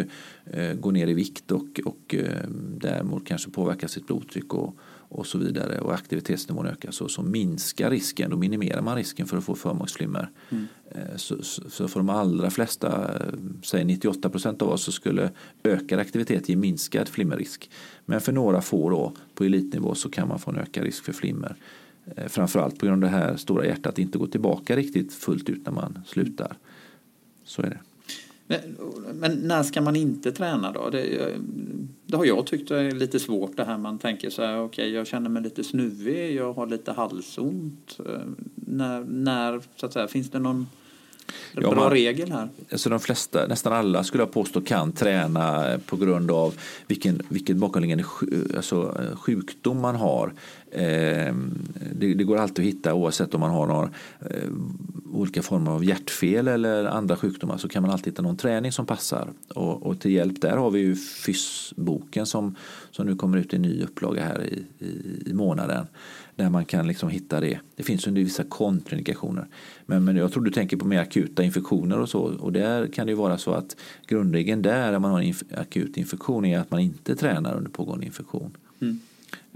eh, 0.44 0.74
går 0.74 0.92
ner 0.92 1.06
i 1.06 1.14
vikt 1.14 1.50
och, 1.52 1.80
och 1.84 2.14
eh, 2.14 2.48
däremot 2.80 3.26
kanske 3.26 3.50
påverkar 3.50 3.88
sitt 3.88 4.06
blodtryck 4.06 4.54
och, 4.54 4.76
och 5.08 5.26
så 5.26 5.38
vidare 5.38 5.80
och 5.80 5.94
aktivitetsnivån 5.94 6.66
ökar 6.66 6.90
så, 6.90 7.08
så 7.08 7.22
minskar 7.22 7.90
risken, 7.90 8.30
då 8.30 8.36
minimerar 8.36 8.82
man 8.82 8.96
risken 8.96 9.26
för 9.26 9.36
att 9.36 9.44
få 9.44 9.54
förmaksflimmer. 9.54 10.30
Mm. 10.50 10.66
Eh, 10.90 11.16
så, 11.16 11.42
så, 11.42 11.88
för 11.88 12.00
de 12.00 12.08
allra 12.08 12.50
flesta, 12.50 13.14
eh, 13.14 13.34
säg 13.62 13.84
98 13.84 14.30
procent 14.30 14.62
av 14.62 14.68
oss, 14.68 14.82
så 14.82 14.92
skulle 14.92 15.30
ökad 15.64 15.98
aktivitet 15.98 16.48
ge 16.48 16.56
minskad 16.56 17.08
flimmerrisk. 17.08 17.70
Men 18.04 18.20
för 18.20 18.32
några 18.32 18.60
få 18.60 18.90
då, 18.90 19.12
på 19.34 19.44
elitnivå 19.44 19.94
så 19.94 20.10
kan 20.10 20.28
man 20.28 20.38
få 20.38 20.50
en 20.50 20.56
ökad 20.56 20.84
risk 20.84 21.04
för 21.04 21.12
flimmer. 21.12 21.56
Eh, 22.16 22.26
framförallt 22.28 22.78
på 22.78 22.86
grund 22.86 23.04
av 23.04 23.10
det 23.10 23.16
här 23.16 23.36
stora 23.36 23.66
hjärtat 23.66 23.98
inte 23.98 24.18
går 24.18 24.26
tillbaka 24.26 24.76
riktigt 24.76 25.12
fullt 25.12 25.48
ut 25.48 25.64
när 25.64 25.72
man 25.72 25.98
slutar. 26.06 26.56
Så 27.44 27.62
är 27.62 27.70
det. 27.70 27.80
Men, 28.46 28.60
men, 29.14 29.32
när 29.32 29.62
ska 29.62 29.80
man 29.80 29.96
inte 29.96 30.32
träna 30.32 30.72
då? 30.72 30.90
Det, 30.90 31.36
det 32.06 32.16
har 32.16 32.24
jag 32.24 32.46
tyckt 32.46 32.70
är 32.70 32.90
lite 32.90 33.20
svårt 33.20 33.56
det 33.56 33.64
här 33.64 33.78
man 33.78 33.98
tänker 33.98 34.30
så 34.30 34.42
här, 34.42 34.58
okej 34.58 34.64
okay, 34.64 34.88
jag 34.88 35.06
känner 35.06 35.30
mig 35.30 35.42
lite 35.42 35.64
snuvig, 35.64 36.34
jag 36.34 36.52
har 36.52 36.66
lite 36.66 36.92
halsont. 36.92 37.98
Eh, 38.06 38.20
när, 38.54 39.04
när 39.04 39.60
så 39.76 39.86
att 39.86 39.92
säga, 39.92 40.08
finns 40.08 40.30
det 40.30 40.38
någon 40.38 40.66
ja, 41.52 41.60
bra 41.60 41.74
man, 41.74 41.90
regel 41.90 42.32
här? 42.32 42.48
Alltså 42.70 42.90
de 42.90 43.00
flesta, 43.00 43.46
nästan 43.46 43.72
alla 43.72 44.04
skulle 44.04 44.22
jag 44.22 44.32
påstå 44.32 44.60
kan 44.60 44.92
träna 44.92 45.78
på 45.86 45.96
grund 45.96 46.30
av 46.30 46.54
vilken, 46.86 47.22
vilken 47.28 47.60
bakomliggande 47.60 48.04
alltså, 48.56 49.00
sjukdom 49.14 49.80
man 49.80 49.96
har. 49.96 50.32
Ehm, 50.76 51.68
det, 51.92 52.14
det, 52.14 52.24
går 52.24 52.36
alltid 52.36 52.64
att 52.64 52.74
hitta 52.74 52.94
oavsett 52.94 53.34
om 53.34 53.40
man 53.40 53.50
har 53.50 53.66
några 53.66 53.90
eh, 54.20 54.50
olika 55.12 55.42
former 55.42 55.70
av 55.70 55.84
hjärtfel 55.84 56.48
eller 56.48 56.84
andra 56.84 57.16
sjukdomar 57.16 57.56
så 57.56 57.68
kan 57.68 57.82
man 57.82 57.90
alltid 57.90 58.12
hitta 58.12 58.22
någon 58.22 58.36
träning 58.36 58.72
som 58.72 58.86
passar. 58.86 59.28
Och, 59.54 59.82
och 59.82 60.00
till 60.00 60.10
hjälp 60.10 60.40
där 60.40 60.56
har 60.56 60.70
vi 60.70 60.80
ju 60.80 60.96
Fysboken 60.96 62.26
som, 62.26 62.56
som 62.90 63.06
nu 63.06 63.16
kommer 63.16 63.38
ut 63.38 63.52
i 63.52 63.56
en 63.56 63.62
ny 63.62 63.82
upplaga 63.82 64.24
här 64.24 64.42
i, 64.44 64.84
i, 64.84 65.22
i 65.30 65.32
månaden 65.32 65.86
där 66.36 66.50
man 66.50 66.64
kan 66.64 66.86
liksom 66.86 67.08
hitta 67.08 67.40
det. 67.40 67.58
Det 67.76 67.82
finns 67.82 68.06
ju 68.06 68.10
vissa 68.12 68.44
kontraindikationer. 68.44 69.46
Men, 69.86 70.04
men 70.04 70.16
jag 70.16 70.32
tror 70.32 70.44
du 70.44 70.50
tänker 70.50 70.76
på 70.76 70.86
mer 70.86 71.00
akuta 71.00 71.42
infektioner 71.42 72.00
och 72.00 72.08
så. 72.08 72.20
Och 72.20 72.52
där 72.52 72.86
kan 72.86 73.06
det 73.06 73.10
ju 73.10 73.16
vara 73.16 73.38
så 73.38 73.52
att 73.52 73.76
grundregeln 74.06 74.62
där, 74.62 74.92
när 74.92 74.98
man 74.98 75.10
har 75.10 75.18
en 75.18 75.26
inf 75.26 75.42
akut 75.56 75.96
infektion, 75.96 76.44
är 76.44 76.58
att 76.58 76.70
man 76.70 76.80
inte 76.80 77.16
tränar 77.16 77.56
under 77.56 77.70
pågående 77.70 78.06
infektion. 78.06 78.56
Mm. 78.80 79.00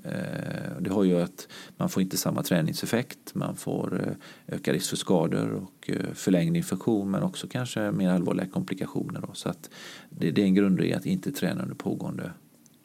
Eh, 0.05 0.81
det 0.81 0.91
har 0.91 1.05
ju 1.05 1.21
att 1.21 1.49
man 1.77 1.89
får 1.89 2.03
inte 2.03 2.17
samma 2.17 2.43
träningseffekt, 2.43 3.35
man 3.35 3.57
får 3.57 4.01
eh, 4.07 4.55
ökad 4.57 4.75
risk 4.75 4.91
för 4.91 4.97
skador 4.97 5.51
och 5.51 5.91
eh, 5.91 6.13
förlängd 6.15 6.57
infektion 6.57 7.11
men 7.11 7.23
också 7.23 7.47
kanske 7.49 7.91
mer 7.91 8.11
allvarliga 8.11 8.47
komplikationer. 8.47 9.23
Så 9.33 9.49
att 9.49 9.71
det, 10.11 10.29
är 10.29 10.39
en 10.39 10.55
grundregel 10.55 10.99
att 10.99 11.07
inte 11.07 11.33
träna 11.33 11.63
under 11.63 11.75
pågående 11.75 12.33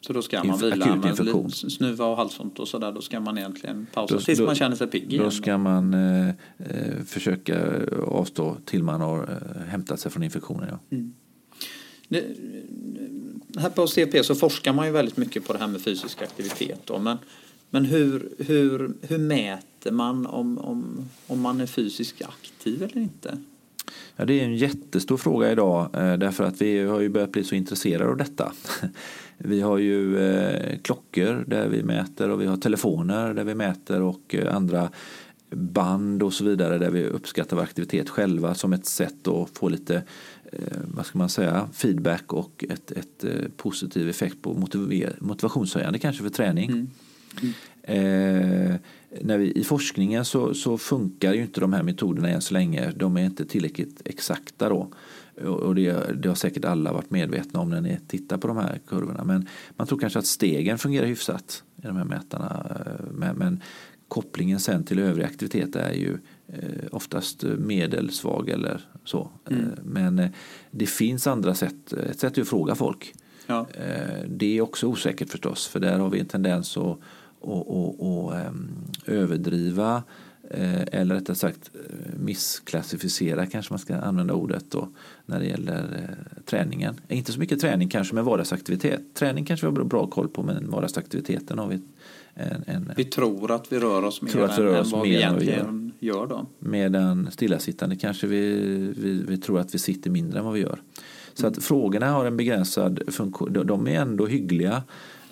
så 0.00 0.12
då 0.12 0.22
ska 0.22 0.44
man 0.44 0.58
vila 0.58 0.96
med 0.96 1.52
snuva 1.52 2.06
och 2.06 2.16
halsont 2.16 2.58
och 2.58 2.68
sådär. 2.68 2.92
Då 2.92 3.00
ska 3.00 3.20
man 3.20 3.38
egentligen 3.38 3.86
pausa 3.92 4.14
då, 4.14 4.20
tills 4.20 4.38
då, 4.38 4.46
man 4.46 4.54
känner 4.54 4.76
sig 4.76 4.86
pigg 4.86 5.12
igen. 5.12 5.24
Då 5.24 5.30
ska 5.30 5.58
man 5.58 5.94
eh, 5.94 6.34
försöka 7.06 7.86
avstå 8.06 8.56
till 8.64 8.82
man 8.82 9.00
har 9.00 9.22
eh, 9.22 9.62
hämtat 9.62 10.00
sig 10.00 10.12
från 10.12 10.22
infektionen. 10.22 10.68
Ja. 10.70 10.96
Mm. 10.96 11.14
Det, 12.08 12.24
här 13.58 13.70
på 13.70 13.86
CP 13.86 14.24
så 14.24 14.34
forskar 14.34 14.72
man 14.72 14.86
ju 14.86 14.92
väldigt 14.92 15.16
mycket 15.16 15.44
på 15.46 15.52
det 15.52 15.58
här 15.58 15.66
med 15.66 15.80
fysisk 15.80 16.22
aktivitet. 16.22 16.80
Då, 16.84 16.98
men 16.98 17.18
men 17.70 17.84
hur, 17.84 18.28
hur, 18.38 18.94
hur 19.02 19.18
mäter 19.18 19.90
man 19.90 20.26
om, 20.26 20.58
om, 20.58 21.08
om 21.26 21.40
man 21.40 21.60
är 21.60 21.66
fysiskt 21.66 22.22
aktiv 22.22 22.82
eller 22.82 23.02
inte? 23.02 23.38
Ja, 24.16 24.24
det 24.24 24.40
är 24.40 24.44
en 24.44 24.56
jättestor 24.56 25.16
fråga 25.16 25.52
idag 25.52 25.82
eh, 25.94 26.16
därför 26.16 26.44
att 26.44 26.62
vi 26.62 26.86
har 26.86 27.00
ju 27.00 27.08
börjat 27.08 27.32
bli 27.32 27.44
så 27.44 27.54
intresserade 27.54 28.10
av 28.10 28.16
detta. 28.16 28.52
Vi 29.38 29.60
har 29.60 29.78
ju 29.78 30.18
eh, 30.18 30.78
klockor 30.78 31.44
där 31.46 31.68
vi 31.68 31.82
mäter 31.82 32.30
och 32.30 32.40
vi 32.40 32.46
har 32.46 32.56
telefoner 32.56 33.34
där 33.34 33.44
vi 33.44 33.54
mäter 33.54 34.02
och 34.02 34.34
eh, 34.34 34.56
andra 34.56 34.90
band 35.50 36.22
och 36.22 36.32
så 36.32 36.44
vidare 36.44 36.78
där 36.78 36.90
vi 36.90 37.04
uppskattar 37.04 37.56
vår 37.56 37.62
aktivitet 37.62 38.08
själva 38.08 38.54
som 38.54 38.72
ett 38.72 38.86
sätt 38.86 39.28
att 39.28 39.58
få 39.58 39.68
lite 39.68 40.02
vad 40.84 41.06
ska 41.06 41.18
man 41.18 41.28
säga, 41.28 41.68
feedback 41.72 42.32
och 42.32 42.64
ett, 42.68 42.90
ett 42.90 43.24
eh, 43.24 43.48
positiv 43.56 44.08
effekt 44.08 44.42
på 44.42 44.54
motivationshöjande 45.20 45.98
kanske 45.98 46.22
för 46.22 46.30
träning. 46.30 46.70
Mm. 46.70 46.90
Mm. 47.42 47.52
Eh, 47.82 48.76
när 49.20 49.38
vi, 49.38 49.52
I 49.52 49.64
forskningen 49.64 50.24
så, 50.24 50.54
så, 50.54 50.78
funkar 50.78 51.32
ju 51.32 51.42
inte 51.42 51.60
de 51.60 51.72
här 51.72 51.82
metoderna 51.82 52.28
än 52.28 52.40
så 52.40 52.54
länge. 52.54 52.92
De 52.96 53.16
är 53.16 53.24
inte 53.24 53.44
tillräckligt 53.44 54.02
exakta 54.04 54.68
då. 54.68 54.88
Och 55.44 55.74
det, 55.74 56.22
det 56.22 56.28
har 56.28 56.34
säkert 56.34 56.64
alla 56.64 56.92
varit 56.92 57.10
medvetna 57.10 57.60
om 57.60 57.70
när 57.70 57.80
ni 57.80 57.98
tittar 58.08 58.38
på 58.38 58.48
de 58.48 58.56
här 58.56 58.80
kurvorna. 58.86 59.24
Men 59.24 59.48
man 59.76 59.86
tror 59.86 59.98
kanske 59.98 60.18
att 60.18 60.26
stegen 60.26 60.78
fungerar 60.78 61.06
hyfsat 61.06 61.62
i 61.76 61.86
de 61.86 61.96
här 61.96 62.04
mätarna. 62.04 62.66
Eh, 62.70 63.04
men, 63.12 63.36
men 63.36 63.62
kopplingen 64.08 64.60
sen 64.60 64.84
till 64.84 64.98
övrig 64.98 65.24
aktivitet 65.24 65.76
är 65.76 65.92
ju 65.92 66.18
Eh, 66.48 66.86
oftast 66.92 67.42
medelsvag 67.42 68.48
eller 68.48 68.80
så. 69.04 69.30
Mm. 69.50 69.62
Eh, 69.62 69.68
men 69.84 70.18
eh, 70.18 70.30
det 70.70 70.86
finns 70.86 71.26
andra 71.26 71.54
sätt. 71.54 71.92
Ett 71.92 72.18
sätt 72.18 72.38
är 72.38 72.42
att 72.42 72.48
fråga 72.48 72.74
folk. 72.74 73.14
Ja. 73.46 73.66
Det 74.28 74.58
är 74.58 74.60
också 74.60 74.86
osäkert 74.86 75.30
förstås 75.30 75.66
för 75.66 75.80
där 75.80 75.98
har 75.98 76.10
vi 76.10 76.20
en 76.20 76.26
tendens 76.26 76.76
att, 76.76 76.82
att, 76.82 76.98
att, 77.50 78.00
att 78.00 78.34
ehm, 78.34 78.68
överdriva 79.06 80.02
eller 80.50 81.14
rättare 81.14 81.36
sagt 81.36 81.70
missklassificera 82.16 83.46
kanske 83.46 83.72
man 83.72 83.78
ska 83.78 83.96
använda 83.96 84.34
ordet 84.34 84.64
då 84.70 84.88
när 85.26 85.38
det 85.38 85.46
gäller 85.46 86.14
träningen. 86.44 87.00
Inte 87.08 87.32
så 87.32 87.40
mycket 87.40 87.60
träning 87.60 87.88
kanske 87.88 88.14
men 88.14 88.24
vardagsaktivitet. 88.24 89.00
Träning 89.14 89.44
kanske 89.44 89.66
vi 89.66 89.78
har 89.78 89.84
bra 89.84 90.06
koll 90.06 90.28
på 90.28 90.42
men 90.42 90.70
vardagsaktiviteten 90.70 91.58
har 91.58 91.66
vi 91.66 91.80
en, 92.34 92.64
en, 92.66 92.92
vi 92.96 93.04
tror 93.04 93.50
att 93.50 93.72
vi 93.72 93.78
rör 93.78 94.02
oss 94.02 94.22
mer 94.22 94.36
än, 94.36 94.50
än 94.50 94.90
vad 94.90 95.02
vi 95.02 95.14
egentligen 95.14 95.85
gör. 95.98 96.26
då. 96.26 96.46
Medan 96.58 97.30
stillasittande 97.30 97.96
kanske 97.96 98.26
vi, 98.26 98.50
vi, 98.98 99.24
vi, 99.28 99.38
tror 99.38 99.60
att 99.60 99.74
vi 99.74 99.78
sitter 99.78 100.10
mindre 100.10 100.38
än 100.38 100.44
vad 100.44 100.54
vi 100.54 100.60
gör. 100.60 100.78
Så 101.34 101.46
att 101.46 101.62
frågorna 101.62 102.10
har 102.10 102.24
en 102.26 102.36
begränsad 102.36 103.00
funktion. 103.08 103.52
De 103.66 103.86
är 103.88 104.00
ändå 104.00 104.26
hyggliga. 104.26 104.82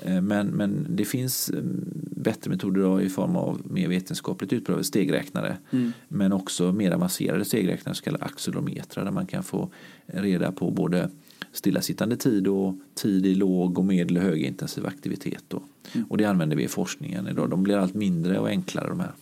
Eh, 0.03 0.21
men, 0.21 0.47
men 0.47 0.87
det 0.89 1.05
finns 1.05 1.51
mm, 1.51 1.85
bättre 2.17 2.51
metoder 2.51 3.01
i 3.01 3.09
form 3.09 3.37
av 3.37 3.61
mer 3.65 3.89
vetenskapligt 3.89 4.53
utprövade 4.53 4.85
stegräknare. 4.85 5.57
Mm. 5.71 5.93
Men 6.09 6.33
också 6.33 6.73
mer 6.73 6.91
avancerade 6.91 7.45
stegräknare, 7.45 7.95
så 7.95 8.05
kallade 8.05 8.25
accelerometrar 8.25 9.05
där 9.05 9.13
man 9.13 9.27
kan 9.27 9.43
få 9.43 9.71
reda 10.07 10.53
på 10.53 10.71
både 10.71 11.11
stillasittande 11.53 12.17
tid 12.17 12.49
och 12.49 12.75
tid 12.95 13.27
i 13.27 13.35
låg 13.35 13.79
och 13.79 13.85
medel 13.85 14.17
och 14.17 14.23
högintensiv 14.23 14.87
aktivitet. 14.87 15.45
Då. 15.49 15.63
Mm. 15.93 16.07
Och 16.11 16.17
det 16.17 16.25
använder 16.25 16.57
vi 16.57 16.63
i 16.63 16.69
forskningen 16.69 17.29
idag. 17.29 17.51
De 17.51 17.63
blir 17.63 17.77
allt 17.77 17.95
mindre 17.95 18.39
och 18.39 18.49
enklare 18.49 18.89
de 18.89 19.01
här. 19.01 19.13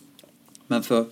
Men 0.66 0.82
för, 0.82 1.06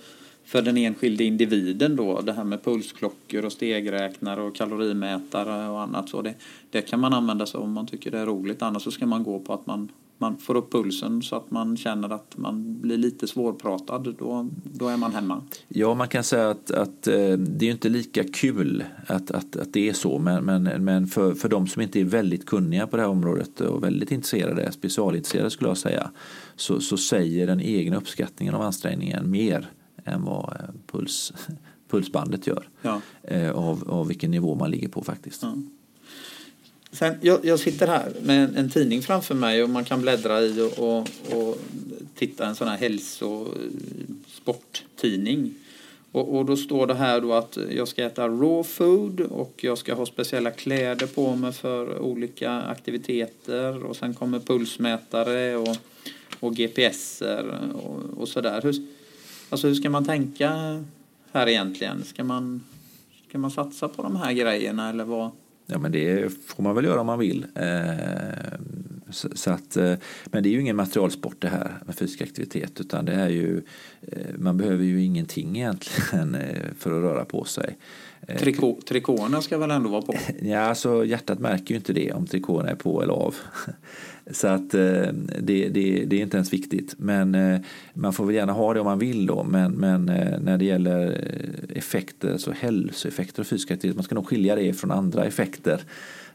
för 0.51 0.61
den 0.61 0.77
enskilde 0.77 1.23
individen 1.23 1.95
då, 1.95 2.21
det 2.21 2.33
här 2.33 2.43
med 2.43 2.63
pulsklockor 2.63 3.45
och 3.45 3.51
stegräknare 3.51 4.41
och 4.41 4.55
kalorimätare 4.55 5.69
och 5.69 5.81
annat 5.81 6.09
så 6.09 6.21
det, 6.21 6.33
det 6.69 6.81
kan 6.81 6.99
man 6.99 7.13
använda 7.13 7.45
sig 7.45 7.59
om 7.59 7.71
man 7.71 7.87
tycker 7.87 8.11
det 8.11 8.19
är 8.19 8.25
roligt. 8.25 8.61
Annars 8.61 8.83
så 8.83 8.91
ska 8.91 9.05
man 9.05 9.23
gå 9.23 9.39
på 9.39 9.53
att 9.53 9.67
man 9.67 9.89
man 10.17 10.37
får 10.37 10.55
upp 10.57 10.71
pulsen 10.71 11.21
så 11.21 11.35
att 11.35 11.51
man 11.51 11.77
känner 11.77 12.09
att 12.09 12.37
man 12.37 12.81
blir 12.81 12.97
lite 12.97 13.27
svårpratad, 13.27 14.15
då, 14.19 14.49
då 14.63 14.87
är 14.87 14.97
man 14.97 15.13
hemma. 15.13 15.41
Ja, 15.67 15.93
man 15.93 16.07
kan 16.07 16.23
säga 16.23 16.49
att, 16.49 16.71
att 16.71 17.07
eh, 17.07 17.31
det 17.31 17.67
är 17.67 17.71
inte 17.71 17.89
lika 17.89 18.23
kul 18.23 18.83
att, 19.07 19.31
att, 19.31 19.55
att 19.55 19.73
det 19.73 19.89
är 19.89 19.93
så, 19.93 20.19
men, 20.19 20.43
men, 20.43 20.63
men 20.63 21.07
för, 21.07 21.33
för 21.33 21.49
de 21.49 21.67
som 21.67 21.81
inte 21.81 21.99
är 21.99 22.05
väldigt 22.05 22.45
kunniga 22.45 22.87
på 22.87 22.97
det 22.97 23.03
här 23.03 23.09
området 23.09 23.61
och 23.61 23.83
väldigt 23.83 24.11
intresserade, 24.11 24.71
specialintresserade 24.71 25.49
skulle 25.49 25.69
jag 25.69 25.77
säga, 25.77 26.11
så, 26.55 26.79
så 26.79 26.97
säger 26.97 27.47
den 27.47 27.61
egna 27.61 27.97
uppskattningen 27.97 28.55
av 28.55 28.61
ansträngningen 28.61 29.31
mer 29.31 29.69
än 30.05 30.23
vad 30.23 30.57
eh, 30.59 30.65
puls, 30.87 31.33
pulsbandet 31.89 32.47
gör 32.47 32.69
ja. 32.81 33.01
Eh, 33.23 33.51
av, 33.51 33.91
av 33.91 34.07
vilken 34.07 34.31
nivå 34.31 34.55
man 34.55 34.71
ligger 34.71 34.87
på 34.87 35.03
faktiskt. 35.03 35.43
Ja. 35.43 35.57
Sen, 36.91 37.15
jag, 37.21 37.45
jag, 37.45 37.59
sitter 37.59 37.87
här 37.87 38.13
med 38.23 38.43
en, 38.43 38.55
en, 38.55 38.69
tidning 38.69 39.01
framför 39.01 39.35
mig 39.35 39.63
och 39.63 39.69
man 39.69 39.85
kan 39.85 40.01
bläddra 40.01 40.41
i 40.41 40.61
och, 40.61 40.79
och, 40.79 41.09
och 41.37 41.57
titta 42.15 42.47
en 42.47 42.55
sån 42.55 42.67
här 42.67 42.77
hälsosporttidning. 42.77 45.53
Och, 46.11 46.37
och 46.37 46.45
då 46.45 46.57
står 46.57 46.87
det 46.87 46.93
här 46.93 47.21
då 47.21 47.33
att 47.33 47.57
jag 47.69 47.87
ska 47.87 48.05
äta 48.05 48.27
raw 48.27 48.63
food 48.63 49.21
och 49.21 49.63
jag 49.63 49.77
ska 49.77 49.93
ha 49.93 50.05
speciella 50.05 50.51
kläder 50.51 51.07
på 51.07 51.35
mig 51.35 51.51
för 51.51 51.99
olika 51.99 52.51
aktiviteter 52.51 53.85
och 53.85 53.95
sen 53.95 54.13
kommer 54.13 54.39
pulsmätare 54.39 55.55
och 55.55 55.77
och 56.41 56.55
GPSer 56.55 57.59
och, 57.73 58.21
och 58.21 58.27
sådär. 58.27 58.61
Hur, 58.63 58.75
alltså 59.51 59.67
hur 59.67 59.75
ska 59.75 59.89
man 59.89 60.05
tänka 60.05 60.49
här 61.31 61.49
egentligen? 61.49 62.03
Ska 62.03 62.23
man, 62.23 62.63
ska 63.29 63.37
man 63.37 63.51
satsa 63.51 63.87
på 63.87 64.03
de 64.03 64.15
här 64.15 64.33
grejerna 64.33 64.89
eller 64.89 65.03
vad? 65.03 65.31
Ja, 65.65 65.79
men 65.79 65.91
det 65.91 66.33
får 66.45 66.63
man 66.63 66.75
väl 66.75 66.85
göra 66.85 66.99
om 66.99 67.05
man 67.05 67.19
vill. 67.19 67.45
Eh, 67.55 68.59
så 69.11 69.51
att, 69.51 69.77
eh, 69.77 69.93
men 70.25 70.43
det 70.43 70.49
är 70.49 70.51
ju 70.51 70.61
ingen 70.61 70.75
materialsport 70.75 71.41
det 71.41 71.47
här 71.47 71.73
med 71.85 71.95
fysisk 71.95 72.21
aktivitet 72.21 72.79
utan 72.79 73.05
det 73.05 73.13
är 73.13 73.29
ju, 73.29 73.61
eh, 74.01 74.35
man 74.37 74.57
behöver 74.57 74.83
ju 74.83 75.03
ingenting 75.03 75.57
egentligen 75.57 76.37
för 76.77 76.91
att 76.91 77.03
röra 77.03 77.25
på 77.25 77.43
sig. 77.43 77.77
Trikå, 78.27 78.77
trikåerna 78.87 79.41
ska 79.41 79.57
väl 79.57 79.71
ändå 79.71 79.89
vara 79.89 80.01
på? 80.01 80.13
Ja, 80.41 80.59
alltså 80.59 81.05
hjärtat 81.05 81.39
märker 81.39 81.69
ju 81.69 81.75
inte 81.75 81.93
det 81.93 82.11
om 82.11 82.27
trikåerna 82.27 82.69
är 82.69 82.75
på 82.75 83.03
eller 83.03 83.13
av. 83.13 83.35
Så 84.31 84.47
att 84.47 84.71
det, 84.71 85.13
det, 85.39 85.69
det, 85.69 86.15
är 86.15 86.21
inte 86.21 86.37
ens 86.37 86.53
viktigt. 86.53 86.95
Men 86.97 87.37
man 87.93 88.13
får 88.13 88.25
väl 88.25 88.35
gärna 88.35 88.53
ha 88.53 88.73
det 88.73 88.79
om 88.79 88.85
man 88.85 88.99
vill 88.99 89.25
då. 89.25 89.43
Men, 89.43 89.71
men 89.71 90.05
när 90.41 90.57
det 90.57 90.65
gäller 90.65 91.25
effekter, 91.75 92.31
alltså 92.31 92.51
hälsoeffekter 92.51 93.41
och 93.41 93.47
fysisk 93.47 93.71
aktivitet, 93.71 93.95
man 93.95 94.03
ska 94.03 94.15
nog 94.15 94.27
skilja 94.27 94.55
det 94.55 94.73
från 94.73 94.91
andra 94.91 95.25
effekter 95.25 95.81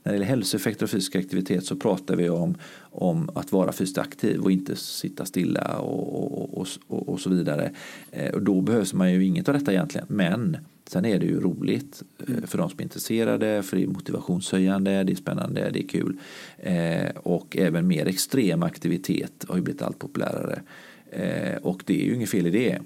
när 0.07 0.13
det 0.13 0.17
gäller 0.17 0.27
hälsoeffekter 0.27 0.85
och 0.85 0.91
fysisk 0.91 1.17
aktivitet 1.17 1.65
så 1.65 1.77
pratar 1.77 2.17
vi 2.17 2.29
om, 2.29 2.55
om 2.81 3.31
att 3.35 3.53
vara 3.53 3.73
fysiskt 3.73 3.99
aktiv 3.99 4.41
och 4.41 4.51
inte 4.51 4.77
sitta 4.77 5.25
stilla 5.25 5.79
och, 5.79 6.59
och, 6.59 6.69
och, 6.87 7.09
och 7.09 7.21
så 7.21 7.31
vidare. 7.31 7.71
Eh, 8.11 8.35
och 8.35 8.43
då 8.43 8.61
behövs 8.61 8.95
man 8.95 9.13
ju 9.13 9.25
inget 9.25 9.49
av 9.49 9.55
detta 9.55 9.73
egentligen. 9.73 10.07
Men 10.09 10.57
sen 10.87 11.05
är 11.05 11.19
det 11.19 11.27
ju 11.27 11.41
roligt 11.41 12.03
eh, 12.19 12.45
för 12.47 12.59
de 12.59 12.71
som 12.71 12.79
är 12.79 12.83
intresserade, 12.83 13.63
för 13.63 13.77
det 13.77 13.83
är 13.83 13.87
motivationshöjande, 13.87 15.05
det 15.05 15.13
är 15.13 15.17
spännande, 15.17 15.71
det 15.71 15.85
är 15.85 15.89
kul. 15.89 16.19
Eh, 16.59 17.11
och 17.17 17.57
även 17.57 17.87
mer 17.87 18.07
extrem 18.07 18.63
aktivitet 18.63 19.45
har 19.49 19.57
ju 19.57 19.63
blivit 19.63 19.83
allt 19.83 19.99
populärare. 19.99 20.63
och 21.63 21.83
det 21.87 22.03
är 22.03 22.07
ju 22.07 22.15
inget 22.15 22.31
fel 22.31 22.47
i 22.47 22.51
det. 22.51 22.79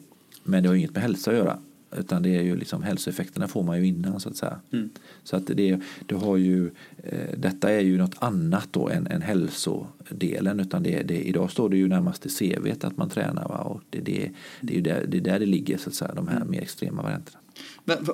Men 0.45 0.63
det 0.63 0.69
har 0.69 0.77
inget 0.77 0.95
med 0.95 1.03
hälsa 1.03 1.31
att 1.31 1.37
göra. 1.37 1.59
Utan 1.97 2.23
det 2.23 2.37
är 2.37 2.43
ju 2.43 2.57
liksom 2.57 2.83
hälsoeffekterna 2.83 3.49
får 3.49 3.63
man 3.63 3.79
ju 3.79 3.87
innan 3.87 4.21
så 4.21 4.29
att 4.29 4.37
säga. 4.37 4.61
Mm. 4.73 4.91
Så 5.25 5.37
att 5.37 5.47
det, 5.47 5.81
det 6.07 6.15
har 6.15 6.37
ju, 6.37 6.71
eh, 7.03 7.39
detta 7.39 7.71
är 7.71 7.81
ju 7.81 7.99
något 7.99 8.15
annat 8.19 8.69
då 8.71 8.89
än, 8.89 9.07
än 9.07 9.23
hälsodelen. 9.23 10.61
Utan 10.61 10.83
det, 10.83 11.03
det, 11.03 11.29
idag 11.29 11.51
står 11.51 11.69
det 11.69 11.77
ju 11.77 11.89
närmast 11.89 12.27
i 12.27 12.29
CV 12.29 12.73
att 12.83 12.97
man 12.97 13.09
tränar. 13.09 13.49
Va? 13.49 13.59
Och 13.59 13.83
det, 13.91 14.01
det, 14.01 14.31
det 14.61 14.73
är 14.73 14.77
ju 14.77 14.83
där 14.83 15.05
det, 15.09 15.17
är 15.17 15.21
där 15.21 15.39
det 15.39 15.47
ligger 15.47 15.79
så 15.79 15.89
att 15.89 15.95
säga, 15.95 16.15
de 16.15 16.29
här 16.29 16.37
mm. 16.37 16.51
mer 16.51 16.61
extrema 16.61 17.03
varianterna. 17.03 17.40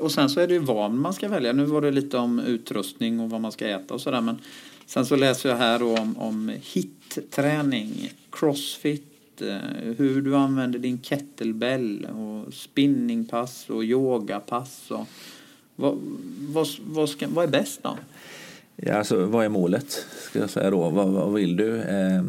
Och 0.01 0.13
sen 0.13 0.29
så 0.29 0.41
är 0.41 0.47
det 0.47 0.55
ju 0.55 0.61
vad 0.61 0.91
man 0.91 1.13
ska 1.13 1.29
välja. 1.29 1.53
Nu 1.53 1.65
var 1.65 1.81
det 1.81 1.91
lite 1.91 2.19
om 2.19 2.39
utrustning 2.39 3.21
och 3.21 3.31
vad 3.31 3.41
man 3.41 3.53
ska 3.53 3.69
äta 3.69 3.95
och 3.95 4.01
sådär. 4.01 4.21
Men 4.21 4.39
sen 4.87 5.07
så 5.07 5.17
läser 5.17 5.49
jag 5.49 5.57
här 5.57 5.83
om, 5.83 6.17
om 6.19 6.53
hit-träning, 6.63 8.11
crossfit 8.31 9.43
eh, 9.43 9.95
hur 9.97 10.23
du 10.23 10.37
använder 10.37 10.79
din 10.79 10.99
kettlebell 10.99 12.05
och 12.05 12.55
spinningpass 12.55 13.71
och 13.71 13.85
yogapass. 13.85 14.91
Och 14.91 15.07
vad, 15.77 15.99
vad, 16.39 16.69
vad, 16.87 17.09
ska, 17.09 17.27
vad 17.29 17.45
är 17.45 17.49
bäst 17.49 17.83
då? 17.83 17.97
Ja, 18.79 18.95
alltså, 18.95 19.27
vad 19.27 19.45
är 19.45 19.49
målet? 19.49 20.07
Ska 20.29 20.39
jag 20.39 20.51
säga 20.51 20.71
då? 20.71 20.91
Vad, 20.91 21.09
vad 21.09 21.33
vill 21.33 21.57
du? 21.57 21.83
Eh, 21.83 22.23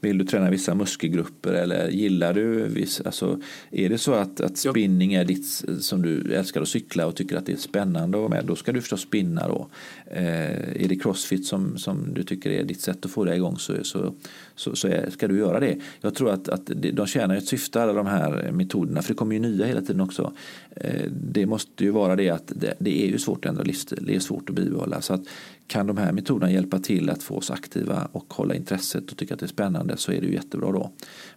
vill 0.00 0.18
du 0.18 0.24
träna 0.24 0.50
vissa 0.50 0.74
muskelgrupper 0.74 1.52
eller 1.52 1.88
gillar 1.88 2.34
du 2.34 2.68
viss, 2.68 3.00
alltså, 3.00 3.40
Är 3.70 3.88
det 3.88 3.98
så 3.98 4.12
att, 4.12 4.40
att 4.40 4.58
spinning 4.58 5.14
är 5.14 5.24
ditt 5.24 5.64
som 5.80 6.02
du 6.02 6.34
älskar 6.34 6.62
att 6.62 6.68
cykla 6.68 7.06
och 7.06 7.16
tycker 7.16 7.36
att 7.36 7.46
det 7.46 7.52
är 7.52 7.56
spännande 7.56 8.18
att 8.18 8.20
vara 8.20 8.28
med, 8.28 8.44
då 8.44 8.56
ska 8.56 8.72
du 8.72 8.80
förstås 8.80 9.00
spinna 9.00 9.48
då. 9.48 9.68
Eh, 10.06 10.82
är 10.82 10.88
det 10.88 10.96
crossfit 10.96 11.46
som, 11.46 11.78
som 11.78 12.14
du 12.14 12.22
tycker 12.22 12.50
är 12.50 12.64
ditt 12.64 12.80
sätt 12.80 13.04
att 13.04 13.10
få 13.10 13.24
dig 13.24 13.36
igång 13.36 13.58
så, 13.58 13.84
så, 13.84 14.14
så, 14.54 14.76
så 14.76 14.88
är, 14.88 15.10
ska 15.10 15.28
du 15.28 15.38
göra 15.38 15.60
det. 15.60 15.76
Jag 16.00 16.14
tror 16.14 16.30
att, 16.30 16.48
att 16.48 16.66
de 16.66 17.06
tjänar 17.06 17.36
ett 17.36 17.46
syfte 17.48 17.82
alla 17.82 17.92
de 17.92 18.06
här 18.06 18.50
metoderna 18.52 19.02
för 19.02 19.08
det 19.08 19.18
kommer 19.18 19.34
ju 19.34 19.40
nya 19.40 19.66
hela 19.66 19.80
tiden 19.80 20.00
också. 20.00 20.32
Eh, 20.76 21.10
det 21.10 21.46
måste 21.46 21.84
ju 21.84 21.90
vara 21.90 22.16
det 22.16 22.30
att 22.30 22.52
det, 22.56 22.74
det 22.78 23.04
är 23.04 23.06
ju 23.06 23.18
svårt 23.18 23.44
att 23.44 23.48
ändra 23.48 23.62
livsstil, 23.62 24.04
det 24.06 24.14
är 24.14 24.20
svårt 24.20 24.50
att 24.50 24.56
bibehålla. 24.56 25.00
Så 25.00 25.14
att 25.14 25.22
kan 25.66 25.86
de 25.86 25.96
här 25.96 26.12
metoderna 26.12 26.52
hjälpa 26.52 26.78
till 26.78 27.10
att 27.10 27.22
få 27.22 27.36
oss 27.36 27.50
aktiva 27.50 28.08
och 28.12 28.34
hålla 28.34 28.54
intresset 28.54 29.10
och 29.10 29.18
tycka 29.18 29.34
att 29.34 29.40
det 29.40 29.46
är 29.46 29.48
spännande 29.48 29.96
så 29.96 30.12
är 30.12 30.20
det 30.20 30.26
ju 30.26 30.32
jättebra 30.32 30.72
då. 30.72 30.90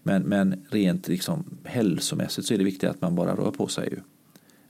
Men, 0.03 0.21
men 0.21 0.65
rent 0.69 1.07
liksom 1.07 1.43
hälsomässigt 1.63 2.47
så 2.47 2.53
är 2.53 2.57
det 2.57 2.63
viktigt 2.63 2.89
att 2.89 3.01
man 3.01 3.15
bara 3.15 3.36
rör 3.36 3.51
på 3.51 3.67
sig. 3.67 3.89
Ju. 3.91 3.99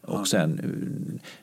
Och 0.01 0.27
sen, 0.27 0.61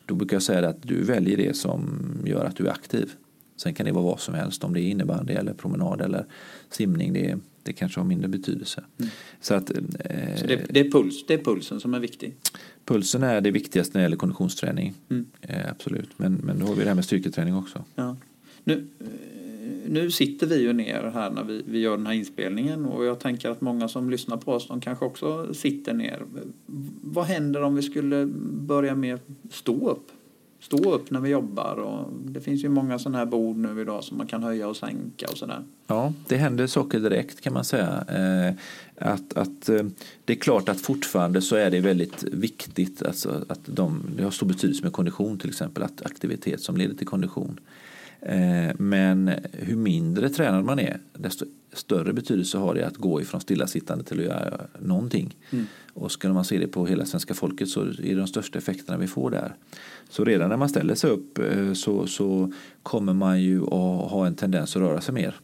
då 0.06 0.14
brukar 0.14 0.36
jag 0.36 0.42
säga 0.42 0.68
att 0.68 0.82
du 0.82 1.04
väljer 1.04 1.36
det 1.36 1.56
som 1.56 2.00
gör 2.24 2.44
att 2.44 2.56
du 2.56 2.66
är 2.66 2.70
aktiv. 2.70 3.12
Sen 3.56 3.74
kan 3.74 3.86
det 3.86 3.92
vara 3.92 4.04
vad 4.04 4.20
som 4.20 4.34
helst, 4.34 4.64
om 4.64 4.74
det 4.74 4.80
är 4.80 4.88
innebandy 4.88 5.32
eller 5.32 5.54
promenad 5.54 6.00
eller 6.00 6.26
simning. 6.70 7.12
Det, 7.12 7.38
det 7.64 7.72
kanske 7.72 8.00
har 8.00 8.04
mindre 8.04 8.28
betydelse. 8.28 8.84
Mm. 8.98 9.10
Så, 9.40 9.54
att, 9.54 9.70
eh, 9.70 9.76
så 10.36 10.46
det, 10.46 10.66
det, 10.70 10.80
är 10.80 10.90
puls, 10.90 11.26
det 11.26 11.34
är 11.34 11.38
pulsen 11.38 11.80
som 11.80 11.94
är 11.94 12.00
viktig? 12.00 12.34
Pulsen 12.84 13.22
är 13.22 13.40
det 13.40 13.50
viktigaste 13.50 13.98
när 13.98 14.00
det 14.00 14.04
gäller 14.04 14.16
konditionsträning. 14.16 14.94
Mm. 15.10 15.26
Eh, 15.40 15.70
absolut, 15.70 16.10
men, 16.16 16.34
men 16.34 16.58
då 16.58 16.66
har 16.66 16.74
vi 16.74 16.82
det 16.82 16.88
här 16.88 16.94
med 16.94 17.04
styrketräning 17.04 17.56
också. 17.56 17.84
Ja. 17.94 18.16
Nu, 18.64 18.86
nu 19.88 20.10
sitter 20.10 20.46
vi 20.46 20.62
ju 20.62 20.72
ner 20.72 21.10
här 21.14 21.30
när 21.30 21.44
vi, 21.44 21.62
vi 21.66 21.78
gör 21.78 21.96
den 21.96 22.06
här 22.06 22.14
inspelningen 22.14 22.84
och 22.84 23.04
jag 23.04 23.20
tänker 23.20 23.50
att 23.50 23.60
många 23.60 23.88
som 23.88 24.10
lyssnar 24.10 24.36
på 24.36 24.52
oss 24.52 24.68
de 24.68 24.80
kanske 24.80 25.04
också 25.04 25.54
sitter 25.54 25.94
ner. 25.94 26.22
Vad 27.02 27.24
händer 27.24 27.62
om 27.62 27.74
vi 27.74 27.82
skulle 27.82 28.26
börja 28.50 28.94
med 28.94 29.18
stå 29.50 29.90
upp? 29.90 30.10
Stå 30.64 30.92
upp 30.94 31.10
när 31.10 31.20
vi 31.20 31.30
jobbar 31.30 31.76
och 31.76 32.12
det 32.24 32.40
finns 32.40 32.64
ju 32.64 32.68
många 32.68 32.98
sådana 32.98 33.18
här 33.18 33.26
bord 33.26 33.56
nu 33.56 33.80
idag 33.80 34.04
som 34.04 34.18
man 34.18 34.26
kan 34.26 34.42
höja 34.42 34.68
och 34.68 34.76
sänka 34.76 35.26
och 35.30 35.38
sådär. 35.38 35.62
Ja, 35.86 36.12
det 36.28 36.36
händer 36.36 36.66
saker 36.66 37.00
direkt 37.00 37.40
kan 37.40 37.52
man 37.52 37.64
säga. 37.64 38.04
Eh, 38.08 38.54
att, 39.08 39.36
att, 39.36 39.68
eh, 39.68 39.82
det 40.24 40.32
är 40.32 40.36
klart 40.36 40.68
att 40.68 40.80
fortfarande 40.80 41.42
så 41.42 41.56
är 41.56 41.70
det 41.70 41.80
väldigt 41.80 42.22
viktigt 42.22 43.02
alltså 43.02 43.44
att 43.48 43.60
de, 43.66 44.02
det 44.16 44.24
har 44.24 44.30
stor 44.30 44.46
betydelse 44.46 44.82
med 44.82 44.92
kondition 44.92 45.38
till 45.38 45.50
exempel, 45.50 45.82
att 45.82 46.02
aktivitet 46.06 46.60
som 46.60 46.76
leder 46.76 46.94
till 46.94 47.06
kondition. 47.06 47.60
Eh, 48.20 48.74
men 48.78 49.30
hur 49.52 49.76
mindre 49.76 50.28
tränad 50.28 50.64
man 50.64 50.78
är 50.78 50.98
desto 51.12 51.44
större 51.74 52.12
betydelse 52.12 52.58
har 52.58 52.74
det 52.74 52.86
att 52.86 52.96
gå 52.96 53.20
ifrån 53.20 53.40
stillasittande 53.40 54.04
till 54.04 54.18
att 54.20 54.24
göra 54.24 54.60
någonting. 54.78 55.36
Mm. 55.50 55.66
Och 55.92 56.12
skulle 56.12 56.34
man 56.34 56.44
se 56.44 56.58
det 56.58 56.66
på 56.66 56.86
hela 56.86 57.06
svenska 57.06 57.34
folket 57.34 57.68
så 57.68 57.80
är 57.80 57.96
det 58.02 58.14
de 58.14 58.26
största 58.26 58.58
effekterna 58.58 58.98
vi 58.98 59.06
får 59.06 59.30
där. 59.30 59.54
Så 60.08 60.24
redan 60.24 60.48
när 60.48 60.56
man 60.56 60.68
ställer 60.68 60.94
sig 60.94 61.10
upp 61.10 61.38
eh, 61.38 61.72
så, 61.72 62.06
så 62.06 62.52
kommer 62.82 63.14
man 63.14 63.42
ju 63.42 63.62
att 63.62 64.10
ha 64.10 64.26
en 64.26 64.34
tendens 64.34 64.76
att 64.76 64.82
röra 64.82 65.00
sig 65.00 65.14
mer. 65.14 65.34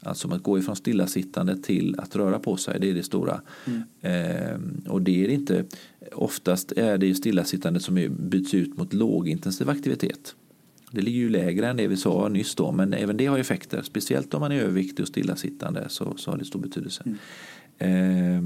Alltså 0.00 0.34
att 0.34 0.42
gå 0.42 0.58
ifrån 0.58 0.76
stillasittande 0.76 1.56
till 1.56 1.94
att 1.98 2.16
röra 2.16 2.38
på 2.38 2.56
sig, 2.56 2.80
det 2.80 2.90
är 2.90 2.94
det 2.94 3.02
stora. 3.02 3.40
Mm. 3.64 3.82
Eh, 4.00 4.90
och 4.92 5.02
det 5.02 5.24
är 5.24 5.28
inte, 5.28 5.64
oftast 6.12 6.72
är 6.72 6.98
det 6.98 7.14
stillasittande 7.14 7.80
som 7.80 8.16
byts 8.18 8.54
ut 8.54 8.76
mot 8.76 8.92
lågintensiv 8.92 9.70
aktivitet. 9.70 10.34
Det 10.94 11.00
ligger 11.00 11.18
ju 11.18 11.28
lägre 11.28 11.68
än 11.68 11.76
det 11.76 11.86
vi 11.86 11.96
sa 11.96 12.28
nyss 12.28 12.54
då, 12.54 12.72
men 12.72 12.92
även 12.92 13.16
det 13.16 13.26
har 13.26 13.38
effekter. 13.38 13.82
Speciellt 13.82 14.34
om 14.34 14.40
man 14.40 14.52
är 14.52 14.60
överviktig 14.60 15.02
och 15.02 15.08
stillasittande 15.08 15.84
så, 15.88 16.14
så 16.16 16.30
har 16.30 16.38
det 16.38 16.44
stor 16.44 16.60
betydelse. 16.60 17.02
Mm. 17.04 17.16
Eh, 17.78 18.42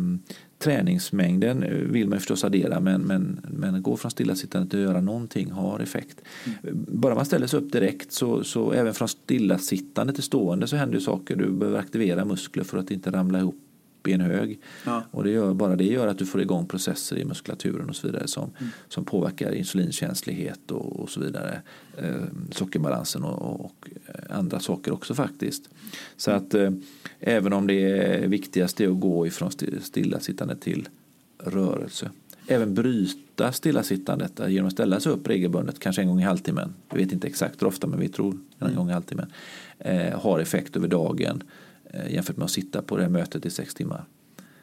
träningsmängden 0.58 1.64
vill 1.92 2.08
man 2.08 2.18
förstås 2.18 2.44
addera 2.44 2.80
men, 2.80 3.00
men, 3.00 3.40
men 3.50 3.82
gå 3.82 3.96
från 3.96 4.10
stillasittande 4.10 4.70
till 4.70 4.78
att 4.78 4.84
göra 4.84 5.00
någonting 5.00 5.50
har 5.50 5.80
effekt. 5.80 6.20
Mm. 6.62 6.86
Bara 6.88 7.14
man 7.14 7.24
ställer 7.24 7.46
sig 7.46 7.60
upp 7.60 7.72
direkt 7.72 8.12
så, 8.12 8.44
så 8.44 8.72
även 8.72 8.94
från 8.94 9.08
stillasittande 9.08 10.12
till 10.12 10.22
stående 10.22 10.66
så 10.66 10.76
händer 10.76 10.94
ju 10.94 11.00
saker. 11.00 11.36
Du 11.36 11.50
behöver 11.50 11.78
aktivera 11.78 12.24
muskler 12.24 12.64
för 12.64 12.78
att 12.78 12.90
inte 12.90 13.10
ramla 13.10 13.38
ihop 13.38 13.67
i 14.06 14.12
en 14.12 14.20
hög. 14.20 14.60
Ja. 14.84 15.02
Och 15.10 15.24
det 15.24 15.30
gör, 15.30 15.54
bara 15.54 15.76
det 15.76 15.84
gör 15.84 16.06
att 16.06 16.18
du 16.18 16.26
får 16.26 16.40
igång 16.40 16.66
processer 16.66 17.18
i 17.18 17.24
muskulaturen 17.24 17.88
och 17.88 17.96
så 17.96 18.06
vidare 18.06 18.28
som, 18.28 18.50
mm. 18.58 18.72
som 18.88 19.04
påverkar 19.04 19.52
insulinkänslighet 19.52 20.70
och, 20.70 21.00
och 21.00 21.10
så 21.10 21.20
vidare. 21.20 21.60
Eh, 21.98 22.22
sockerbalansen 22.50 23.24
och, 23.24 23.64
och, 23.64 23.88
andra 24.30 24.60
saker 24.60 24.92
också 24.92 25.14
faktiskt. 25.14 25.68
Så 26.16 26.30
att 26.30 26.54
eh, 26.54 26.70
även 27.20 27.52
om 27.52 27.66
det 27.66 28.26
viktigaste 28.26 28.84
är 28.84 28.88
att 28.88 29.00
gå 29.00 29.26
ifrån 29.26 29.50
stillasittande 29.80 30.56
till 30.56 30.88
rörelse. 31.38 32.10
Även 32.46 32.74
bryta 32.74 33.52
stillasittandet 33.52 34.40
genom 34.48 34.66
att 34.66 34.72
ställa 34.72 35.00
sig 35.00 35.12
upp 35.12 35.28
regelbundet, 35.28 35.78
kanske 35.78 36.02
en 36.02 36.08
gång 36.08 36.20
i 36.20 36.24
halvtimmen. 36.24 36.74
Vi 36.92 37.04
vet 37.04 37.12
inte 37.12 37.26
exakt 37.26 37.62
hur 37.62 37.66
ofta 37.66 37.86
men 37.86 38.00
vi 38.00 38.08
tror 38.08 38.32
en 38.58 38.66
mm. 38.66 38.76
gång 38.76 38.90
i 38.90 38.92
halvtimmen. 38.92 39.32
Eh, 39.78 40.20
har 40.20 40.38
effekt 40.38 40.76
över 40.76 40.88
dagen 40.88 41.42
Eh, 41.77 41.77
jämfört 42.10 42.36
med 42.36 42.44
att 42.44 42.50
sitta 42.50 42.82
på 42.82 42.96
det 42.96 43.02
här 43.02 43.10
mötet 43.10 43.46
i 43.46 43.50
sex 43.50 43.74
timmar. 43.74 44.04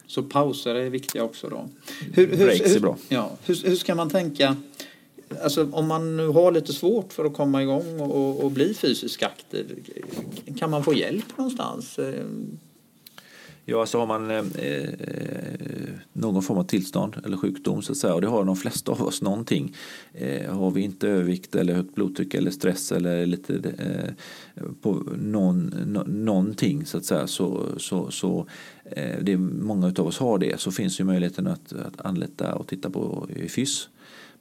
Så 0.07 0.23
pauser 0.23 0.75
är 0.75 0.89
viktiga 0.89 1.23
också 1.23 1.49
då? 1.49 1.69
Hur, 2.13 2.27
hur, 2.27 2.45
Breaks 2.45 2.75
är 2.75 2.79
bra. 2.79 2.97
Ja, 3.09 3.31
hur, 3.45 3.55
hur 3.63 3.75
ska 3.75 3.95
man 3.95 4.09
tänka? 4.09 4.55
Alltså, 5.43 5.69
om 5.71 5.87
man 5.87 6.17
nu 6.17 6.27
har 6.27 6.51
lite 6.51 6.73
svårt 6.73 7.13
för 7.13 7.25
att 7.25 7.33
komma 7.33 7.61
igång 7.61 7.99
och, 7.99 8.43
och 8.43 8.51
bli 8.51 8.73
fysiskt 8.73 9.23
aktiv, 9.23 9.85
kan 10.59 10.69
man 10.69 10.83
få 10.83 10.93
hjälp 10.93 11.37
någonstans? 11.37 11.99
Ja, 13.67 13.81
alltså 13.81 13.99
har 13.99 14.05
man 14.05 14.31
eh, 14.31 14.37
eh, 14.37 15.89
någon 16.13 16.43
form 16.43 16.57
av 16.57 16.63
tillstånd 16.63 17.15
eller 17.25 17.37
sjukdom 17.37 17.81
så 17.81 17.91
att 17.91 17.97
säga, 17.97 18.13
och 18.13 18.21
det 18.21 18.27
har 18.27 18.45
de 18.45 18.55
flesta 18.55 18.91
av 18.91 19.01
oss 19.01 19.21
någonting. 19.21 19.75
Eh, 20.13 20.53
har 20.53 20.71
vi 20.71 20.81
inte 20.81 21.07
övervikt 21.07 21.55
eller 21.55 21.73
högt 21.73 21.95
blodtryck 21.95 22.33
eller 22.33 22.51
stress 22.51 22.91
eller 22.91 23.25
lite 23.25 23.53
eh, 23.55 24.63
på 24.81 25.03
någon, 25.17 25.65
no, 25.85 26.03
någonting 26.07 26.85
så 26.85 26.97
att 26.97 27.05
säga 27.05 27.27
så, 27.27 27.65
så, 27.77 28.11
så 28.11 28.47
eh, 28.85 29.19
det 29.21 29.37
många 29.37 29.87
av 29.87 30.07
oss 30.07 30.17
har 30.17 30.37
det 30.37 30.59
så 30.59 30.71
finns 30.71 30.99
ju 30.99 31.03
möjligheten 31.03 31.47
att, 31.47 31.73
att 31.73 32.01
anlita 32.05 32.55
och 32.55 32.67
titta 32.67 32.89
på 32.89 33.27
FYS 33.49 33.89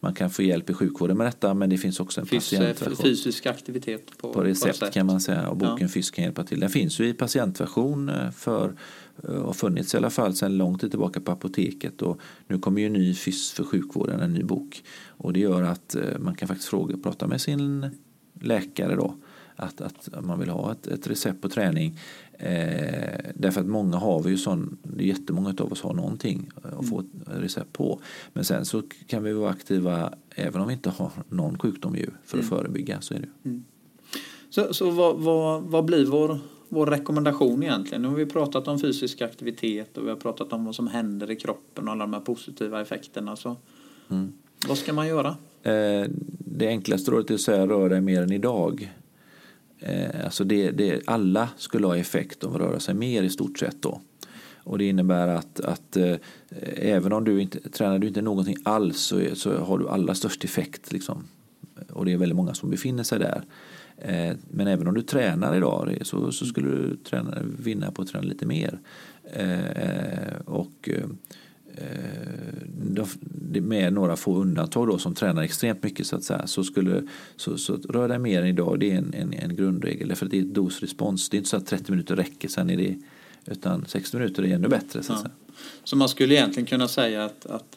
man 0.04 0.14
kan 0.14 0.30
få 0.30 0.42
hjälp 0.42 0.70
i 0.70 0.74
sjukvården 0.74 1.16
med 1.16 1.26
detta 1.26 1.54
men 1.54 1.70
det 1.70 1.78
finns 1.78 2.00
också 2.00 2.20
en 2.20 2.26
Fys 2.26 2.50
patientversion. 2.50 2.96
Fysisk 2.96 3.46
aktivitet 3.46 4.18
på, 4.18 4.32
på 4.32 4.40
recept, 4.40 4.80
på 4.80 4.86
kan 4.86 5.06
man 5.06 5.20
säga 5.20 5.48
och 5.48 5.56
boken 5.56 5.78
ja. 5.80 5.88
FYS 5.88 6.10
kan 6.10 6.24
hjälpa 6.24 6.44
till. 6.44 6.60
Den 6.60 6.70
finns 6.70 6.98
ju 6.98 7.08
i 7.08 7.14
patientversion 7.14 8.08
eh, 8.08 8.30
för 8.30 8.68
eh, 8.68 8.74
har 9.22 9.52
funnits 9.52 9.94
i 9.94 9.96
alla 9.96 10.10
fall 10.10 10.34
sedan 10.34 10.56
lång 10.56 10.78
tid 10.78 10.90
tillbaka 10.90 11.20
på 11.20 11.32
apoteket 11.32 12.02
och 12.02 12.20
nu 12.48 12.58
kommer 12.58 12.80
ju 12.80 12.86
en 12.86 12.92
ny 12.92 13.14
FYS 13.14 13.52
för 13.52 13.64
sjukvården, 13.64 14.20
en 14.20 14.32
ny 14.32 14.42
bok 14.42 14.84
och 15.08 15.32
det 15.32 15.40
gör 15.40 15.62
att 15.62 15.94
eh, 15.94 16.18
man 16.18 16.34
kan 16.34 16.48
faktiskt 16.48 16.68
fråga, 16.68 16.96
prata 16.96 17.26
med 17.26 17.40
sin 17.40 17.90
läkare 18.40 18.96
då 18.96 19.14
att, 19.56 19.80
att 19.80 20.08
man 20.24 20.40
vill 20.40 20.48
ha 20.48 20.72
ett, 20.72 20.86
ett 20.86 21.06
recept 21.06 21.40
på 21.40 21.48
träning. 21.48 21.98
Eh, 22.38 23.30
därför 23.34 23.60
att 23.60 23.66
många 23.66 23.96
har 23.96 24.22
vi 24.22 24.30
ju 24.30 24.36
sån, 24.36 24.78
det 24.82 25.04
är 25.04 25.08
jättemånga 25.08 25.54
av 25.58 25.72
oss 25.72 25.82
har 25.82 25.94
någonting 25.94 26.50
att 26.62 26.88
få 26.88 27.00
ett 27.00 27.06
recept 27.26 27.72
på. 27.72 28.00
Men 28.32 28.44
sen 28.44 28.64
så 28.64 28.82
kan 29.06 29.22
vi 29.22 29.32
vara 29.32 29.50
aktiva 29.50 30.14
även 30.30 30.60
om 30.60 30.68
vi 30.68 30.74
inte 30.74 30.90
har 30.90 31.10
någon 31.28 31.58
sjukdom 31.58 31.96
ju 31.96 32.10
för 32.24 32.38
att 32.38 32.44
mm. 32.44 32.48
förebygga. 32.48 33.00
Så 33.00 33.14
är 33.14 33.18
det. 33.18 33.48
Mm. 33.48 33.64
Så, 34.50 34.74
så 34.74 34.90
vad, 34.90 35.16
vad, 35.20 35.62
vad 35.62 35.84
blir 35.84 36.06
vår, 36.06 36.38
vår 36.68 36.86
rekommendation 36.86 37.62
egentligen? 37.62 38.02
Nu 38.02 38.08
har 38.08 38.14
vi 38.14 38.26
pratat 38.26 38.68
om 38.68 38.78
fysisk 38.78 39.22
aktivitet 39.22 39.98
och 39.98 40.06
vi 40.06 40.10
har 40.10 40.16
pratat 40.16 40.52
om 40.52 40.64
vad 40.64 40.74
som 40.74 40.86
händer 40.86 41.30
i 41.30 41.36
kroppen 41.36 41.88
och 41.88 41.92
alla 41.92 42.04
de 42.04 42.12
här 42.12 42.20
positiva 42.20 42.80
effekterna. 42.80 43.36
Så, 43.36 43.56
mm. 44.10 44.32
Vad 44.68 44.78
ska 44.78 44.92
man 44.92 45.08
göra? 45.08 45.36
Eh, 45.62 46.04
det 46.38 46.68
enklaste 46.68 47.10
rådet 47.10 47.30
är 47.30 47.34
att 47.34 47.40
säga 47.40 47.66
rör 47.66 47.88
dig 47.88 48.00
mer 48.00 48.22
än 48.22 48.32
idag. 48.32 48.92
Eh, 49.78 50.24
alltså 50.24 50.44
det, 50.44 50.70
det, 50.70 51.00
alla 51.06 51.48
skulle 51.56 51.86
ha 51.86 51.96
effekt 51.96 52.44
av 52.44 52.54
att 52.54 52.60
röra 52.60 52.80
sig 52.80 52.94
mer 52.94 53.22
i 53.22 53.30
stort 53.30 53.58
sett 53.58 53.82
då. 53.82 54.00
Och 54.56 54.78
det 54.78 54.84
innebär 54.84 55.28
att, 55.28 55.60
att 55.60 55.96
eh, 55.96 56.16
även 56.76 57.12
om 57.12 57.24
du 57.24 57.42
inte 57.42 57.70
tränar 57.70 57.98
du 57.98 58.06
inte 58.06 58.22
någonting 58.22 58.56
alls 58.64 59.00
så, 59.00 59.20
så 59.34 59.58
har 59.58 59.78
du 59.78 59.88
allra 59.88 60.14
störst 60.14 60.44
effekt. 60.44 60.92
Liksom. 60.92 61.24
Och 61.92 62.04
det 62.04 62.12
är 62.12 62.16
väldigt 62.16 62.36
många 62.36 62.54
som 62.54 62.70
befinner 62.70 63.02
sig 63.02 63.18
där. 63.18 63.44
Eh, 63.98 64.36
men 64.50 64.66
även 64.66 64.88
om 64.88 64.94
du 64.94 65.02
tränar 65.02 65.56
idag 65.56 65.98
så, 66.02 66.32
så 66.32 66.46
skulle 66.46 66.68
du 66.68 66.96
träna, 66.96 67.38
vinna 67.58 67.90
på 67.90 68.02
att 68.02 68.08
träna 68.08 68.24
lite 68.24 68.46
mer. 68.46 68.78
Eh, 69.32 70.40
och 70.44 70.88
eh, 70.88 71.06
med 73.60 73.92
några 73.92 74.16
få 74.16 74.36
undantag 74.36 74.88
då, 74.88 74.98
som 74.98 75.14
tränar 75.14 75.42
extremt 75.42 75.82
mycket 75.82 76.06
så 76.06 76.16
att 76.16 76.22
säga, 76.24 76.46
så 76.46 76.64
skulle 76.64 77.02
så, 77.36 77.58
så 77.58 77.76
rör 77.76 78.08
dig 78.08 78.18
mer 78.18 78.42
än 78.42 78.48
idag, 78.48 78.80
det 78.80 78.90
är 78.90 78.96
en, 78.96 79.14
en, 79.14 79.32
en 79.32 79.56
grundregel. 79.56 80.08
Därför 80.08 80.26
att 80.26 80.30
det 80.30 80.38
är 80.38 80.42
dosrespons. 80.42 81.28
Det 81.28 81.36
är 81.36 81.38
inte 81.38 81.50
så 81.50 81.56
att 81.56 81.66
30 81.66 81.90
minuter 81.90 82.16
räcker, 82.16 82.48
sen 82.48 82.70
är 82.70 82.76
det, 82.76 82.96
utan 83.46 83.84
60 83.86 84.16
minuter 84.16 84.42
är 84.42 84.54
ännu 84.54 84.68
bättre. 84.68 85.02
Så, 85.02 85.12
ja. 85.12 85.30
så 85.84 85.96
man 85.96 86.08
skulle 86.08 86.34
egentligen 86.34 86.66
kunna 86.66 86.88
säga 86.88 87.24
att, 87.24 87.46
att 87.46 87.76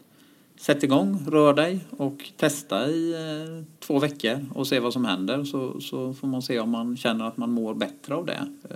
Sätt 0.60 0.84
igång, 0.84 1.26
rör 1.28 1.54
dig 1.54 1.80
och 1.90 2.32
testa 2.38 2.88
i 2.88 3.14
eh, 3.14 3.64
två 3.80 4.00
veckor 4.00 4.46
och 4.54 4.68
se 4.68 4.80
vad 4.80 4.94
som 4.94 5.06
händer 5.06 5.44
så, 5.44 5.82
så 5.82 6.14
får 6.14 6.28
man 6.28 6.42
se 6.42 6.60
om 6.60 6.70
man 6.70 6.98
känner 6.98 7.26
att 7.26 7.38
man 7.38 7.52
mår 7.52 7.74
bättre 7.74 8.16
av 8.16 8.26
det. 8.26 8.48
Eh, 8.70 8.76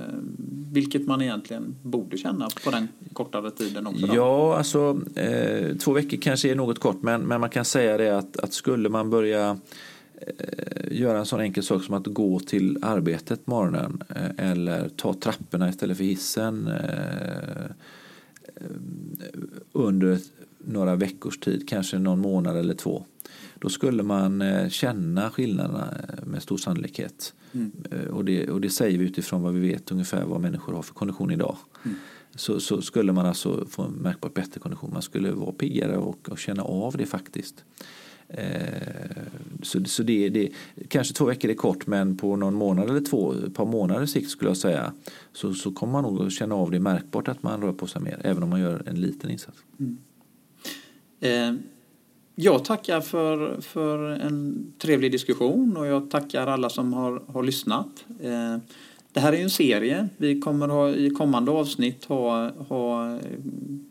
vilket 0.72 1.08
man 1.08 1.22
egentligen 1.22 1.76
borde 1.82 2.18
känna 2.18 2.48
på 2.64 2.72
den 2.72 2.88
kortare 3.14 3.52
tiden 3.52 3.88
också. 3.88 4.08
Då. 4.08 4.16
Ja, 4.16 4.58
alltså 4.58 5.02
eh, 5.16 5.76
två 5.76 5.94
veckor 5.94 6.18
kanske 6.18 6.52
är 6.52 6.56
något 6.56 6.80
kort 6.80 7.02
men, 7.02 7.22
men 7.22 7.42
man 7.42 7.50
kan 7.50 7.66
säga 7.66 7.98
det 7.98 8.18
att, 8.18 8.38
att 8.38 8.54
skulle 8.54 8.90
man 8.90 9.10
börja 9.10 9.58
eh, 10.16 10.98
göra 10.98 11.20
en 11.20 11.26
sån 11.26 11.40
enkel 11.40 11.64
sak 11.64 11.84
som 11.84 11.96
att 11.96 12.08
gå 12.08 12.40
till 12.40 12.78
arbetet 12.82 13.46
på 13.46 13.52
morgonen 13.52 14.04
eh, 14.10 14.52
eller 14.52 14.90
ta 14.90 15.14
trapporna 15.14 15.70
istället 15.70 15.98
för 15.98 16.04
hissen 16.04 16.68
eh, 16.68 17.72
under 19.74 20.20
några 20.66 20.96
veckors 20.96 21.38
tid, 21.38 21.70
kanske 21.70 22.00
någon 22.00 22.20
månad 22.20 22.58
eller 22.58 22.74
två. 22.74 23.06
Då 23.60 23.70
skulle 23.70 24.04
man 24.04 24.42
eh, 24.42 24.70
känna 24.70 25.32
skillnaderna 25.32 25.88
eh, 26.10 26.26
med 26.26 26.44
stor 26.44 26.58
sannolikhet. 26.58 27.34
Mm. 27.52 27.72
Eh, 27.92 28.08
och, 28.08 28.26
det, 28.26 28.50
och 28.50 28.62
det 28.62 28.70
säger 28.70 28.98
vi 28.98 29.06
utifrån 29.06 29.42
vad 29.42 29.54
vi 29.54 29.60
vet 29.60 29.92
ungefär 29.92 30.26
vad 30.26 30.42
människor 30.42 30.74
har 30.74 30.82
för 30.82 30.94
kondition 30.94 31.32
idag. 31.32 31.58
Mm. 31.86 31.98
Så, 32.36 32.60
så, 32.60 32.82
skulle 32.82 33.12
man 33.12 33.26
alltså 33.26 33.66
få 33.70 33.84
en 33.84 33.92
märkbart 33.92 34.34
bättre 34.34 34.60
kondition. 34.60 34.94
Man 34.94 35.02
skulle 35.02 35.32
vara 35.32 35.52
piggare 35.52 35.98
och, 35.98 36.30
och 36.30 36.40
känna 36.40 36.64
av 36.64 36.98
det 36.98 37.06
faktiskt. 37.06 37.64
Eh, 38.28 39.22
så 39.62 39.84
så 39.86 40.04
det, 40.04 40.30
det, 40.30 40.50
kanske 40.88 41.14
två 41.14 41.26
veckor 41.26 41.52
är 41.52 41.56
kort 41.56 41.88
men 41.88 42.18
på 42.18 42.36
någon 42.36 42.54
månad 42.54 42.90
eller 42.90 43.02
två, 43.02 43.34
ett 43.34 43.54
par 43.54 43.66
månader 43.66 44.06
sikt 44.06 44.30
skulle 44.30 44.50
jag 44.50 44.58
säga 44.58 44.94
så, 45.34 45.54
så 45.54 45.72
kommer 45.72 45.94
man 45.94 46.04
nog 46.04 46.22
att 46.22 46.32
känna 46.32 46.56
av 46.56 46.72
det 46.72 46.80
märkbart 46.80 47.28
att 47.28 47.44
man 47.44 47.62
rör 47.62 47.74
på 47.74 47.88
sig 47.88 48.02
mer 48.02 48.22
även 48.24 48.44
om 48.44 48.50
man 48.50 48.62
gör 48.62 48.84
en 48.86 49.02
liten 49.02 49.30
insats. 49.30 49.58
Mm. 49.80 49.98
Eh, 51.22 51.54
jag 52.36 52.66
tackar 52.66 53.02
för, 53.02 53.62
för 53.62 54.10
en 54.10 54.66
trevlig 54.78 55.12
diskussion 55.12 55.78
och 55.78 55.88
jag 55.88 56.12
tackar 56.12 56.48
alla 56.48 56.70
som 56.70 56.94
har, 56.94 57.24
har 57.28 57.44
lyssnat. 57.44 58.06
Eh, 58.22 58.58
det 59.14 59.20
här 59.20 59.34
är 59.34 59.38
ju 59.38 59.44
en 59.44 59.50
serie. 59.50 60.10
Vi 60.18 60.42
kommer 60.42 60.68
ha, 60.68 60.90
i 60.90 61.10
kommande 61.10 61.52
avsnitt 61.52 62.06
ha, 62.06 62.52
ha, 62.68 63.20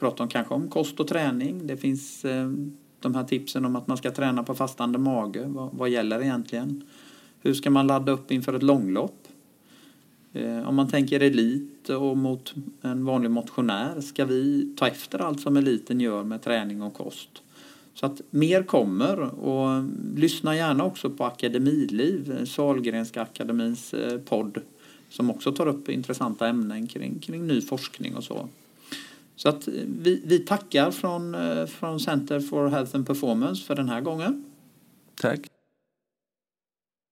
prata 0.00 0.22
om 0.22 0.28
kanske 0.28 0.54
om 0.54 0.68
kost 0.68 1.00
och 1.00 1.08
träning. 1.08 1.66
Det 1.66 1.76
finns 1.76 2.24
eh, 2.24 2.50
de 3.00 3.14
här 3.14 3.24
tipsen 3.24 3.64
om 3.64 3.76
att 3.76 3.86
man 3.86 3.96
ska 3.96 4.10
träna 4.10 4.42
på 4.42 4.54
fastande 4.54 4.98
mage. 4.98 5.44
Vad, 5.46 5.68
vad 5.72 5.88
gäller 5.88 6.22
egentligen? 6.22 6.84
Hur 7.42 7.54
ska 7.54 7.70
man 7.70 7.86
ladda 7.86 8.12
upp 8.12 8.32
inför 8.32 8.52
ett 8.52 8.62
långlopp? 8.62 9.19
Eh, 10.32 10.68
om 10.68 10.74
man 10.74 10.88
tänker 10.88 11.20
elit 11.20 11.88
och 11.88 12.16
mot 12.16 12.54
en 12.82 13.04
vanlig 13.04 13.30
motionär, 13.30 14.00
ska 14.00 14.24
vi 14.24 14.72
ta 14.76 14.86
efter 14.86 15.18
allt 15.18 15.40
som 15.40 15.56
eliten 15.56 16.00
gör 16.00 16.24
med 16.24 16.42
träning 16.42 16.82
och 16.82 16.94
kost? 16.94 17.42
Så 17.94 18.06
att 18.06 18.20
mer 18.30 18.62
kommer 18.62 19.20
och 19.20 19.84
lyssna 20.16 20.56
gärna 20.56 20.84
också 20.84 21.10
på 21.10 21.24
Akademiliv, 21.24 22.44
Salgrenska 22.44 23.22
akademins 23.22 23.94
eh, 23.94 24.18
podd 24.18 24.58
som 25.08 25.30
också 25.30 25.52
tar 25.52 25.66
upp 25.66 25.88
intressanta 25.88 26.48
ämnen 26.48 26.86
kring, 26.86 27.18
kring 27.18 27.46
ny 27.46 27.60
forskning 27.60 28.16
och 28.16 28.24
så. 28.24 28.48
Så 29.36 29.48
att 29.48 29.68
eh, 29.68 29.74
vi, 29.86 30.22
vi 30.24 30.38
tackar 30.38 30.90
från, 30.90 31.36
från 31.66 32.00
Center 32.00 32.40
for 32.40 32.68
Health 32.68 32.96
and 32.96 33.06
Performance 33.06 33.64
för 33.64 33.74
den 33.74 33.88
här 33.88 34.00
gången. 34.00 34.44
Tack. 35.20 35.59